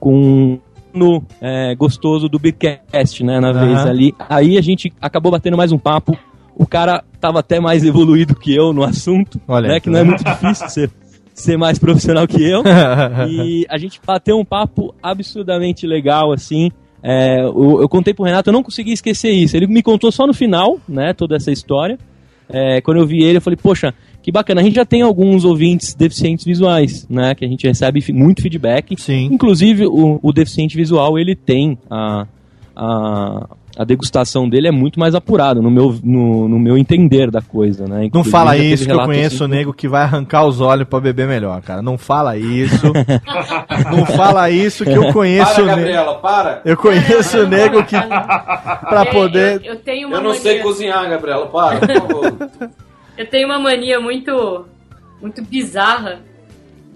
[0.00, 0.58] com
[0.94, 3.66] no é, gostoso do Beercast, né, na Aham.
[3.66, 4.14] vez ali.
[4.28, 6.16] Aí a gente acabou batendo mais um papo.
[6.54, 10.04] O cara tava até mais evoluído que eu no assunto, Olha né, que não é
[10.04, 10.90] muito difícil ser,
[11.32, 12.62] ser mais profissional que eu.
[13.28, 16.70] e a gente bateu um papo absurdamente legal, assim.
[17.02, 19.56] É, eu, eu contei pro Renato, eu não consegui esquecer isso.
[19.56, 21.98] Ele me contou só no final, né, toda essa história.
[22.48, 24.60] É, quando eu vi ele, eu falei, poxa, que bacana.
[24.60, 28.94] A gente já tem alguns ouvintes deficientes visuais, né, que a gente recebe muito feedback.
[29.00, 29.28] Sim.
[29.32, 32.26] Inclusive, o, o deficiente visual, ele tem a,
[32.76, 37.42] a, a degustação dele é muito mais apurada, no meu, no, no meu entender da
[37.42, 37.96] coisa, né.
[37.96, 40.02] Não Inclusive, fala já teve isso que eu relatos, conheço o assim, nego que vai
[40.02, 41.82] arrancar os olhos pra beber melhor, cara.
[41.82, 42.92] Não fala isso.
[43.90, 45.78] não fala isso que eu conheço Para, o nego.
[45.78, 46.62] Gabriela, para.
[46.64, 50.42] Eu conheço o nego que pra É, poder Eu, eu tenho uma Eu não mania,
[50.42, 52.50] sei cozinhar, Gabriela, para, por favor.
[53.16, 54.66] eu tenho uma mania muito,
[55.20, 56.20] muito bizarra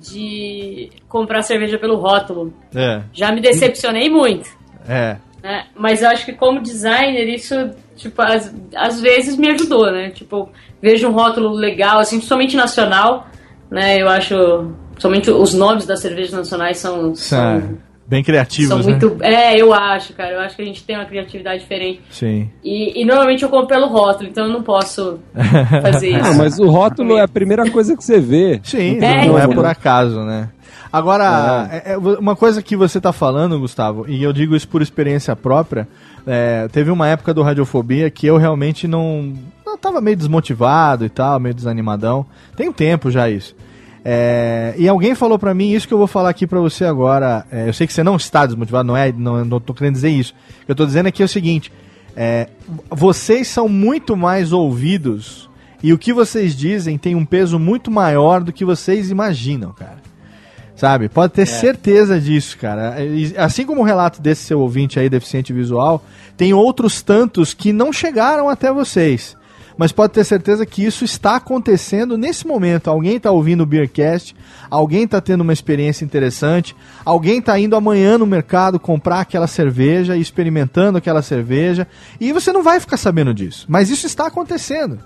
[0.01, 2.53] de comprar cerveja pelo rótulo.
[2.75, 4.49] É, Já me decepcionei muito.
[4.89, 5.17] é.
[5.43, 5.67] né?
[5.75, 7.55] Mas eu acho que como designer isso,
[7.97, 10.11] tipo, às, às vezes me ajudou, né?
[10.11, 13.27] Tipo, vejo um rótulo legal, assim, principalmente nacional,
[13.71, 14.01] né?
[14.01, 18.99] Eu acho, somente os nomes das cervejas nacionais são, São bem criativos, são né?
[18.99, 19.23] muito...
[19.23, 20.33] É, eu acho, cara.
[20.33, 22.01] Eu acho que a gente tem uma criatividade diferente.
[22.11, 22.51] Sim.
[22.63, 25.19] E, e normalmente eu compro pelo rótulo, então eu não posso
[25.83, 26.25] fazer isso.
[26.25, 28.61] Ah, mas o rótulo é a primeira coisa que você vê.
[28.63, 29.55] Sim, É, não é então.
[29.55, 30.51] por acaso, né?
[30.93, 34.81] Agora, é, é, uma coisa que você tá falando, Gustavo, e eu digo isso por
[34.81, 35.87] experiência própria,
[36.27, 39.35] é, teve uma época do Radiofobia que eu realmente não.
[39.67, 42.25] Eu tava meio desmotivado e tal, meio desanimadão.
[42.57, 43.55] Tem um tempo já isso.
[44.09, 47.45] É, e alguém falou pra mim isso que eu vou falar aqui pra você agora.
[47.51, 49.11] é, eu sei que você não está desmotivado, não é?
[49.11, 50.33] Não, não tô querendo dizer isso.
[50.63, 51.73] O que eu tô dizendo aqui é o seguinte:
[52.15, 52.47] é,
[52.89, 55.51] vocês são muito mais ouvidos
[55.83, 59.99] e o que vocês dizem tem um peso muito maior do que vocês imaginam, cara.
[60.77, 61.09] Sabe?
[61.09, 63.03] Pode ter certeza disso, cara.
[63.03, 66.05] E, Assim como o relato desse seu ouvinte aí, deficiente visual,
[66.37, 69.37] tem outros tantos que não chegaram até vocês.
[69.77, 72.89] Mas pode ter certeza que isso está acontecendo nesse momento.
[72.89, 74.35] Alguém está ouvindo o Beercast,
[74.71, 76.75] alguém está tendo uma experiência interessante,
[77.05, 81.87] alguém está indo amanhã no mercado comprar aquela cerveja e experimentando aquela cerveja,
[82.19, 83.67] e você não vai ficar sabendo disso.
[83.69, 84.99] Mas isso está acontecendo.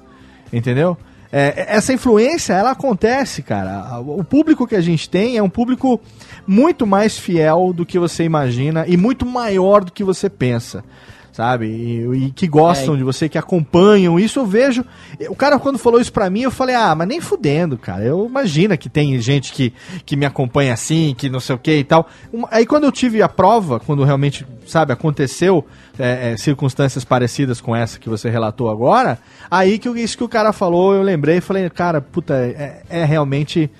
[0.53, 0.97] Entendeu?
[1.33, 4.01] É, essa influência, ela acontece, cara.
[4.01, 6.01] O público que a gente tem é um público
[6.47, 10.85] muito mais fiel do que você imagina e muito maior do que você pensa.
[11.33, 11.67] Sabe?
[11.67, 14.19] E, e que gostam É, de você, que acompanham.
[14.19, 14.85] Isso eu vejo.
[15.29, 18.03] O cara, quando falou isso pra mim, eu falei, ah, mas nem fudendo, cara.
[18.05, 19.73] Eu imagino que tem gente que,
[20.05, 22.09] que me acompanha assim, que não sei o que e tal.
[22.51, 25.65] Aí quando eu tive a prova, quando realmente, sabe, aconteceu
[25.99, 29.19] é, é, circunstâncias parecidas com essa que você relatou agora,
[29.51, 33.05] aí que isso que o cara falou, eu lembrei e falei, cara, puta, é, é
[33.05, 33.71] realmente.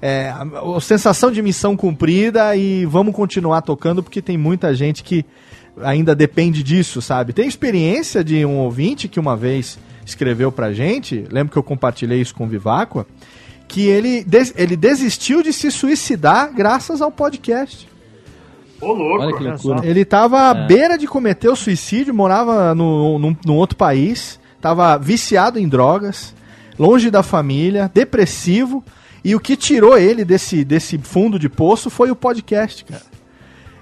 [0.00, 5.26] É, a sensação de missão cumprida e vamos continuar tocando porque tem muita gente que
[5.82, 7.32] ainda depende disso, sabe?
[7.32, 12.20] Tem experiência de um ouvinte que uma vez escreveu pra gente, lembro que eu compartilhei
[12.20, 13.06] isso com o Viváqua,
[13.66, 17.86] que ele, des- ele desistiu de se suicidar graças ao podcast.
[18.80, 19.22] Ô, louco.
[19.24, 19.86] Olha que loucura.
[19.86, 20.66] Ele tava à É.
[20.66, 26.34] beira de cometer o suicídio, morava no, num, num outro país, tava viciado em drogas,
[26.78, 28.82] longe da família, depressivo,
[29.24, 33.02] e o que tirou ele desse, desse fundo de poço foi o podcast, cara.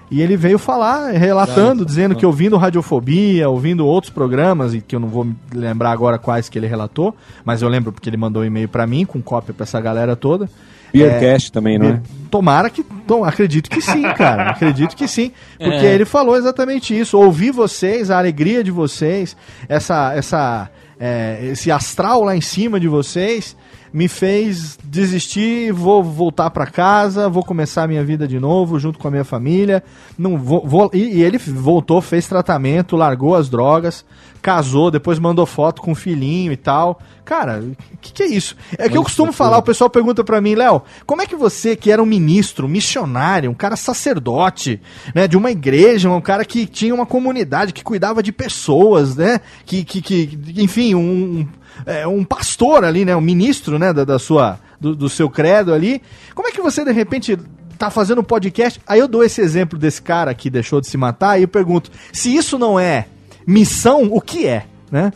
[0.09, 4.99] E ele veio falar, relatando, dizendo que ouvindo Radiofobia, ouvindo outros programas, e que eu
[5.01, 7.13] não vou me lembrar agora quais que ele relatou,
[7.43, 10.15] mas eu lembro porque ele mandou um e-mail pra mim, com cópia pra essa galera
[10.15, 10.49] toda.
[10.93, 12.01] Beercast também, não é?
[12.31, 12.81] Tomara que.
[13.05, 14.51] Tom, acredito que sim, cara.
[14.51, 15.33] acredito que sim.
[15.57, 15.93] Porque É.
[15.93, 17.17] ele falou exatamente isso.
[17.17, 19.35] Ouvir vocês, a alegria de vocês,
[19.67, 23.55] essa, essa, é, esse astral lá em cima de vocês,
[23.97, 25.71] me fez desistir.
[25.73, 29.23] Vou voltar pra casa, vou começar a minha vida de novo, junto com a minha
[29.23, 29.83] família.
[30.17, 34.05] Não vou, vou- e, e ele voltou, fez tratamento, largou as drogas,
[34.39, 36.99] casou, depois mandou foto com o filhinho e tal.
[37.25, 38.55] Cara, o que, que é isso?
[38.77, 41.75] É que eu costumo falar, o pessoal pergunta pra mim, Léo, como é que você,
[41.75, 44.79] que era um ministro, missionário, um cara sacerdote,
[45.15, 49.41] né, de uma igreja, um cara que tinha uma comunidade, que cuidava de pessoas, né,
[49.65, 51.47] que, que, que enfim, um,
[51.85, 55.73] é, um pastor ali, né, um ministro, né, da, da sua, do, do seu credo
[55.73, 56.01] ali,
[56.33, 57.37] como é que você, de repente,
[57.77, 60.97] tá fazendo um podcast, aí eu dou esse exemplo desse cara que deixou de se
[60.97, 63.05] matar, e eu pergunto, se isso não é
[63.45, 65.11] missão, o que é, né?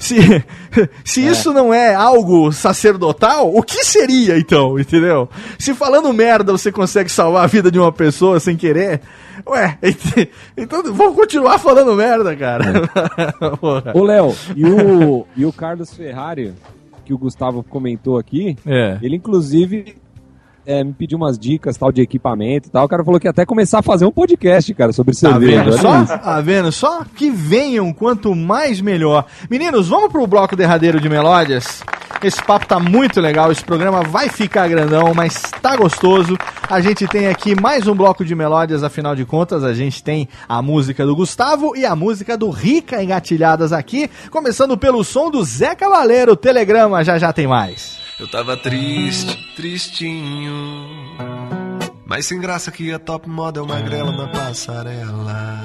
[0.00, 0.16] Se,
[1.04, 5.28] se isso não é algo sacerdotal, o que seria então, entendeu?
[5.58, 9.02] Se falando merda você consegue salvar a vida de uma pessoa sem querer,
[9.46, 9.78] ué,
[10.56, 12.88] então vamos continuar falando merda, cara.
[13.60, 13.92] Porra.
[13.94, 16.54] Ô, Léo, e o, e o Carlos Ferrari,
[17.04, 18.96] que o Gustavo comentou aqui, É.
[19.02, 19.96] ele inclusive
[20.66, 22.84] é, me pediu umas dicas tal de equipamento e tal.
[22.84, 25.64] O cara falou que ia até começar a fazer um podcast, cara, sobre Tá cerveja.
[25.64, 26.04] vendo só?
[26.18, 27.04] Tá vendo só?
[27.16, 29.24] Que venham, quanto mais melhor.
[29.50, 31.82] Meninos, vamos pro bloco derradeiro de melódias?
[32.22, 36.36] Esse papo tá muito legal, esse programa vai ficar grandão, mas tá gostoso.
[36.68, 40.28] A gente tem aqui mais um bloco de melódias, afinal de contas, a gente tem
[40.46, 45.42] a música do Gustavo e a música do Rica engatilhadas aqui, começando pelo som do
[45.42, 47.99] Zé Cavaleiro, Telegrama, já já tem mais.
[48.20, 50.90] Eu tava triste, tristinho.
[52.04, 55.56] Mas sem graça que a top model magrela na passarela.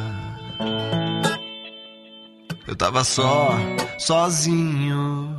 [2.65, 3.49] Eu tava só,
[3.99, 5.36] sozinho.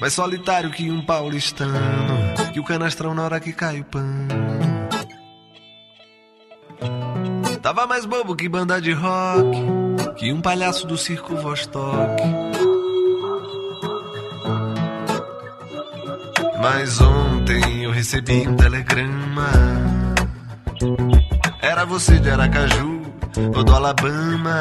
[0.00, 1.78] Mais solitário que um paulistano.
[2.54, 4.28] Que o canastrão na hora que cai o pano.
[7.60, 10.14] Tava mais bobo que banda de rock.
[10.16, 12.22] Que um palhaço do circo Vostok.
[16.60, 19.48] Mas ontem eu recebi um telegrama.
[21.62, 23.02] Era você de Aracaju
[23.54, 24.60] ou do Alabama.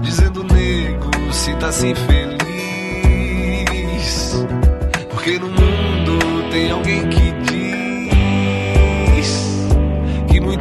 [0.00, 2.42] Dizendo, nego, se tá assim feliz.
[5.10, 7.41] Porque no mundo tem alguém que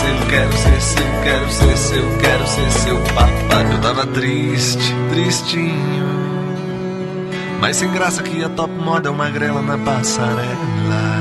[0.00, 3.62] seu, quero ser seu, quero ser seu, quero ser seu papá.
[3.70, 6.08] Eu tava triste, tristinho.
[7.60, 11.20] Mas sem graça que a top model magrela na passarela.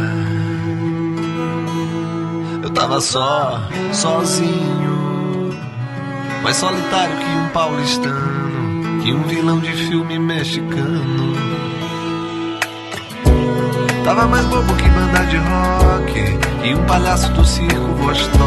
[2.63, 3.61] Eu tava só,
[3.91, 5.49] sozinho.
[6.41, 9.01] Mais solitário que um paulistano.
[9.03, 11.68] Que um vilão de filme mexicano.
[14.09, 16.39] Tava mais bobo que banda de rock.
[16.63, 18.41] E um palhaço do circo Vostok.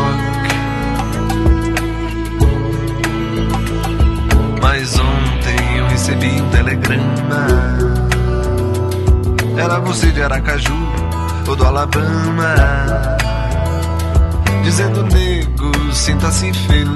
[4.61, 7.47] Mas ontem eu recebi um telegrama.
[9.57, 10.75] Era você de Aracaju
[11.47, 12.57] ou do Alabama.
[14.65, 16.89] Dizendo, nego, sinta-se feliz.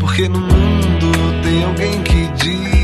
[0.00, 2.83] Porque no mundo tem alguém que diz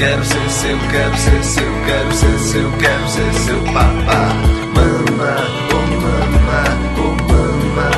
[0.00, 4.32] Quero ser seu, quero ser seu, quero ser seu, quero ser seu papá.
[4.74, 5.36] Mama,
[5.74, 6.64] oh mama,
[6.96, 7.90] oh mama.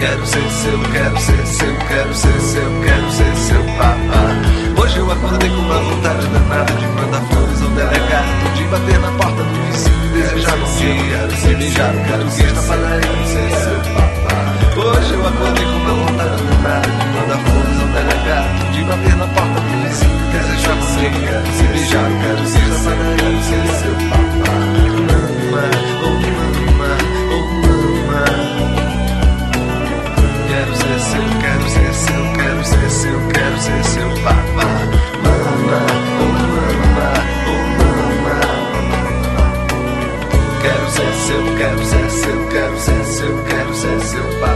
[0.00, 4.82] Quero ser seu, quero ser seu, quero ser seu, quero ser seu papá.
[4.82, 8.98] Hoje eu acordei com uma vontade danada de mandar flores ao delegado, é de bater
[8.98, 13.00] na porta do vizinho, desejar você, quero ser o português da padaria.
[13.02, 14.65] Quero ser seu papá.
[14.78, 19.26] Hoje eu acordei com uma vontade na de mandar flores ao delegado, de bater na
[19.28, 24.52] porta do vizinho, desejar você, quero se beijar, quero ser sapagaio, ser seu papá.
[25.08, 25.64] Mama,
[26.04, 26.92] oh mama,
[27.32, 28.24] oh mama.
[30.46, 34.68] Quero ser seu, quero ser seu, quero ser seu, quero ser seu papá.
[35.24, 35.80] Mama,
[36.20, 37.08] oh mama,
[37.48, 38.36] oh mama.
[40.60, 44.55] Quero ser seu, quero ser seu, quero ser seu, quero ser seu papá.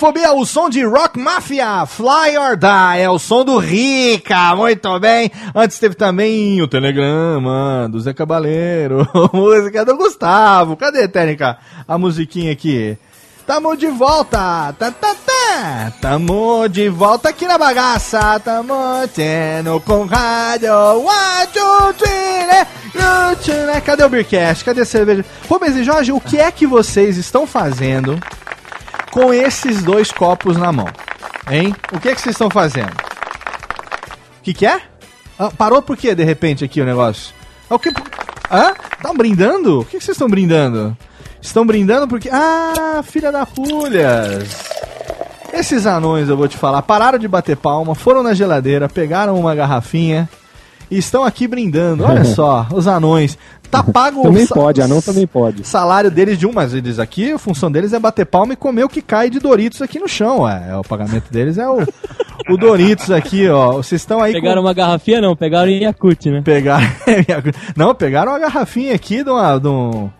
[0.00, 4.98] Radiofobia, o som de Rock Mafia, Fly or Die, é o som do Rica, muito
[4.98, 5.30] bem.
[5.54, 10.74] Antes teve também o Telegrama do Zé Cabaleiro, música do Gustavo.
[10.74, 11.58] Cadê, Técnica?
[11.86, 12.96] A musiquinha aqui.
[13.46, 15.92] Tamo de volta, tá, tá, tá.
[16.00, 18.74] Tamo de volta aqui na bagaça, tamo
[19.14, 23.80] tendo com rádio, one, two, three?
[23.84, 24.64] Cadê o Beercast?
[24.64, 25.26] Cadê a cerveja?
[25.46, 28.18] Rubens e Jorge, o que é que vocês estão fazendo
[29.10, 30.88] com esses dois copos na mão?
[31.50, 31.74] Hein?
[31.92, 32.92] O que é que vocês estão fazendo?
[32.92, 34.80] O que que é?
[35.38, 37.34] Ah, parou por quê, de repente, aqui o negócio?
[37.70, 37.90] É o que...
[38.50, 38.72] Hã?
[38.96, 39.80] Estão brindando?
[39.80, 40.96] O que que vocês estão brindando?
[41.40, 42.28] Estão brindando porque...
[42.30, 44.70] Ah, filha da pulhas!
[45.52, 49.54] Esses anões, eu vou te falar, pararam de bater palma, foram na geladeira, pegaram uma
[49.54, 50.28] garrafinha
[50.90, 52.04] e estão aqui brindando.
[52.04, 53.38] Olha só, os anões.
[53.70, 55.66] Tá pago Também pode, anão também pode.
[55.66, 58.84] salário deles de um, mas eles aqui, a função deles é bater palma e comer
[58.84, 60.48] o que cai de Doritos aqui no chão.
[60.48, 61.86] É, o pagamento deles é o,
[62.48, 63.74] o Doritos aqui, ó.
[63.74, 66.42] Vocês estão aí Pegaram uma garrafinha, não, pegaram em Yakut, né?
[66.44, 66.86] Pegaram.
[67.76, 70.10] Não, pegaram uma garrafinha aqui de, uma, de um.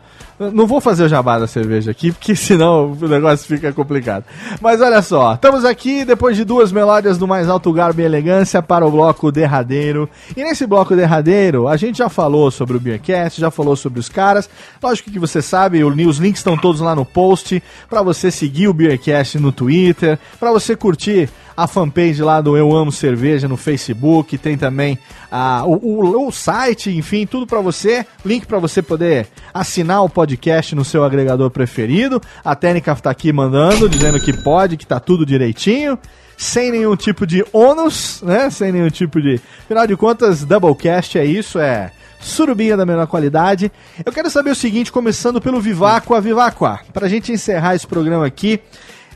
[0.53, 4.25] Não vou fazer o jabá da cerveja aqui, porque senão o negócio fica complicado.
[4.61, 8.63] Mas olha só, estamos aqui depois de duas melódias do mais alto garbo e elegância
[8.63, 10.09] para o bloco derradeiro.
[10.35, 14.09] E nesse bloco derradeiro, a gente já falou sobre o Beercast, já falou sobre os
[14.09, 14.49] caras.
[14.83, 18.73] Lógico que você sabe, os links estão todos lá no post, para você seguir o
[18.73, 24.39] Beercast no Twitter, para você curtir a fanpage lá do Eu Amo Cerveja no Facebook,
[24.39, 24.99] tem também
[25.31, 30.09] ah, o, o- o site, enfim, tudo pra você, link pra você poder assinar o
[30.09, 30.30] podcast
[30.75, 32.21] no seu agregador preferido.
[32.45, 35.99] A técnica tá aqui mandando, dizendo que pode, que tá tudo direitinho.
[36.37, 38.49] Sem nenhum tipo de ônus, né?
[38.51, 39.41] Sem nenhum tipo de.
[39.65, 43.71] Afinal de contas, Doublecast é isso, é surubinha da menor qualidade.
[44.05, 46.81] Eu quero saber o seguinte, começando pelo Vivacqua, Vivacqua.
[46.93, 48.61] Pra gente encerrar esse programa aqui,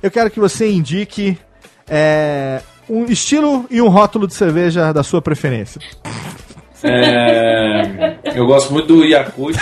[0.03, 1.39] eu quero que você indique
[1.89, 5.81] é, um estilo e um rótulo de cerveja da sua preferência.
[6.83, 9.59] É, eu gosto muito do Yakut.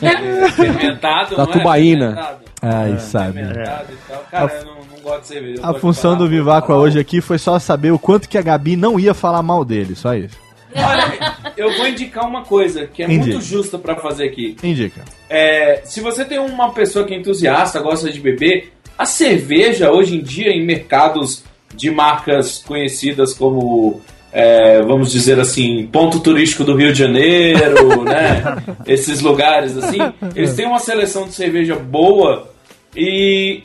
[0.00, 1.56] É, fermentado, Da não é?
[1.58, 2.06] tubaína.
[2.14, 2.38] Fermentado.
[2.62, 3.32] Ai, sabe.
[3.40, 4.24] Fermentado e tal.
[4.30, 5.62] Cara, eu não, não gosto de cerveja.
[5.62, 6.28] eu A função do
[6.68, 6.80] falar.
[6.82, 9.94] hoje aqui foi só saber o quanto que a Gabi não ia falar mal dele,
[9.94, 10.36] só isso.
[10.74, 13.24] Olha, eu vou indicar uma coisa que é Indica.
[13.32, 14.56] muito justa pra fazer aqui.
[14.62, 15.02] Indica.
[15.28, 20.16] É, se você tem uma pessoa que é entusiasta, gosta de beber, a cerveja hoje
[20.16, 21.44] em dia em mercados
[21.74, 24.00] de marcas conhecidas como,
[24.32, 28.56] é, vamos dizer assim, ponto turístico do Rio de Janeiro, né?
[28.86, 29.98] Esses lugares assim,
[30.34, 32.50] eles têm uma seleção de cerveja boa
[32.96, 33.62] e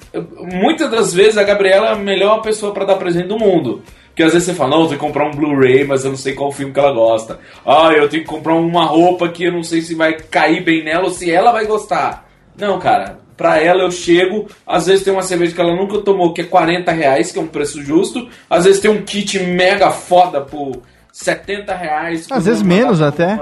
[0.53, 3.81] muitas das vezes a Gabriela é a melhor pessoa para dar presente do mundo.
[4.07, 6.18] Porque às vezes você fala, não, eu tenho que comprar um Blu-ray, mas eu não
[6.18, 7.39] sei qual filme que ela gosta.
[7.64, 10.84] Ah, eu tenho que comprar uma roupa que eu não sei se vai cair bem
[10.84, 12.27] nela ou se ela vai gostar.
[12.57, 16.34] Não, cara, pra ela eu chego, às vezes tem uma cerveja que ela nunca tomou,
[16.34, 18.27] que é 40 reais, que é um preço justo.
[18.49, 20.81] Às vezes tem um kit mega foda por
[21.14, 22.27] 70 reais.
[22.30, 23.39] Às vezes é menos até.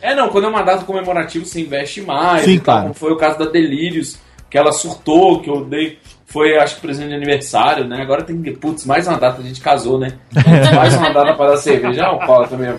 [0.00, 2.44] É, não, quando é uma data comemorativa você investe mais.
[2.44, 2.82] Sim, claro.
[2.82, 4.18] como foi o caso da Delírios,
[4.48, 5.98] que ela surtou, que eu dei.
[6.26, 8.00] Foi, acho que presente de aniversário, né?
[8.00, 8.52] Agora tem que.
[8.52, 10.12] Putz, mais uma data, a gente casou, né?
[10.74, 12.02] mais uma data para dar cerveja.
[12.02, 12.74] Não, cola também.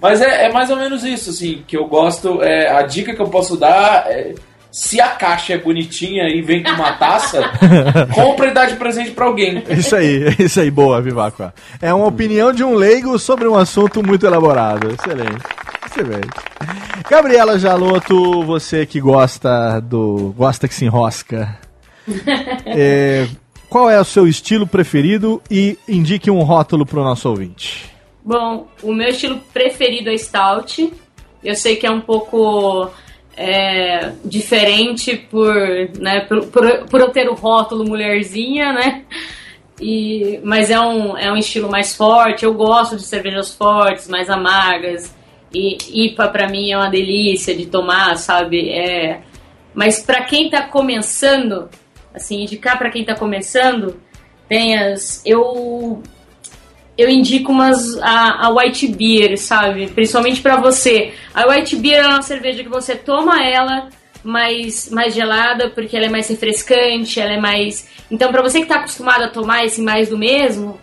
[0.00, 2.42] Mas é, é mais ou menos isso, assim, que eu gosto.
[2.42, 4.34] É, a dica que eu posso dar é.
[4.72, 7.42] Se a caixa é bonitinha e vem com uma taça,
[8.14, 9.62] compra e dá de presente pra alguém.
[9.68, 11.52] Isso aí, isso aí, boa, Vivacqua.
[11.80, 14.88] É uma opinião de um leigo sobre um assunto muito elaborado.
[14.90, 15.44] Excelente.
[15.86, 16.30] Excelente.
[17.08, 20.34] Gabriela Jaloto, você que gosta do.
[20.36, 21.58] gosta que se enrosca.
[22.66, 23.28] É,
[23.68, 27.90] qual é o seu estilo preferido e indique um rótulo pro nosso ouvinte.
[28.24, 30.92] Bom, o meu estilo preferido é Stout.
[31.44, 32.90] Eu sei que é um pouco
[33.36, 35.54] é, diferente por,
[35.98, 39.04] né, por, por, por eu ter o rótulo mulherzinha, né?
[39.80, 42.44] E, mas é um, é um estilo mais forte.
[42.44, 45.14] Eu gosto de cervejas fortes, mais amargas.
[45.52, 48.70] E IPA pra mim é uma delícia de tomar, sabe?
[48.70, 49.22] É,
[49.74, 51.68] mas pra quem tá começando,
[52.14, 54.00] assim, indicar pra quem tá começando,
[54.48, 55.22] tem as.
[55.26, 56.02] Eu
[56.96, 59.86] eu indico umas a, a white beer, sabe?
[59.88, 61.12] Principalmente pra você.
[61.34, 63.88] A white beer é uma cerveja que você toma ela
[64.24, 67.88] mais mais gelada porque ela é mais refrescante, ela é mais.
[68.10, 70.78] Então pra você que tá acostumado a tomar esse mais do mesmo,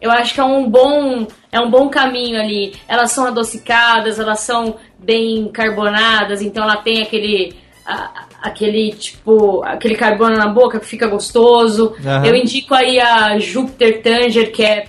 [0.00, 2.74] eu acho que é um bom é um bom caminho ali.
[2.86, 7.54] Elas são adocicadas, elas são bem carbonadas, então ela tem aquele
[7.86, 11.94] a- aquele tipo aquele carbono na boca que fica gostoso.
[12.04, 12.26] Aham.
[12.26, 14.86] Eu indico aí a Jupiter Tanger, que é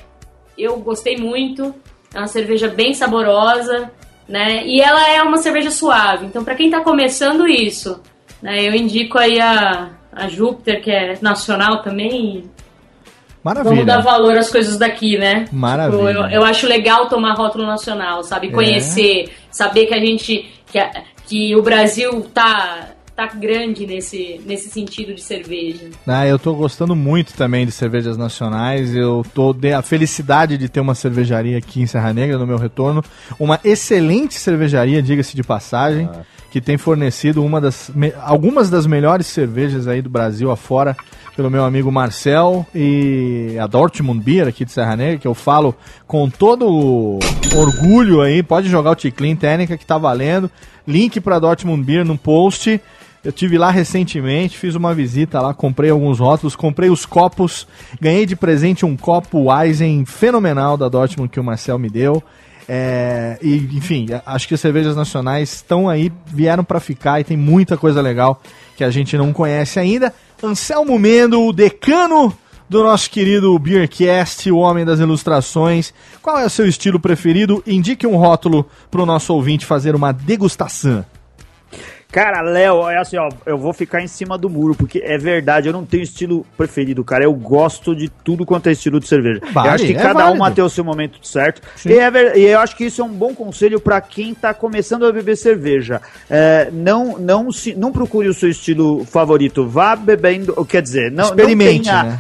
[0.58, 1.74] eu gostei muito.
[2.14, 3.92] É uma cerveja bem saborosa,
[4.28, 4.66] né?
[4.66, 6.26] E ela é uma cerveja suave.
[6.26, 8.02] Então, pra quem tá começando isso,
[8.42, 12.50] né, eu indico aí a, a Júpiter, que é nacional também.
[13.44, 13.70] Maravilha.
[13.76, 15.46] Vamos dar valor às coisas daqui, né?
[15.52, 15.98] Maravilha.
[16.08, 18.48] Tipo, eu, eu acho legal tomar rótulo nacional, sabe?
[18.48, 18.52] É.
[18.52, 20.50] Conhecer, saber que a gente.
[20.72, 20.92] Que, a-
[21.28, 25.90] que o Brasil tá, tá grande nesse, nesse sentido de cerveja.
[26.06, 28.96] Ah, eu tô gostando muito também de cervejas nacionais.
[28.96, 32.58] Eu tô de a felicidade de ter uma cervejaria aqui em Serra Negra no meu
[32.60, 33.04] retorno,
[33.40, 36.08] uma excelente cervejaria, diga-se de passagem,
[36.52, 40.96] que tem fornecido uma das me- algumas das melhores cervejas aí do Brasil afora
[41.36, 45.76] pelo meu amigo Marcel e a Dortmund Beer aqui de Serra Negra, que eu falo
[46.06, 47.18] com todo
[47.56, 48.44] orgulho aí.
[48.44, 50.50] Pode jogar o Ticlin Técnica que tá valendo.
[50.88, 52.80] Link para Dortmund Beer no post.
[53.28, 57.68] Eu tive lá recentemente, fiz uma visita lá, comprei alguns rótulos, comprei os copos,
[58.00, 62.24] ganhei de presente um copo Weizen fenomenal da Dortmund que o Marcel me deu.
[62.70, 67.36] É, e, enfim, acho que as cervejas nacionais estão aí, vieram para ficar e tem
[67.36, 68.42] muita coisa legal
[68.78, 70.14] que a gente não conhece ainda.
[70.42, 72.34] Anselmo Mendo, o decano
[72.70, 75.94] do nosso querido Beercast, o homem das ilustrações.
[76.22, 77.62] Qual é o seu estilo preferido?
[77.68, 81.04] Indique um rótulo para o nosso ouvinte fazer uma degustação.
[82.12, 85.68] Cara, Léo, é assim, ó, eu vou ficar em cima do muro, porque é verdade,
[85.68, 87.26] eu não tenho estilo preferido, cara.
[87.26, 89.42] Eu gosto de tudo quanto é estilo de cerveja.
[89.52, 90.36] Vale, eu acho que é cada válido.
[90.36, 91.62] uma tem o seu momento certo.
[91.76, 91.90] Sim.
[91.90, 94.54] E, é ver- e eu acho que isso é um bom conselho pra quem tá
[94.54, 96.02] começando a beber cerveja.
[96.30, 101.26] É, não, não, se, não procure o seu estilo favorito, vá bebendo, quer dizer, não,
[101.26, 102.20] Experimente, não tenha, né?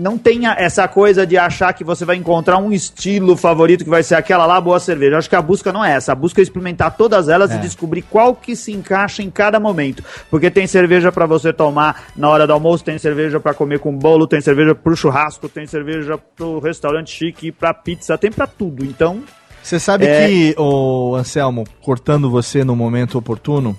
[0.00, 4.02] Não tenha essa coisa de achar que você vai encontrar um estilo favorito que vai
[4.02, 5.12] ser aquela lá boa cerveja.
[5.14, 6.12] Eu acho que a busca não é essa.
[6.12, 7.56] A busca é experimentar todas elas É.
[7.56, 10.02] e descobrir qual que se encaixa em cada momento.
[10.30, 13.96] Porque tem cerveja pra você tomar na hora do almoço, tem cerveja pra comer com
[13.96, 18.84] bolo, tem cerveja pro churrasco, tem cerveja pro restaurante chique, pra pizza, tem pra tudo.
[18.84, 19.20] Então,
[19.62, 20.26] Você sabe É.
[20.26, 23.78] que, ô Anselmo, cortando você no momento oportuno,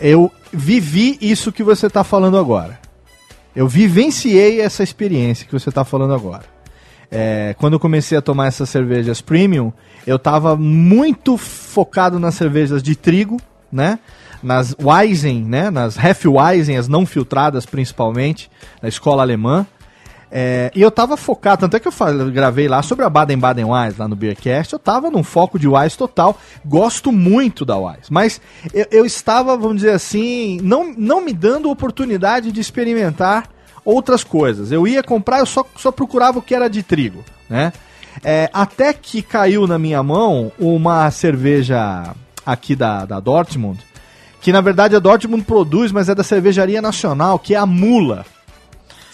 [0.00, 2.76] eu vivi isso que você está falando agora.
[3.56, 6.44] Eu vivenciei essa experiência que você está falando agora.
[7.10, 9.72] É, quando eu comecei a tomar essas cervejas premium,
[10.06, 13.38] eu estava muito focado nas cervejas de trigo,
[13.72, 13.98] né?
[14.42, 15.70] Nas Weizen, né?
[15.70, 18.50] Nas Hefeweizen, as não filtradas principalmente,
[18.82, 19.66] da escola alemã.
[20.30, 23.64] É, e eu tava focado, tanto é que eu falei- gravei lá sobre a Baden-Baden
[23.64, 28.10] Wise lá no Beercast, eu tava num foco de Wise total, gosto muito da Wise,
[28.10, 28.40] mas
[28.74, 33.48] eu, eu estava, vamos dizer assim, não, não me dando oportunidade de experimentar
[33.84, 34.72] outras coisas.
[34.72, 37.72] Eu ia comprar, eu só, só procurava o que era de trigo, né?
[38.24, 43.78] É, até que caiu na minha mão uma cerveja aqui da, da Dortmund,
[44.40, 48.24] que na verdade a Dortmund produz, mas é da cervejaria nacional, que é a Mula.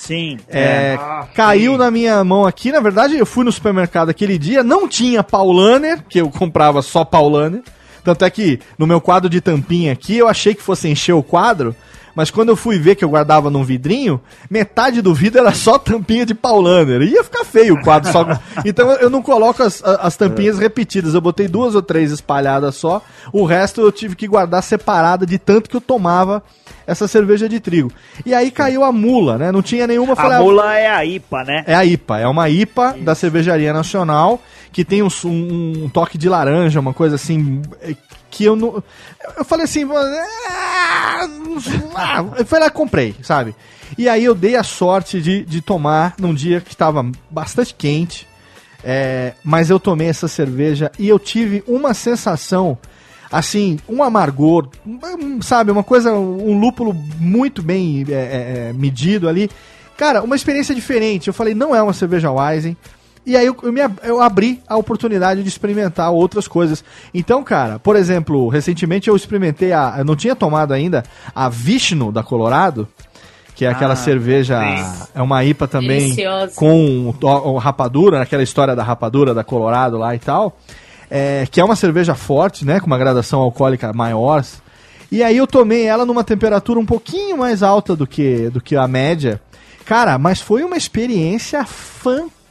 [0.07, 0.39] Sim.
[0.49, 2.73] É, Ah, caiu na minha mão aqui.
[2.73, 7.05] Na verdade, eu fui no supermercado aquele dia, não tinha Paulaner, que eu comprava só
[7.05, 7.63] Paulaner.
[8.05, 11.23] Tanto é que no meu quadro de tampinha aqui, eu achei que fosse encher o
[11.23, 11.75] quadro.
[12.15, 14.21] Mas quando eu fui ver que eu guardava num vidrinho,
[14.51, 17.03] metade do vidro era só tampinha de Paulaner.
[17.03, 18.27] Ia ficar feio o quadro só.
[18.65, 21.15] Então eu não coloco as, as tampinhas repetidas.
[21.15, 23.03] Eu botei duas ou três espalhadas só.
[23.33, 26.43] O resto eu tive que guardar separada de tanto que eu tomava
[26.87, 27.91] essa cerveja de trigo.
[28.27, 29.53] E aí caiu a mula, né?
[29.53, 30.15] Não tinha nenhuma.
[30.17, 31.65] falei, A ah, mula é a IPA, né?
[31.67, 34.41] é a IPA, é uma IPA da Cervejaria Nacional,
[34.73, 37.63] que tem um, um- um toque de laranja, uma coisa assim,
[38.33, 38.83] que eu não...
[39.37, 41.29] Eu falei assim, ah,
[41.95, 43.55] ah, eu falei, ah, comprei, sabe?
[43.97, 48.27] E aí eu dei a sorte de, de tomar num dia que estava bastante quente,
[48.83, 52.79] é, mas eu tomei essa cerveja e eu tive uma sensação,
[53.31, 54.71] assim, um amargor,
[55.43, 59.51] sabe, uma coisa, um lúpulo muito bem é, é, medido ali.
[59.95, 61.29] Cara, uma experiência diferente.
[61.29, 62.77] Eu falei, não é uma cerveja Weizen.
[63.25, 66.85] E aí eu, eu, me, eu abri a oportunidade de experimentar outras coisas.
[67.15, 69.95] Então, cara, por exemplo, recentemente eu experimentei a.
[69.99, 71.05] Eu não tinha tomado ainda
[71.35, 72.89] a Vishnu da Colorado,
[73.55, 74.61] que é aquela Ah, cerveja.
[75.15, 76.55] É uma IPA também Deliciosa.
[76.57, 80.57] com o, o rapadura, aquela história da rapadura da Colorado lá e tal.
[81.09, 82.81] É, que é uma cerveja forte, né?
[82.81, 84.43] Com uma gradação alcoólica maior.
[85.13, 88.75] E aí eu tomei ela numa temperatura um pouquinho mais alta do que, do que
[88.75, 89.41] a média.
[89.85, 92.42] Cara, mas foi uma experiência fantástica.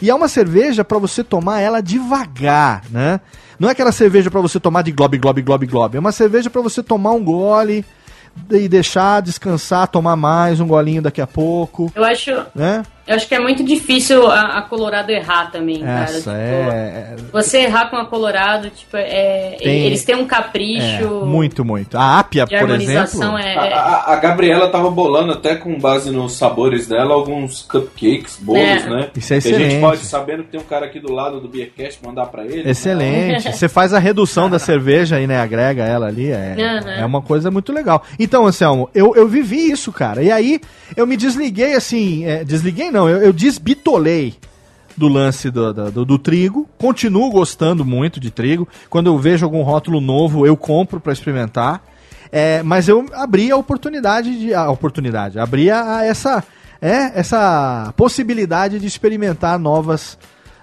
[0.00, 3.20] E é uma cerveja pra você tomar ela devagar, né?
[3.58, 5.96] Não é aquela cerveja pra você tomar de globe, globe, globe, globe.
[5.96, 7.84] É uma cerveja pra você tomar um gole
[8.50, 12.82] e deixar descansar, tomar mais um golinho daqui a pouco, Eu acho, né?
[13.10, 16.04] Eu acho que é muito difícil a, a Colorado errar também, cara.
[16.04, 17.16] Essa Tipo, é.
[17.32, 21.98] Você errar com a Colorado, tipo, é, Tem- eles têm um é, capricho muito, muito.
[21.98, 23.36] A Ápia, de por exemplo.
[23.38, 27.62] É, A, é- a- a Gabriela tava bolando até com base nos sabores dela alguns
[27.62, 28.88] cupcakes, bolos, É.
[28.88, 29.08] né?
[29.16, 29.80] Isso é Que a gente excelente.
[29.80, 32.68] pode, sabendo que tem um cara aqui do lado do Beercast, mandar pra ele.
[32.70, 33.50] Excelente.
[33.52, 36.30] Você faz a redução da cerveja e né, agrega ela ali.
[36.30, 36.90] É, Aham.
[37.00, 38.04] é uma coisa muito legal.
[38.18, 40.22] Então, Anselmo, eu, eu vivi isso, cara.
[40.22, 40.60] E aí
[40.96, 42.24] eu me desliguei assim.
[42.24, 44.34] é, desliguei não, eu, eu desbitolei
[44.96, 46.68] do lance do, do, do- trigo.
[46.78, 48.68] Continuo gostando muito de trigo.
[48.88, 51.82] Quando eu vejo algum rótulo novo, eu compro pra experimentar.
[52.32, 54.54] É, mas eu abri a oportunidade de.
[54.54, 55.38] A oportunidade.
[55.38, 56.44] Abri a, a essa.
[56.82, 60.16] É, essa possibilidade de experimentar novas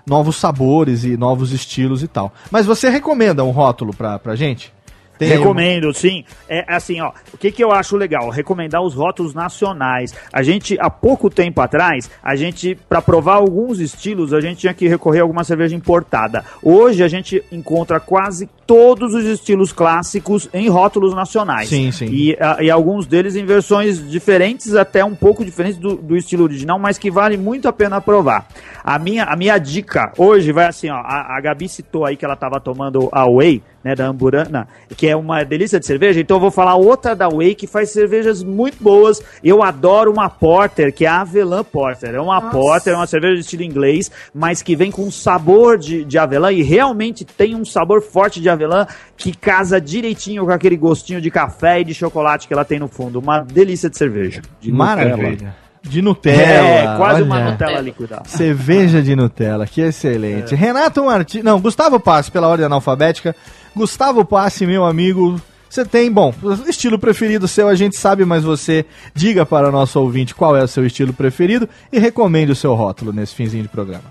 [0.05, 2.33] novos sabores e novos estilos e tal.
[2.49, 4.73] Mas você recomenda um rótulo pra, pra gente?
[5.17, 6.23] Tem Recomendo, sim.
[6.47, 7.11] É assim, ó.
[7.33, 8.29] O que, que eu acho legal?
[8.29, 10.13] Recomendar os rótulos nacionais.
[10.31, 14.73] A gente, há pouco tempo atrás, a gente, para provar alguns estilos, a gente tinha
[14.73, 16.43] que recorrer a alguma cerveja importada.
[16.61, 21.69] Hoje a gente encontra quase todos os estilos clássicos em rótulos nacionais.
[21.69, 22.05] Sim, sim.
[22.11, 26.43] E, a- e alguns deles em versões diferentes, até um pouco diferentes do, do estilo
[26.43, 28.45] original, mas que vale muito a pena provar.
[28.83, 30.95] A minha, a minha dica hoje vai assim, ó.
[30.97, 35.07] A, a Gabi citou aí que ela tava tomando a Whey, né, da Amburana, que
[35.07, 36.19] é uma delícia de cerveja.
[36.19, 39.21] Então eu vou falar outra da Whey que faz cervejas muito boas.
[39.41, 42.13] Eu adoro uma Porter, que é a Avelã Porter.
[42.13, 46.03] É uma Porter, é uma cerveja de estilo inglês, mas que vem com sabor de,
[46.03, 48.85] de avelã e realmente tem um sabor forte de avelã
[49.15, 52.89] que casa direitinho com aquele gostinho de café e de chocolate que ela tem no
[52.89, 53.19] fundo.
[53.19, 54.41] Uma delícia de cerveja.
[54.59, 55.66] De Maravilha.
[55.83, 56.41] De Nutella.
[56.41, 57.51] É, quase uma olha.
[57.51, 58.23] Nutella líquida.
[58.25, 60.55] Cerveja de Nutella, que excelente.
[60.55, 61.43] Renato Martins.
[61.43, 63.35] Não, Gustavo Passe, pela ordem analfabética.
[63.75, 65.39] Gustavo Passe, meu amigo.
[65.69, 66.33] Você tem, bom,
[66.67, 70.63] estilo preferido seu a gente sabe, mas você diga para o nosso ouvinte qual é
[70.63, 74.05] o seu estilo preferido e recomende o seu rótulo nesse finzinho de programa.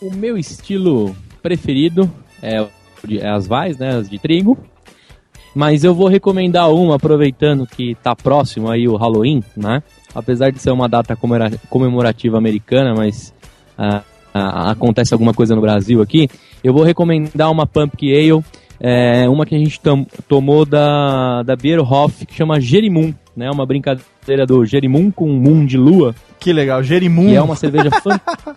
[0.00, 2.10] O meu estilo preferido
[2.42, 2.66] é,
[3.18, 3.96] é as vais, né?
[3.96, 4.58] As de trigo.
[5.54, 9.82] Mas eu vou recomendar uma, aproveitando que tá próximo aí o Halloween, né?
[10.14, 13.32] Apesar de ser uma data comemora- comemorativa americana, mas
[13.78, 14.02] ah,
[14.34, 16.28] ah, acontece alguma coisa no Brasil aqui,
[16.62, 18.44] eu vou recomendar uma Pumpkin Ale,
[18.78, 23.50] é, uma que a gente tom- tomou da, da Bierhoff, que chama Jerimum, né?
[23.50, 26.14] Uma brincadeira do Jerimum com Moon de lua.
[26.40, 27.28] Que legal, Jerimum.
[27.30, 28.56] E é uma cerveja fantástica.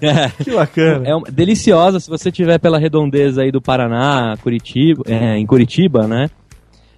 [0.44, 1.06] Que bacana.
[1.08, 6.06] É uma- deliciosa se você tiver pela redondeza aí do Paraná, Curitiba, é, em Curitiba,
[6.06, 6.30] né?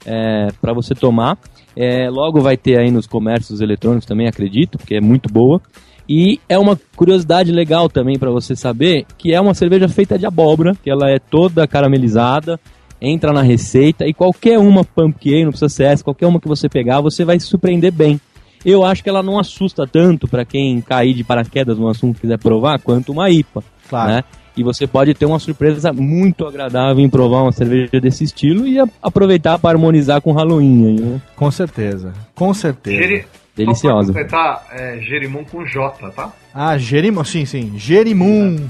[0.07, 1.39] É, para você tomar.
[1.81, 5.63] É, logo vai ter aí nos comércios eletrônicos também, acredito, porque é muito boa.
[6.09, 10.27] E é uma curiosidade legal também para você saber que é uma cerveja feita de
[10.27, 12.59] abóbora, que ela é toda caramelizada,
[13.01, 16.69] entra na receita e qualquer uma pumpkin, não precisa ser essa, qualquer uma que você
[16.69, 18.21] pegar, você vai se surpreender bem.
[18.65, 22.21] Eu acho que ela não assusta tanto para quem cair de paraquedas no assunto e
[22.23, 23.63] quiser provar, quanto uma IPA.
[23.89, 24.11] Claro.
[24.11, 24.25] Né?
[24.59, 28.79] E você pode ter uma surpresa muito agradável em provar uma cerveja desse estilo e
[28.79, 30.87] a- aproveitar para harmonizar com Halloween.
[30.89, 31.21] aí, Né?
[31.37, 32.97] Com certeza, com certeza.
[32.97, 33.25] Geri-
[33.57, 34.13] Deliciosa.
[34.13, 36.33] Pra completar, é Jerimum com J, tá?
[36.55, 37.73] Ah, Jerimum, sim, sim.
[37.77, 38.67] Jerimum.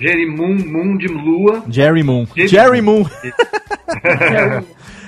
[0.00, 1.62] Jerimum, Moon de lua.
[1.68, 2.26] Jerry Moon.
[2.34, 3.04] Jerry Moon.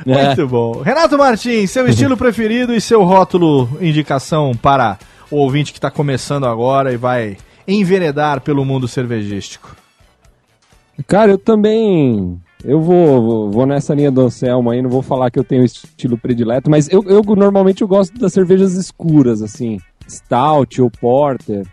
[0.05, 0.83] Muito bom.
[0.83, 4.99] Renato Martins, seu estilo preferido e seu rótulo indicação para
[5.31, 7.37] o ouvinte que está começando agora e vai
[7.67, 9.75] enveredar pelo mundo cervejístico.
[11.07, 12.41] Cara, eu também.
[12.65, 16.17] Eu vou, vou, nessa linha do Anselmo aí, não vou falar que eu tenho estilo
[16.17, 21.67] predileto, mas eu, eu normalmente eu gosto das cervejas escuras, assim, Stout ou Porter.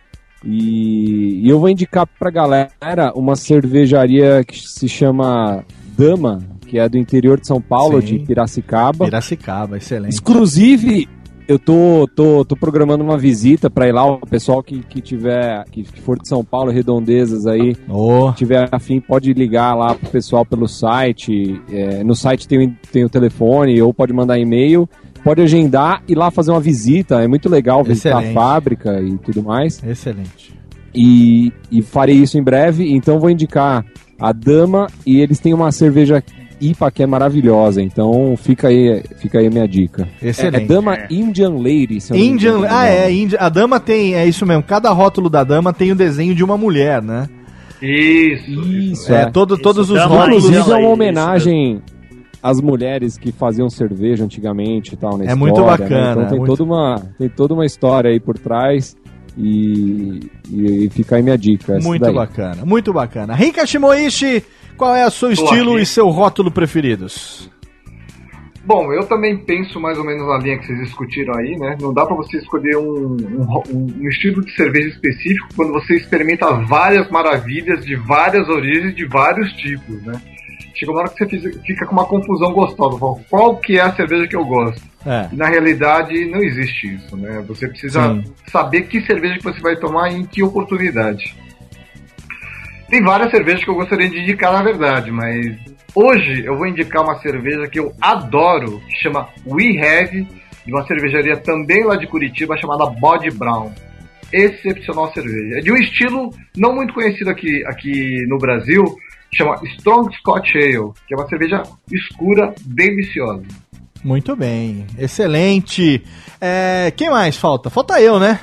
[0.44, 2.72] E, e eu vou indicar pra galera
[3.14, 5.64] uma cervejaria que se chama
[5.98, 8.08] Dama, que é do interior de São Paulo, Sim.
[8.08, 9.06] de Piracicaba.
[9.06, 10.18] Piracicaba, excelente.
[10.18, 11.10] Inclusive,
[11.50, 14.06] eu tô, tô, tô programando uma visita pra ir lá.
[14.06, 19.00] O pessoal que, que tiver, que for de São Paulo, redondezas aí, Oh, tiver afim,
[19.02, 21.60] pode ligar lá pro pessoal pelo site.
[21.72, 24.88] É, no site tem, o- tem o telefone, ou pode mandar e-mail.
[25.24, 27.22] Pode agendar e lá fazer uma visita.
[27.22, 28.30] É muito legal visitar Excelente.
[28.30, 29.84] a fábrica e tudo mais.
[29.84, 30.54] excelente.
[30.96, 32.94] E, e farei isso em breve.
[32.94, 33.84] Então vou indicar
[34.20, 36.24] a Dama e eles têm uma cerveja
[36.62, 37.82] IPA que é maravilhosa.
[37.82, 40.08] Então fica aí, fica aí a minha dica.
[40.22, 40.64] Excelente.
[40.64, 42.00] É, Dama Indian Lady.
[42.02, 43.10] se eu não me Indian, engano, ah é,
[43.40, 46.58] a dama tem, é isso mesmo, cada rótulo da dama tem o desenho de uma
[46.58, 47.28] mulher, né?
[47.82, 48.52] Isso.
[48.52, 49.26] Isso, É, é.
[49.32, 50.46] todo, todos os Dama rótulos...
[50.46, 51.82] Inclusive é uma homenagem
[52.44, 55.36] às mulheres que faziam cerveja antigamente e tal na É história.
[55.38, 55.68] muito né?
[55.68, 58.98] bacana, Então tem, muito- toda uma, tem toda uma história aí por trás
[59.38, 60.20] e,
[60.52, 61.80] e, e fica aí minha dica.
[61.80, 62.14] Muito daí.
[62.14, 63.34] bacana, muito bacana.
[63.36, 64.44] Rika Shimoishi,
[64.80, 67.52] qual é o seu estilo e seu rótulo preferidos?
[68.64, 71.76] Bom, eu também penso mais ou menos na linha que vocês discutiram aí, né?
[71.82, 76.50] Não dá pra você escolher um, um, um- estilo de cerveja específico quando você experimenta
[76.66, 80.14] várias maravilhas de várias origens, de vários tipos, né?
[80.76, 82.98] Chega uma hora que você fica com uma confusão gostosa.
[83.30, 84.82] Qual que é a cerveja que eu gosto?
[85.06, 85.28] É.
[85.34, 87.44] Na realidade não existe isso, né?
[87.48, 88.24] Você precisa Sim.
[88.50, 91.36] saber que cerveja que você vai tomar e em que oportunidade.
[92.90, 95.56] Tem várias cervejas que eu gostaria de indicar, na verdade, mas
[95.94, 100.28] hoje eu vou indicar uma cerveja que eu adoro, que chama We Have,
[100.66, 103.72] de uma cervejaria também lá de Curitiba, chamada Body Brown.
[104.34, 105.60] Excepcional cerveja.
[105.60, 108.84] É de um estilo não muito conhecido aqui, aqui no Brasil,
[109.32, 111.62] chama Strong Scotch Ale, que é uma cerveja
[111.92, 113.44] escura, deliciosa.
[114.04, 116.04] Muito bem, excelente.
[116.42, 117.70] É, quem mais falta?
[117.70, 118.40] Falta eu, né?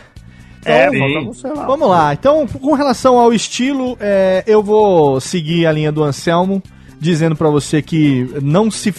[0.67, 1.67] É, Então, lá.
[1.67, 2.13] Vamos lá.
[2.13, 6.63] Então, com relação ao estilo, é, eu vou seguir a linha do Anselmo,
[7.01, 8.95] dizendo pra você que não se.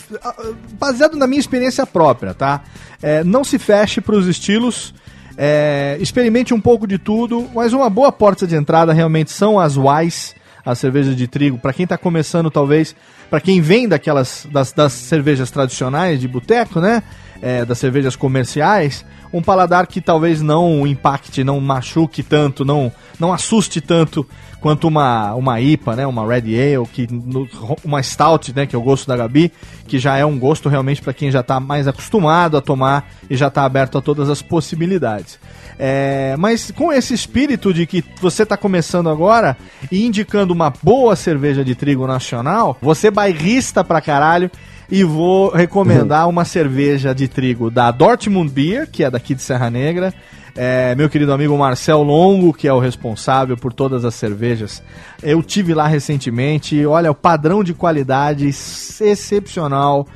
[0.79, 2.61] Baseado na minha experiência própria, tá?
[3.01, 4.93] É, não se feche pros estilos.
[5.37, 9.77] é, experimente um pouco de tudo, mas uma boa porta de entrada realmente são as
[9.77, 10.33] Wise,
[10.65, 11.59] as cervejas de trigo.
[11.59, 12.95] Pra quem tá começando, talvez,
[13.29, 17.03] Pra quem vem daquelas das, das cervejas tradicionais de boteco, né?
[17.41, 23.31] É, das cervejas comerciais, um paladar que talvez não impacte, não machuque tanto, não, não
[23.31, 24.25] assuste tanto
[24.59, 26.07] quanto uma, uma IPA, né?
[26.07, 27.47] Uma Red Ale, que, no-
[27.83, 28.65] uma Stout, né?
[28.65, 29.51] Que é o gosto da Gabi,
[29.87, 33.37] que já é um gosto realmente para quem já está mais acostumado a tomar e
[33.37, 35.37] já está aberto a todas as possibilidades.
[35.79, 39.55] É, mas com esse espírito de que você está começando agora
[39.91, 44.49] e indicando uma boa cerveja de trigo nacional, você bairrista pra caralho
[44.89, 49.69] e vou recomendar uma cerveja de trigo da Dortmund Beer, que é daqui de Serra
[49.69, 50.13] Negra.
[50.59, 54.81] É, meu querido amigo Marcel Longo, que é o responsável por todas as cervejas.
[55.21, 60.07] Eu tive lá recentemente, olha, o padrão de qualidade excepcional.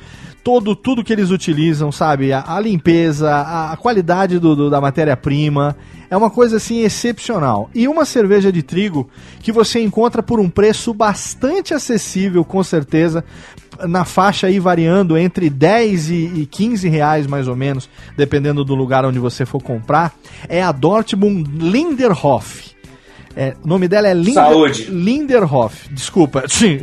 [0.42, 2.32] Todo, tudo que eles utilizam, sabe?
[2.32, 5.76] A, a limpeza, a, a qualidade do, do- da matéria-prima.
[6.10, 7.70] É uma coisa assim excepcional.
[7.72, 9.08] E uma cerveja de trigo
[9.40, 13.24] que você encontra por um preço bastante acessível, com certeza,
[13.80, 18.74] na faixa aí variando entre 10 e, e 15 reais mais ou menos, dependendo do
[18.74, 20.14] lugar onde você for comprar,
[20.48, 22.72] é a Dortmund Linderhof.
[23.34, 24.84] É, o nome dela é Linder, Saúde.
[24.90, 25.88] Linderhof.
[25.90, 26.44] Desculpa.
[26.48, 26.80] sim.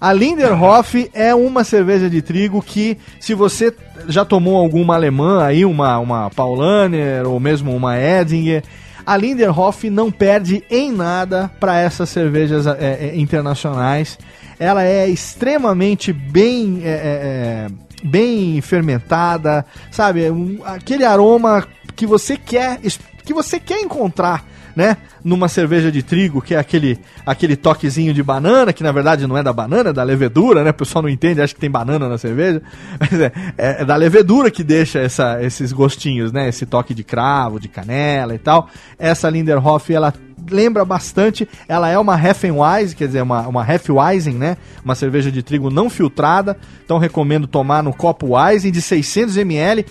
[0.00, 3.74] A Linderhof é uma cerveja de trigo que, se você
[4.08, 8.62] já tomou alguma alemã aí, uma, uma Paulaner ou mesmo uma Edinger,
[9.04, 14.18] a Linderhof não perde em nada para essas cervejas é, é, internacionais.
[14.58, 17.68] Ela é extremamente bem, é, é, é,
[18.04, 20.30] bem fermentada, sabe?
[20.30, 22.80] Um- aquele aroma que você quer
[23.24, 24.42] que você quer encontrar,
[24.74, 24.96] né?
[25.22, 29.36] Numa cerveja de trigo, que é aquele, aquele toquezinho de banana, que na verdade não
[29.36, 30.70] é da banana, é da levedura, né?
[30.70, 32.62] O pessoal não entende, acha que tem banana na cerveja.
[32.98, 36.48] Mas é, é- é da levedura que deixa essa, esses gostinhos, né?
[36.48, 38.70] Esse toque de cravo, de canela e tal.
[38.98, 40.14] Essa Linderhof, ela
[40.50, 44.56] lembra bastante, ela é uma Heffenweise, quer dizer, uma, uma Hefeweizen, né?
[44.84, 46.56] Uma cerveja de trigo não filtrada.
[46.84, 49.84] Então recomendo tomar no copo Weizen de 600 ml.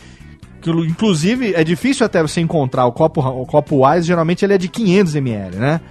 [0.62, 4.58] que, Inclusive, é difícil até você encontrar o copo, o copo Wise, geralmente ele é
[4.58, 5.82] de 500 ml, né?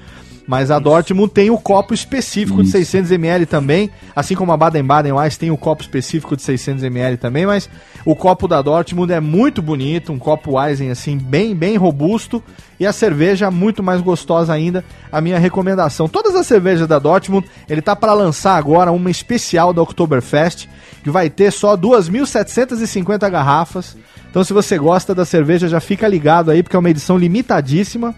[0.47, 5.13] Mas a Dortmund tem o copo específico de 600 ml também, assim como a Baden-Baden
[5.13, 7.69] Weiss tem o copo específico de 600 ml também, mas
[8.05, 12.41] o copo da Dortmund é muito bonito, um copo Weizen assim bem bem robusto
[12.79, 14.85] e a cerveja muito mais gostosa ainda.
[15.11, 19.73] A minha recomendação, todas as cervejas da Dortmund, ele tá para lançar agora uma especial
[19.73, 20.69] da Oktoberfest,
[21.03, 23.97] que vai ter só 2.750 garrafas.
[24.31, 28.15] Então se você gosta da cerveja, já fica ligado aí, porque é uma edição limitadíssima.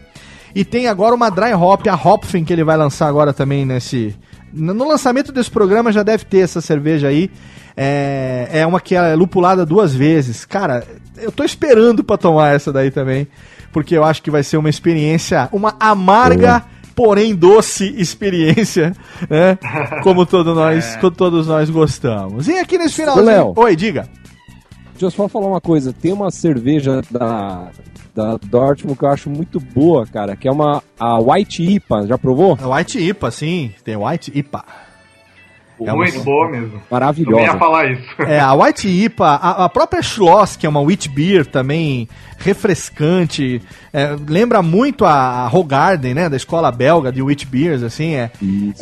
[0.55, 4.15] E tem agora uma dry hop, a Hopfen, que ele vai lançar agora também nesse.
[4.53, 7.31] No lançamento desse programa já deve ter essa cerveja aí.
[7.77, 10.45] É, é uma que é lupulada duas vezes.
[10.45, 10.85] Cara,
[11.17, 13.29] eu tô esperando pra tomar essa daí também.
[13.73, 16.65] Porque eu acho que vai ser uma experiência, uma amarga,
[16.97, 18.93] porém doce experiência,
[19.29, 19.59] né?
[20.03, 22.49] Como todos nós, como todos nós gostamos.
[22.49, 23.53] E aqui nesse finalzinho.
[23.55, 24.09] Oi, diga.
[24.99, 25.93] Deixa eu só falar uma coisa.
[25.93, 27.69] Tem uma cerveja da,
[28.15, 32.07] da Dortmund que eu acho muito boa, cara, que é uma a White IPA.
[32.09, 32.59] Já provou?
[32.61, 33.73] A White IPA, sim.
[33.85, 34.65] Tem White IPA.
[35.81, 36.83] É uma- Muito boa mesmo.
[36.91, 37.41] Maravilhosa.
[37.41, 38.03] Eu ia falar isso.
[38.27, 43.63] É, a White IPA, a, a própria Schloss, que é uma wheat beer também refrescante,
[43.93, 48.33] é, lembra muito a, a Hogarden, né, da escola belga de wheat beers, assim, é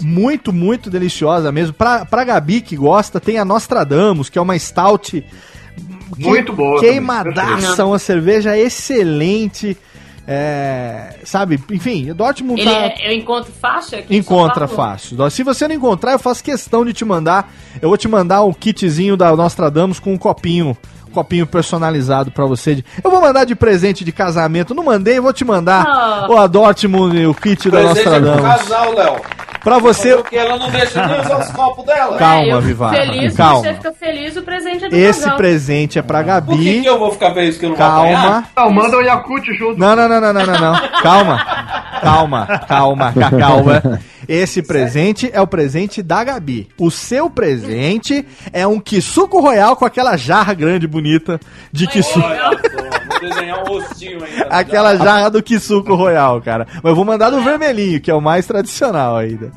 [0.01, 1.75] muito, muito deliciosa mesmo.
[1.75, 5.23] Pra, pra Gabi que gosta, tem a Nostradamus, que é uma stout
[6.16, 9.77] Muito boa também, queimadaça, uma cerveja excelente.
[10.28, 12.77] É, sabe, enfim, o Dortmund Ele tá...
[12.77, 15.31] é- eu encontro fácil aqui Encontra fácil.
[15.31, 17.53] Se você não encontrar, eu faço questão de te mandar.
[17.81, 20.77] Eu vou te mandar um kitzinho da Nostradamus com um copinho.
[21.09, 22.83] um Copinho personalizado pra você.
[23.03, 24.74] Eu vou mandar de presente de casamento.
[24.74, 26.27] Não mandei, eu vou te mandar Ah.
[26.28, 28.59] o Dortmund e o kit da Presente é pro Nostradamus.
[28.69, 29.16] casal, Léo.
[29.67, 30.15] Pra você.
[30.15, 32.17] Porque ela não deixa nem usar os copos dela.
[32.17, 33.61] Calma, É, eu Vivar, Feliz, calma.
[33.63, 35.37] Você fica feliz, o presente é do Esse casal.
[35.37, 36.47] presente é pra Gabi.
[36.55, 38.01] Por que, que eu vou ficar feliz que eu não vou Calma.
[38.19, 38.51] apanhar?
[38.57, 39.77] Não, manda o Yakut junto.
[39.81, 40.89] Não, não, não, não, não, não, não.
[41.03, 41.45] Calma.
[42.01, 44.01] Calma, calma, ca- calma.
[44.29, 46.69] Esse presente é o presente da Gabi.
[46.79, 51.41] O seu presente é um Kisuko Royal com aquela jarra grande bonita
[51.73, 52.21] de Kisuko.
[53.28, 54.44] Desenhar um rostinho ainda.
[54.47, 56.66] Aquela jarra do Kisuko Royal, cara.
[56.74, 59.51] Mas eu vou mandar do vermelhinho, que é o mais tradicional ainda.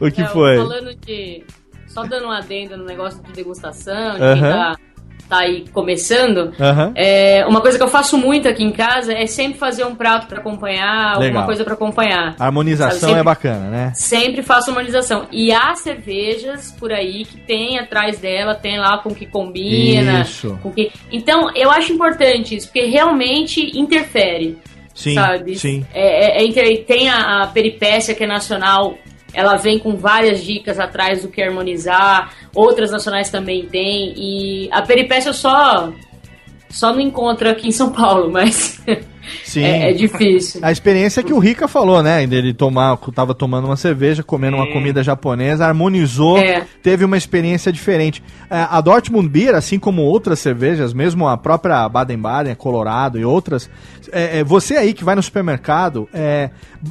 [0.00, 0.56] O que É, foi?
[0.56, 1.42] Falando de.
[1.86, 4.34] Só dando um adendo no negócio de degustação, de Aham.
[4.40, 4.76] quem tá,
[5.28, 6.52] tá aí começando.
[6.60, 6.92] Aham.
[6.94, 10.26] É, uma coisa que eu faço muito aqui em casa é sempre fazer um prato
[10.26, 11.22] pra acompanhar, Legal.
[11.24, 12.34] alguma coisa pra acompanhar.
[12.38, 13.92] A harmonização Sabe, sempre- é bacana, né?
[13.94, 15.26] Sempre faço harmonização.
[15.32, 20.20] E há cervejas por aí que tem atrás dela, tem lá com que combina.
[20.22, 20.58] Isso.
[20.62, 20.90] Com que...
[21.10, 24.58] Então, eu acho importante isso, porque realmente interfere.
[24.94, 25.58] Sim, sabe?
[25.58, 25.84] sim.
[25.92, 28.96] É, é- é tem a, a peripécia que é nacional,
[29.34, 34.80] ela vem com várias dicas atrás do que harmonizar, outras nacionais também tem, e a
[34.82, 35.92] peripécia só,
[36.74, 38.80] só não encontro aqui em São Paulo, mas
[39.44, 39.62] Sim.
[39.62, 40.60] é, é difícil.
[40.62, 42.26] A experiência que o Rika falou, né?
[42.26, 46.66] Dele tomar, tava tomando uma cerveja, comendo uma comida japonesa, harmonizou, É.
[46.82, 48.22] teve uma experiência diferente.
[48.50, 53.70] É, A Dortmund Beer, assim como outras cervejas, mesmo a própria Baden-Baden, Colorado e outras,
[54.12, 56.50] é, é, você aí que vai no supermercado, é,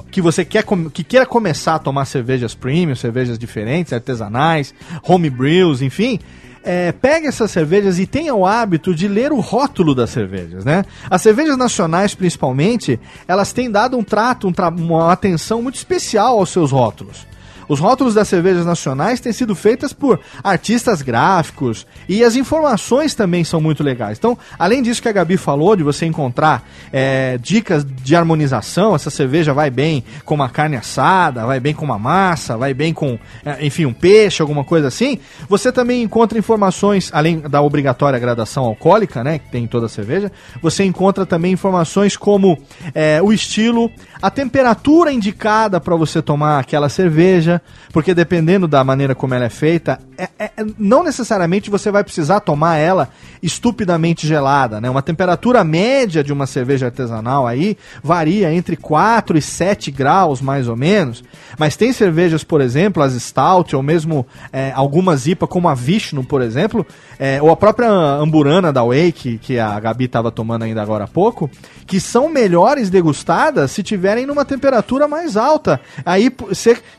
[0.09, 4.73] que você quer que queira começar a tomar cervejas premium, cervejas diferentes, artesanais,
[5.07, 6.19] home brews, enfim,
[6.63, 10.85] é, pegue essas cervejas e tenha o hábito de ler o rótulo das cervejas, né?
[11.09, 16.39] As cervejas nacionais, principalmente, elas têm dado um trato, um tra- uma atenção muito especial
[16.39, 17.25] aos seus rótulos.
[17.67, 23.43] Os rótulos das cervejas nacionais têm sido feitas por artistas gráficos e as informações também
[23.43, 24.17] são muito legais.
[24.17, 29.09] Então, além disso que a Gabi falou, de você encontrar é, dicas de harmonização, essa
[29.09, 33.17] cerveja vai bem com uma carne assada, vai bem com uma massa, vai bem com,
[33.45, 35.19] é, enfim, um peixe, alguma coisa assim.
[35.47, 39.89] Você também encontra informações, além da obrigatória gradação alcoólica, né, que tem em toda a
[39.89, 40.31] cerveja,
[40.61, 42.57] você encontra também informações como
[42.93, 43.91] é, o estilo,
[44.21, 47.52] a temperatura indicada para você tomar aquela cerveja,
[47.91, 52.03] porque dependendo da maneira como ela é feita, é- é- é- não necessariamente você vai
[52.03, 53.09] precisar tomar ela
[53.41, 54.89] estupidamente gelada, né?
[54.89, 60.67] Uma temperatura média de uma cerveja artesanal aí varia entre 4 e 7 graus, mais
[60.67, 61.23] ou menos.
[61.57, 66.23] Mas tem cervejas, por exemplo, as Stout, ou mesmo é, algumas IPA, como a Vishnu,
[66.23, 66.85] por exemplo,
[67.19, 71.07] é, ou a própria Amburana da Wake, que a Gabi estava tomando ainda agora há
[71.07, 71.49] pouco,
[71.85, 75.79] que são melhores degustadas se tiverem numa temperatura mais alta.
[76.05, 76.31] Aí,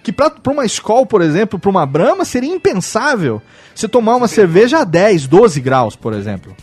[0.03, 0.13] que
[0.45, 3.41] para uma Skol, por exemplo, para uma Brahma, seria impensável
[3.75, 6.55] você tomar uma cerveja a 10, 12 graus, por exemplo.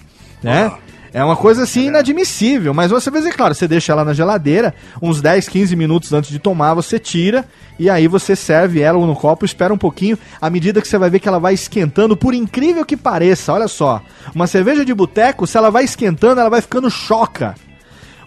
[0.44, 0.72] Né?
[1.12, 4.74] É uma coisa assim inadmissível, mas você vê, é claro, você deixa ela na geladeira,
[5.02, 7.44] uns 10, 15 minutos antes de tomar, você tira
[7.78, 11.10] e aí você serve ela no copo, espera um pouquinho, à medida que você vai
[11.10, 14.02] ver que ela vai esquentando, por incrível que pareça, olha só,
[14.34, 17.56] uma cerveja de boteco, se ela vai esquentando, ela vai ficando choca.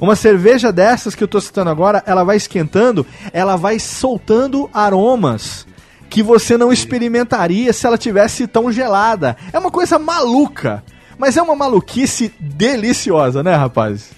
[0.04, 5.66] Uma cerveja dessas que eu tô citando agora, ela vai esquentando, ela vai soltando aromas
[6.10, 9.34] que você não experimentaria se ela tivesse tão gelada.
[9.50, 10.84] É uma coisa maluca,
[11.16, 14.10] mas é uma maluquice deliciosa, né, rapaz?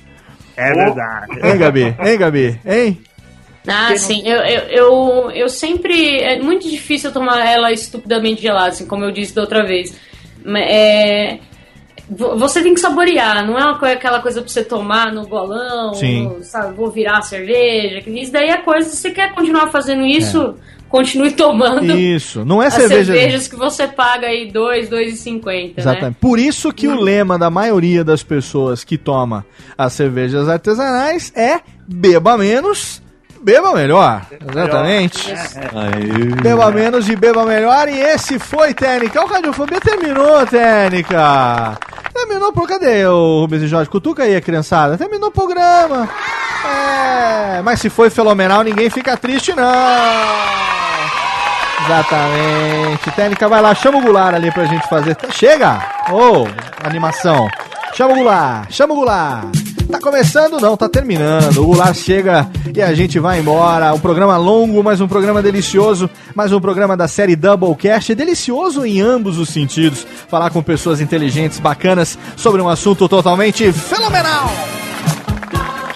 [0.56, 1.38] É verdade.
[1.40, 1.96] Hein, Gabi?
[2.00, 2.60] Hein, Gabi?
[2.66, 3.00] Hein?
[3.64, 4.26] Ah, sim.
[4.26, 6.18] Eu, eu, eu, eu sempre.
[6.20, 9.94] É muito difícil eu tomar ela estupidamente gelada, assim, como eu disse da outra vez.
[10.44, 11.38] É,
[12.08, 16.36] você tem que saborear, não é aquela coisa pra você tomar no golão, Sim.
[16.42, 18.02] sabe, vou virar a cerveja.
[18.08, 20.54] Isso daí é coisa, se você quer continuar fazendo isso,
[20.88, 21.98] continue tomando.
[21.98, 23.12] Isso, não é as cerveja.
[23.12, 25.72] cervejas que você paga aí 2, 2,50, né?
[25.76, 26.16] Exatamente.
[26.20, 29.44] Por isso que o lema da maioria das pessoas que toma
[29.76, 33.02] as cervejas artesanais é beba menos,
[33.46, 34.22] beba melhor.
[34.50, 35.32] Exatamente.
[36.42, 37.88] Beba menos e beba melhor.
[37.88, 39.22] E esse foi, Técnica.
[39.22, 41.78] O Radiofobia terminou, Técnica.
[42.12, 43.88] Terminou por cadê o Rubens e Jorge?
[43.88, 44.98] Cutuca aí a criançada.
[44.98, 46.08] Terminou o programa.
[46.64, 49.64] É, mas se foi fenomenal, ninguém fica triste, não.
[51.84, 53.10] Exatamente.
[53.14, 55.16] Técnica, vai lá, chama o Goulart ali pra gente fazer.
[55.30, 55.80] Chega!
[56.10, 56.48] Ô,
[56.84, 57.48] animação.
[57.94, 59.65] Chama o Goulart, chama o Goulart.
[59.90, 60.60] Tá começando?
[60.60, 61.58] Não, tá terminando.
[61.58, 63.94] O Goulart chega e a gente vai embora.
[63.94, 66.10] Um programa longo, mas um programa delicioso.
[66.34, 68.14] Mais um programa da série Doublecast.
[68.14, 70.06] Delicioso em ambos os sentidos.
[70.28, 74.50] Falar com pessoas inteligentes, bacanas, sobre um assunto totalmente fenomenal.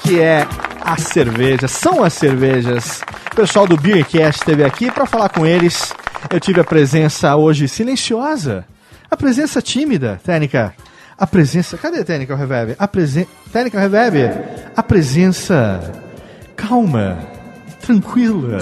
[0.02, 0.46] Que é
[0.80, 3.00] a cerveja, são as cervejas.
[3.32, 5.92] O pessoal do Beercast esteve aqui para falar com eles.
[6.30, 8.64] Eu tive a presença hoje silenciosa,
[9.10, 10.74] a presença tímida, técnica.
[11.20, 11.76] A presença.
[11.76, 12.74] Cadê a técnica o reverb?
[12.78, 13.28] A presença.
[13.52, 14.16] Técnica reverb?
[14.74, 15.92] A presença
[16.56, 17.18] calma,
[17.82, 18.58] tranquila.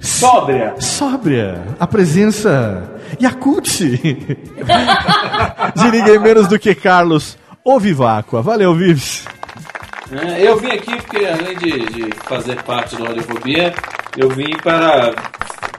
[0.00, 0.74] Sóbria.
[0.78, 1.62] Sóbria.
[1.78, 2.90] A presença
[3.20, 3.68] Yakult.
[5.76, 8.40] De ninguém menos do que Carlos Oviváqua.
[8.40, 9.26] Valeu, Vives.
[10.10, 13.74] É, eu vim aqui porque, além de, de fazer parte do Radiofobia,
[14.16, 15.12] eu vim para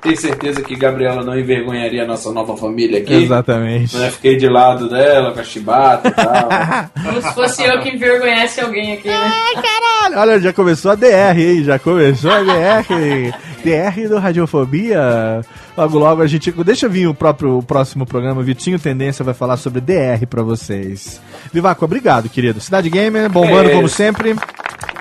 [0.01, 3.13] ter certeza que Gabriela não envergonharia a nossa nova família aqui.
[3.13, 3.95] Exatamente.
[3.97, 6.49] Né, Fiquei de lado dela, com a chibata e tal.
[7.03, 9.31] Como se fosse eu que envergonhasse alguém aqui, né?
[9.55, 11.63] Caralho, olha, já começou a DR, hein?
[11.63, 13.33] Já começou a DR.
[13.63, 15.41] DR do Radiofobia.
[15.75, 16.51] Logo, logo a gente.
[16.51, 18.43] Deixa vir o próprio o próximo programa.
[18.43, 21.19] Vitinho Tendência vai falar sobre DR pra vocês.
[21.51, 22.61] Vivaco, obrigado, querido.
[22.61, 24.35] Cidade Gamer, bombando É como sempre.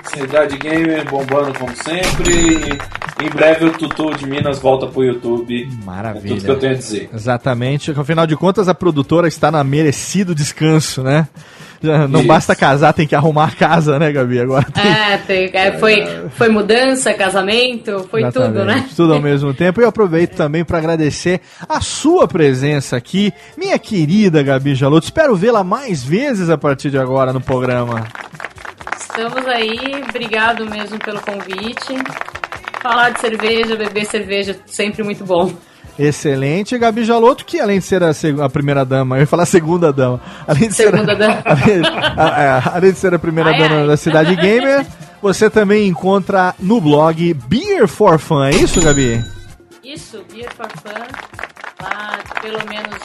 [0.03, 2.77] Cidade Gamer bombando como sempre.
[3.21, 5.69] Em breve o Tutu de Minas volta pro YouTube.
[5.85, 6.25] Maravilha.
[6.33, 7.09] É tudo que eu tenho a dizer.
[7.13, 7.91] Exatamente.
[7.91, 11.27] Afinal de contas, a produtora está na merecido descanso, né?
[11.81, 12.27] Já não Isso.
[12.27, 14.39] basta casar, tem que arrumar a casa, né, Gabi?
[14.39, 18.73] Agora tem É, tem- é, foi, foi mudança, casamento, foi tudo, né?
[18.73, 19.79] Exatamente, Tudo ao mesmo tempo.
[19.79, 25.05] E eu aproveito também para agradecer a sua presença aqui, minha querida Gabi Jaloto.
[25.05, 28.03] Espero vê-la mais vezes a partir de agora no programa.
[28.99, 31.93] Estamos aí, obrigado mesmo pelo convite.
[32.85, 35.51] Falar de cerveja, beber cerveja, sempre muito bom.
[35.97, 38.11] Excelente, Gabi Jaloto, que além de ser a,
[38.43, 41.41] a primeira dama, eu ia falar segunda dama, além de Segunda ser dama.
[41.45, 41.81] além,
[42.17, 43.87] a- é, além de ser a primeira Ai, dama ai.
[43.87, 44.85] da Cidade Gamer,
[45.21, 49.23] você também encontra no blog Beer for Fun, é isso, Gabi?
[49.83, 51.05] Isso, Beer for Fun,
[51.81, 52.99] lá pelo menos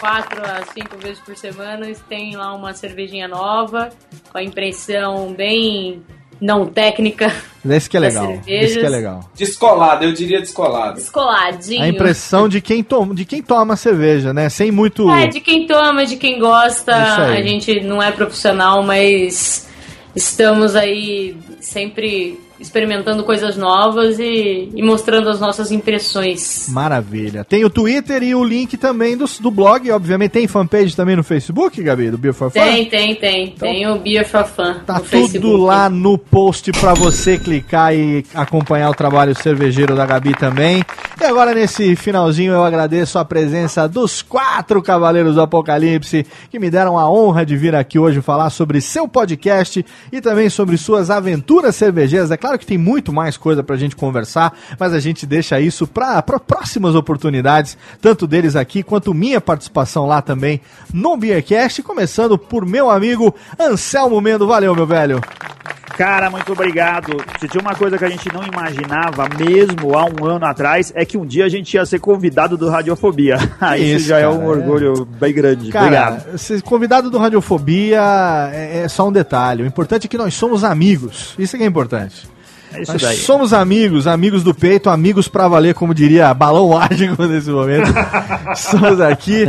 [0.00, 3.90] quatro a cinco vezes por semana tem lá uma cervejinha nova,
[4.32, 6.02] com a impressão bem
[6.40, 7.32] não técnica.
[7.68, 8.40] Esse que é legal.
[8.46, 9.20] Esse que é legal.
[9.34, 10.94] Descolado, eu diria descolado.
[10.94, 11.82] Descoladinho.
[11.82, 14.48] A impressão de quem toma, de quem toma cerveja, né?
[14.48, 15.10] Sem muito.
[15.10, 16.94] É, de quem toma, de quem gosta.
[16.94, 19.68] A gente não é profissional, mas
[20.14, 26.68] estamos aí sempre experimentando coisas novas e, e mostrando as nossas impressões.
[26.68, 27.44] Maravilha.
[27.44, 30.32] Tem o Twitter e o link também do, do blog, obviamente.
[30.32, 32.60] Tem fanpage também no Facebook, Gabi, do Beer for Fun?
[32.60, 33.50] Tem, tem, tem.
[33.52, 35.60] tem o Beer for Fun Tá tudo Facebook.
[35.62, 40.84] lá no post pra você clicar e acompanhar o trabalho cervejeiro da Gabi também.
[41.20, 46.70] E agora nesse finalzinho eu agradeço a presença dos quatro cavaleiros do Apocalipse que me
[46.70, 51.10] deram a honra de vir aqui hoje falar sobre seu podcast e também sobre suas
[51.10, 52.30] aventuras cervejeiras.
[52.30, 55.86] É claro que tem muito mais coisa pra gente conversar, mas a gente deixa isso
[55.86, 60.60] pra, pra próximas oportunidades, tanto deles aqui quanto minha participação lá também
[60.92, 64.46] no Beercast, começando por meu amigo Anselmo Mendo.
[64.46, 65.20] Valeu, meu velho.
[66.00, 67.22] Cara, muito obrigado.
[67.38, 71.04] Se tinha uma coisa que a gente não imaginava, mesmo há um ano atrás, é
[71.04, 73.36] que um dia a gente ia ser convidado do Radiofobia.
[73.76, 75.70] Isso, Isso, já é cara, um orgulho bem grande.
[75.70, 76.38] Cara, obrigado.
[76.38, 78.00] ser convidado do Radiofobia
[78.50, 79.62] é, é só um detalhe.
[79.62, 81.34] O importante é que nós somos amigos.
[81.38, 82.26] Isso é que é importante.
[82.72, 83.16] É isso nós daí.
[83.16, 87.90] somos amigos, amigos do peito, amigos pra valer, como diria Balão Mágico nesse momento.
[88.54, 89.44] Estamos aqui.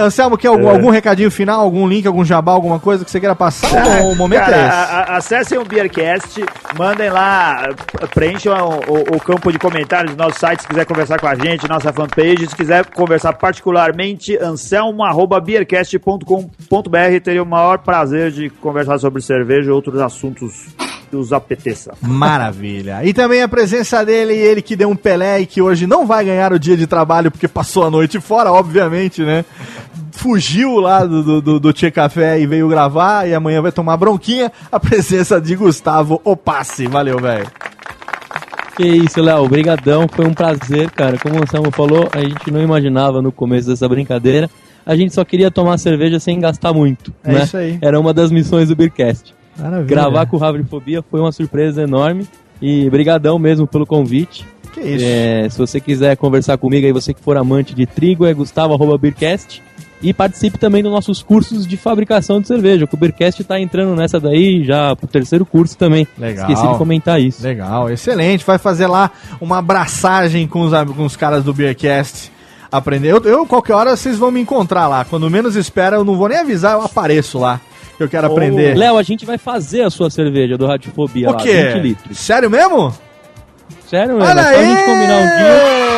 [0.00, 0.72] Anselmo, quer algum, É.
[0.72, 3.70] algum recadinho final, algum link, algum jabá, alguma coisa que você queira passar?
[4.02, 4.70] Ou o momento Cara, é esse?
[4.70, 6.42] a- a- acessem o Beercast,
[6.78, 7.68] mandem lá,
[8.14, 8.52] preencham
[8.88, 11.68] o, o- o campo de comentários do nosso site se quiser conversar com a gente,
[11.68, 12.48] nossa fanpage.
[12.48, 17.20] Se quiser conversar particularmente, anselmo.beercast.com.br.
[17.22, 20.66] Teria o maior prazer de conversar sobre cerveja e outros assuntos
[21.12, 21.92] que os apeteça.
[22.00, 23.04] Maravilha.
[23.04, 26.24] E também a presença dele, ele que deu um Pelé e que hoje não vai
[26.24, 29.44] ganhar o dia de trabalho porque passou a noite fora, obviamente, né?
[30.12, 33.98] Fugiu lá do, do, do, do Tchê Café e veio gravar e amanhã vai tomar
[33.98, 34.50] bronquinha.
[34.70, 36.86] A presença de Gustavo Opassi.
[36.86, 37.46] Valeu, velho.
[38.74, 39.44] Que isso, Léo.
[39.44, 40.06] Obrigadão.
[40.10, 41.18] Foi um prazer, cara.
[41.18, 44.48] Como o Anselmo falou, a gente não imaginava no começo dessa brincadeira.
[44.86, 47.12] A gente só queria tomar cerveja sem gastar muito.
[47.22, 47.42] É né?
[47.42, 47.78] isso aí.
[47.82, 49.34] Era uma das missões do Beercast.
[49.56, 49.86] Maravilha.
[49.86, 52.26] Gravar com o Radiofobia foi uma surpresa enorme.
[52.60, 54.46] E brigadão mesmo pelo convite.
[54.72, 55.04] Que isso.
[55.04, 59.62] É, se você quiser conversar comigo aí, você que for amante de trigo, é gustavo.beercast.
[60.02, 62.88] E participe também dos nossos cursos de fabricação de cerveja.
[62.90, 66.08] O Beercast tá entrando nessa daí já pro terceiro curso também.
[66.18, 66.50] Legal.
[66.50, 67.40] Esqueci de comentar isso.
[67.42, 68.44] Legal, excelente.
[68.44, 72.32] Vai fazer lá uma abraçagem com os, com os caras do Beercast.
[72.70, 73.12] Aprender.
[73.12, 75.04] Eu, eu, qualquer hora, vocês vão me encontrar lá.
[75.04, 77.60] Quando menos espera, eu não vou nem avisar, eu apareço lá.
[77.96, 78.76] Que eu quero aprender.
[78.76, 81.72] Léo, a gente vai fazer a sua cerveja do Radiofobia O lá, quê?
[81.74, 82.18] 20 litros.
[82.18, 82.92] Sério mesmo?
[83.86, 84.86] Sério mesmo, Olha é só a gente aí!
[84.86, 85.91] combinar um dia.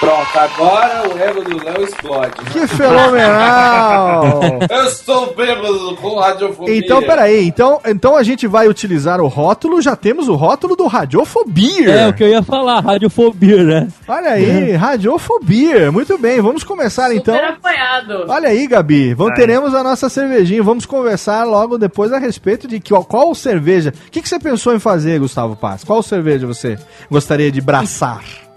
[0.00, 2.32] Pronto, agora o ego do Léo explode.
[2.52, 4.60] Que fenomenal!
[4.70, 6.78] Eu estou bêbado com radiofobia.
[6.78, 10.86] Então, peraí, então, então a gente vai utilizar o rótulo, já temos o rótulo do
[10.86, 11.90] Radiofobia.
[11.90, 13.88] É, o que eu ia falar, radiofobia, né?
[14.06, 15.90] Olha aí, Radiofobia.
[15.90, 17.34] Muito bem, vamos começar então.
[17.34, 18.24] Super apoiado.
[18.28, 20.62] Olha aí, Gabi, vamos, teremos a nossa cervejinha.
[20.62, 23.92] Vamos conversar logo depois a respeito de que, qual cerveja.
[24.06, 25.82] O que, que você pensou em fazer, Gustavo Paz?
[25.82, 26.78] Qual cerveja você
[27.10, 28.47] gostaria de braçar?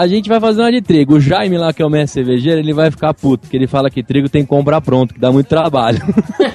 [0.00, 1.16] A gente vai fazer uma de trigo.
[1.16, 3.90] O Jaime lá, que é o mestre cervejeiro, ele vai ficar puto, porque ele fala
[3.90, 6.00] que trigo tem que comprar pronto, que dá muito trabalho.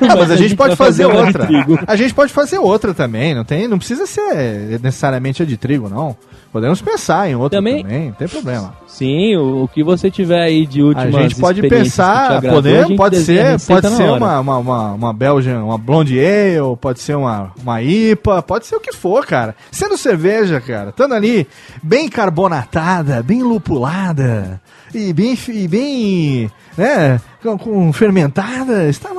[0.08, 1.48] Ah, mas a gente pode vai fazer de outra.
[1.88, 5.90] A gente pode fazer outra também, não tem, não precisa ser necessariamente a de trigo,
[5.90, 6.16] não.
[6.52, 8.74] Podemos pensar em outra também, Também- não tem problema.
[8.88, 13.18] Sim, o, o que você tiver aí de A última gente pode pensar, pode, pode
[13.18, 17.82] ser, pode ser uma, uma, uma, uma Belgian, uma Blonde Ale, pode ser uma, uma
[17.82, 19.54] IPA, pode ser o que for, cara.
[19.70, 21.46] Sendo cerveja, cara, estando ali
[21.84, 24.60] bem carbonatada, bem lupulada
[24.94, 29.10] e bem, e bem, né, com, com fermentada, está,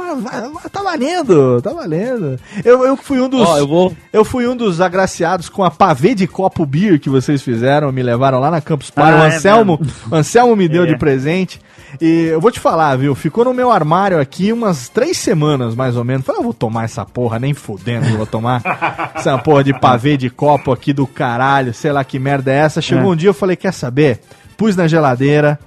[0.70, 2.38] tá valendo, tá valendo.
[2.64, 5.70] Eu, eu fui um dos, Ó, eu vou- eu fui um dos agraciados com a
[5.70, 9.24] pavê de copo beer que vocês fizeram, me levaram lá na Campus Party, Ah, o
[9.24, 9.80] é Anselmo,
[10.10, 10.86] o Anselmo me deu É.
[10.86, 11.60] de presente.
[12.00, 13.14] E eu vou te falar, viu?
[13.14, 16.26] Ficou no meu armário aqui umas três semanas, mais ou menos.
[16.26, 18.60] Falei, eu vou tomar essa porra, nem fudendo eu vou tomar.
[19.14, 22.82] essa porra de pavê de copo aqui do caralho, sei lá que merda é essa.
[22.82, 23.06] Chegou É.
[23.14, 24.20] um dia eu falei, quer saber?
[24.56, 25.58] Pus na geladeira,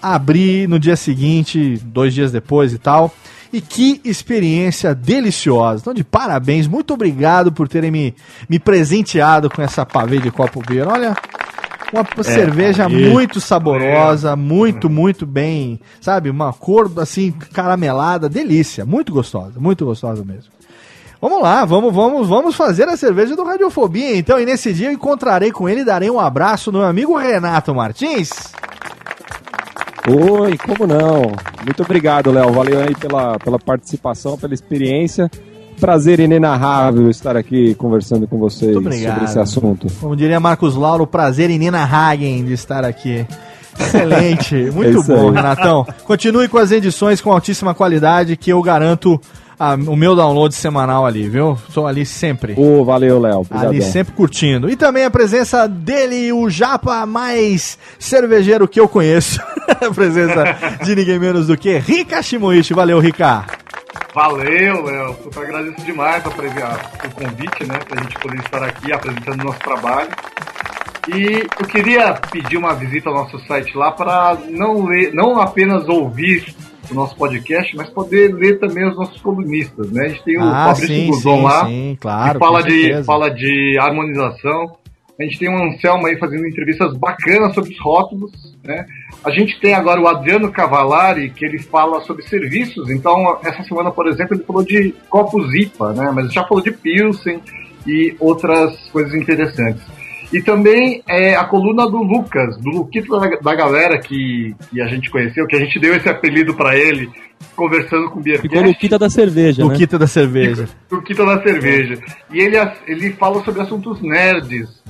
[0.00, 3.12] abri no dia seguinte, dois dias depois e tal.
[3.52, 5.80] E que experiência deliciosa.
[5.80, 8.14] Então, de parabéns, muito obrigado por terem me,
[8.48, 10.86] me presenteado com essa pavê de copo beer.
[10.86, 11.16] Olha,
[11.92, 13.10] uma cerveja aí.
[13.10, 16.28] muito saborosa, muito, muito bem, sabe?
[16.28, 20.57] Uma cor assim caramelada, delícia, muito gostosa, muito gostosa mesmo.
[21.20, 24.38] Vamos lá, vamos, vamos, vamos fazer a cerveja do Radiofobia, então.
[24.38, 27.74] E nesse dia eu encontrarei com ele e darei um abraço no meu amigo Renato
[27.74, 28.30] Martins.
[30.08, 31.22] Oi, como não?
[31.64, 32.52] Muito obrigado, Léo.
[32.52, 35.28] Valeu aí pela, pela participação, pela experiência.
[35.80, 39.88] Prazer inenarrável estar aqui conversando com vocês sobre esse assunto.
[40.00, 43.26] Como diria Marcos Lauro, prazer em Nina Hagen de estar aqui.
[43.78, 45.34] Excelente, muito É bom, aí.
[45.34, 45.86] Renatão.
[46.04, 49.20] Continue com as edições com altíssima qualidade que eu garanto
[49.58, 51.58] a- o meu download semanal ali, viu?
[51.70, 52.54] Sou ali sempre.
[52.56, 53.46] Ô, valeu, Léo.
[53.50, 54.70] Ali sempre curtindo.
[54.70, 59.40] E também a presença dele, o japa mais cervejeiro que eu conheço.
[59.68, 60.44] a presença
[60.84, 62.72] de ninguém menos do que Rika Shimoishi.
[62.74, 63.44] Valeu, Rika.
[64.14, 65.16] Valeu, Léo.
[65.36, 67.78] Eu agradeço demais a- o convite, né?
[67.88, 70.08] Pra gente poder estar aqui apresentando nosso trabalho.
[71.14, 75.88] E eu queria pedir uma visita ao nosso site lá para não ler, não apenas
[75.88, 76.54] ouvir
[76.90, 80.06] o nosso podcast, mas poder ler também os nossos colunistas, né?
[80.06, 83.04] A gente tem o Ah, Fabrício sim, Guzon sim, lá, sim, claro, que fala de,
[83.04, 84.76] fala de harmonização.
[85.18, 88.86] A gente tem o Anselmo aí fazendo entrevistas bacanas sobre os rótulos, né?
[89.24, 92.88] A gente tem agora o Adriano Cavalari, que ele fala sobre serviços.
[92.88, 96.12] Então, essa semana, por exemplo, ele falou de copos IPA, né?
[96.14, 97.40] Mas já falou de Pilsen
[97.84, 99.82] e outras coisas interessantes.
[100.32, 104.86] E também é, a coluna do Lucas, do Luquito da, da galera que, que a
[104.86, 107.10] gente conheceu, que a gente deu esse apelido pra ele,
[107.56, 108.78] conversando com o Ficou no Beercast.
[108.78, 109.72] quita da cerveja, né?
[109.72, 110.68] Luquita da cerveja.
[110.90, 111.98] Luquita da cerveja.
[112.30, 114.82] E ele, ele fala sobre assuntos nerds,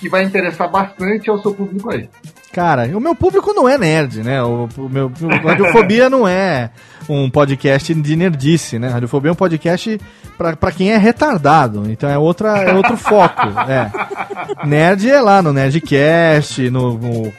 [0.00, 2.08] que vai interessar bastante ao seu público aí.
[2.56, 4.42] Cara, o meu público não é nerd, né?
[4.42, 6.70] O, o meu o Radiofobia não é
[7.06, 8.88] um podcast de nerdice, né?
[8.88, 10.00] Radiofobia é um podcast
[10.38, 11.84] pra quem é retardado.
[11.90, 13.42] Então é, outra, é outro foco.
[13.68, 14.66] É.
[14.66, 17.32] Nerd é lá no Nerdcast, no, no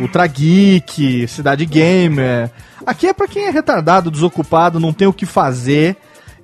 [0.00, 2.50] Ultra Geek, Cidade Gamer.
[2.84, 5.96] Aqui é pra quem é retardado, desocupado, não tem o que fazer.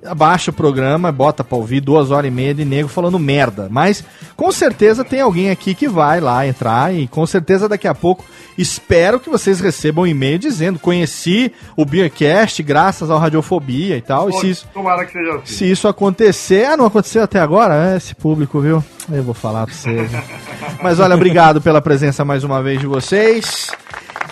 [0.05, 3.67] Abaixa o programa, bota pra ouvir duas horas e meia de nego falando merda.
[3.69, 4.03] Mas
[4.35, 8.25] com certeza tem alguém aqui que vai lá entrar e com certeza daqui a pouco
[8.57, 14.29] espero que vocês recebam um e-mail dizendo conheci o Beercast graças ao Radiofobia e tal.
[14.29, 15.45] E se isso, Tomara que seja assim.
[15.45, 17.93] se isso acontecer, ah, não aconteceu até agora?
[17.93, 18.83] É, esse público, viu?
[19.11, 20.11] Eu vou falar pra vocês.
[20.81, 23.67] Mas olha, obrigado pela presença mais uma vez de vocês.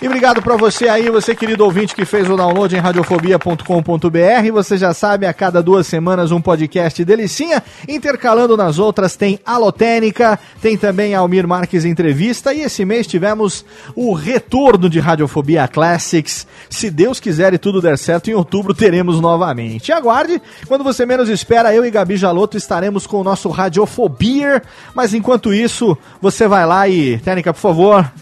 [0.02, 4.52] E obrigado pra você aí, você querido ouvinte que fez o download em radiofobia.com.br.
[4.52, 7.62] Você já sabe, a cada duas semanas um podcast delicinha.
[7.88, 12.52] Intercalando nas outras tem Alotênica, tem também Almir Marques Entrevista.
[12.52, 13.64] E esse mês tivemos
[13.94, 16.48] o retorno de Radiofobia Classics.
[16.68, 19.90] Se Deus quiser e tudo der certo, em outubro teremos novamente.
[19.90, 24.64] E aguarde, quando você menos espera, eu e Gabi Jaloto estaremos com o nosso Radiofobia.
[24.96, 28.12] Mas enquanto isso, você vai lá e, Técnica, por favor,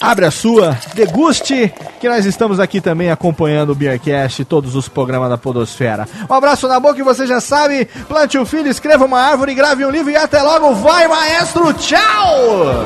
[0.00, 4.88] Abre a sua, deguste, que nós estamos aqui também acompanhando o Beercast e todos os
[4.88, 6.06] programas da Podosfera.
[6.28, 9.84] Um abraço na boca e você já sabe, plante um filho, escreva uma árvore, grave
[9.84, 12.84] um livro e até logo, vai maestro, tchau!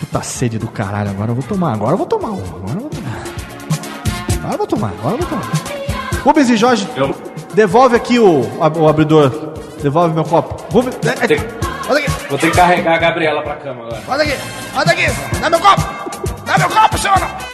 [0.00, 2.80] Puta sede do caralho, agora eu vou tomar, agora eu vou tomar um, agora eu
[2.80, 3.24] vou tomar.
[4.38, 5.50] Agora eu vou tomar, agora eu vou tomar.
[6.22, 6.88] Rubens e Jorge,
[7.52, 8.42] devolve aqui o,
[8.78, 9.54] o abridor.
[9.82, 10.64] Devolve meu copo.
[10.72, 11.63] Rubens, é, é,
[12.34, 14.02] Vou ter que carregar a Gabriela pra cama agora.
[14.08, 14.34] olha aqui,
[14.74, 15.82] olha aqui, dá meu copo!
[16.44, 17.53] Dá meu copo, senhor!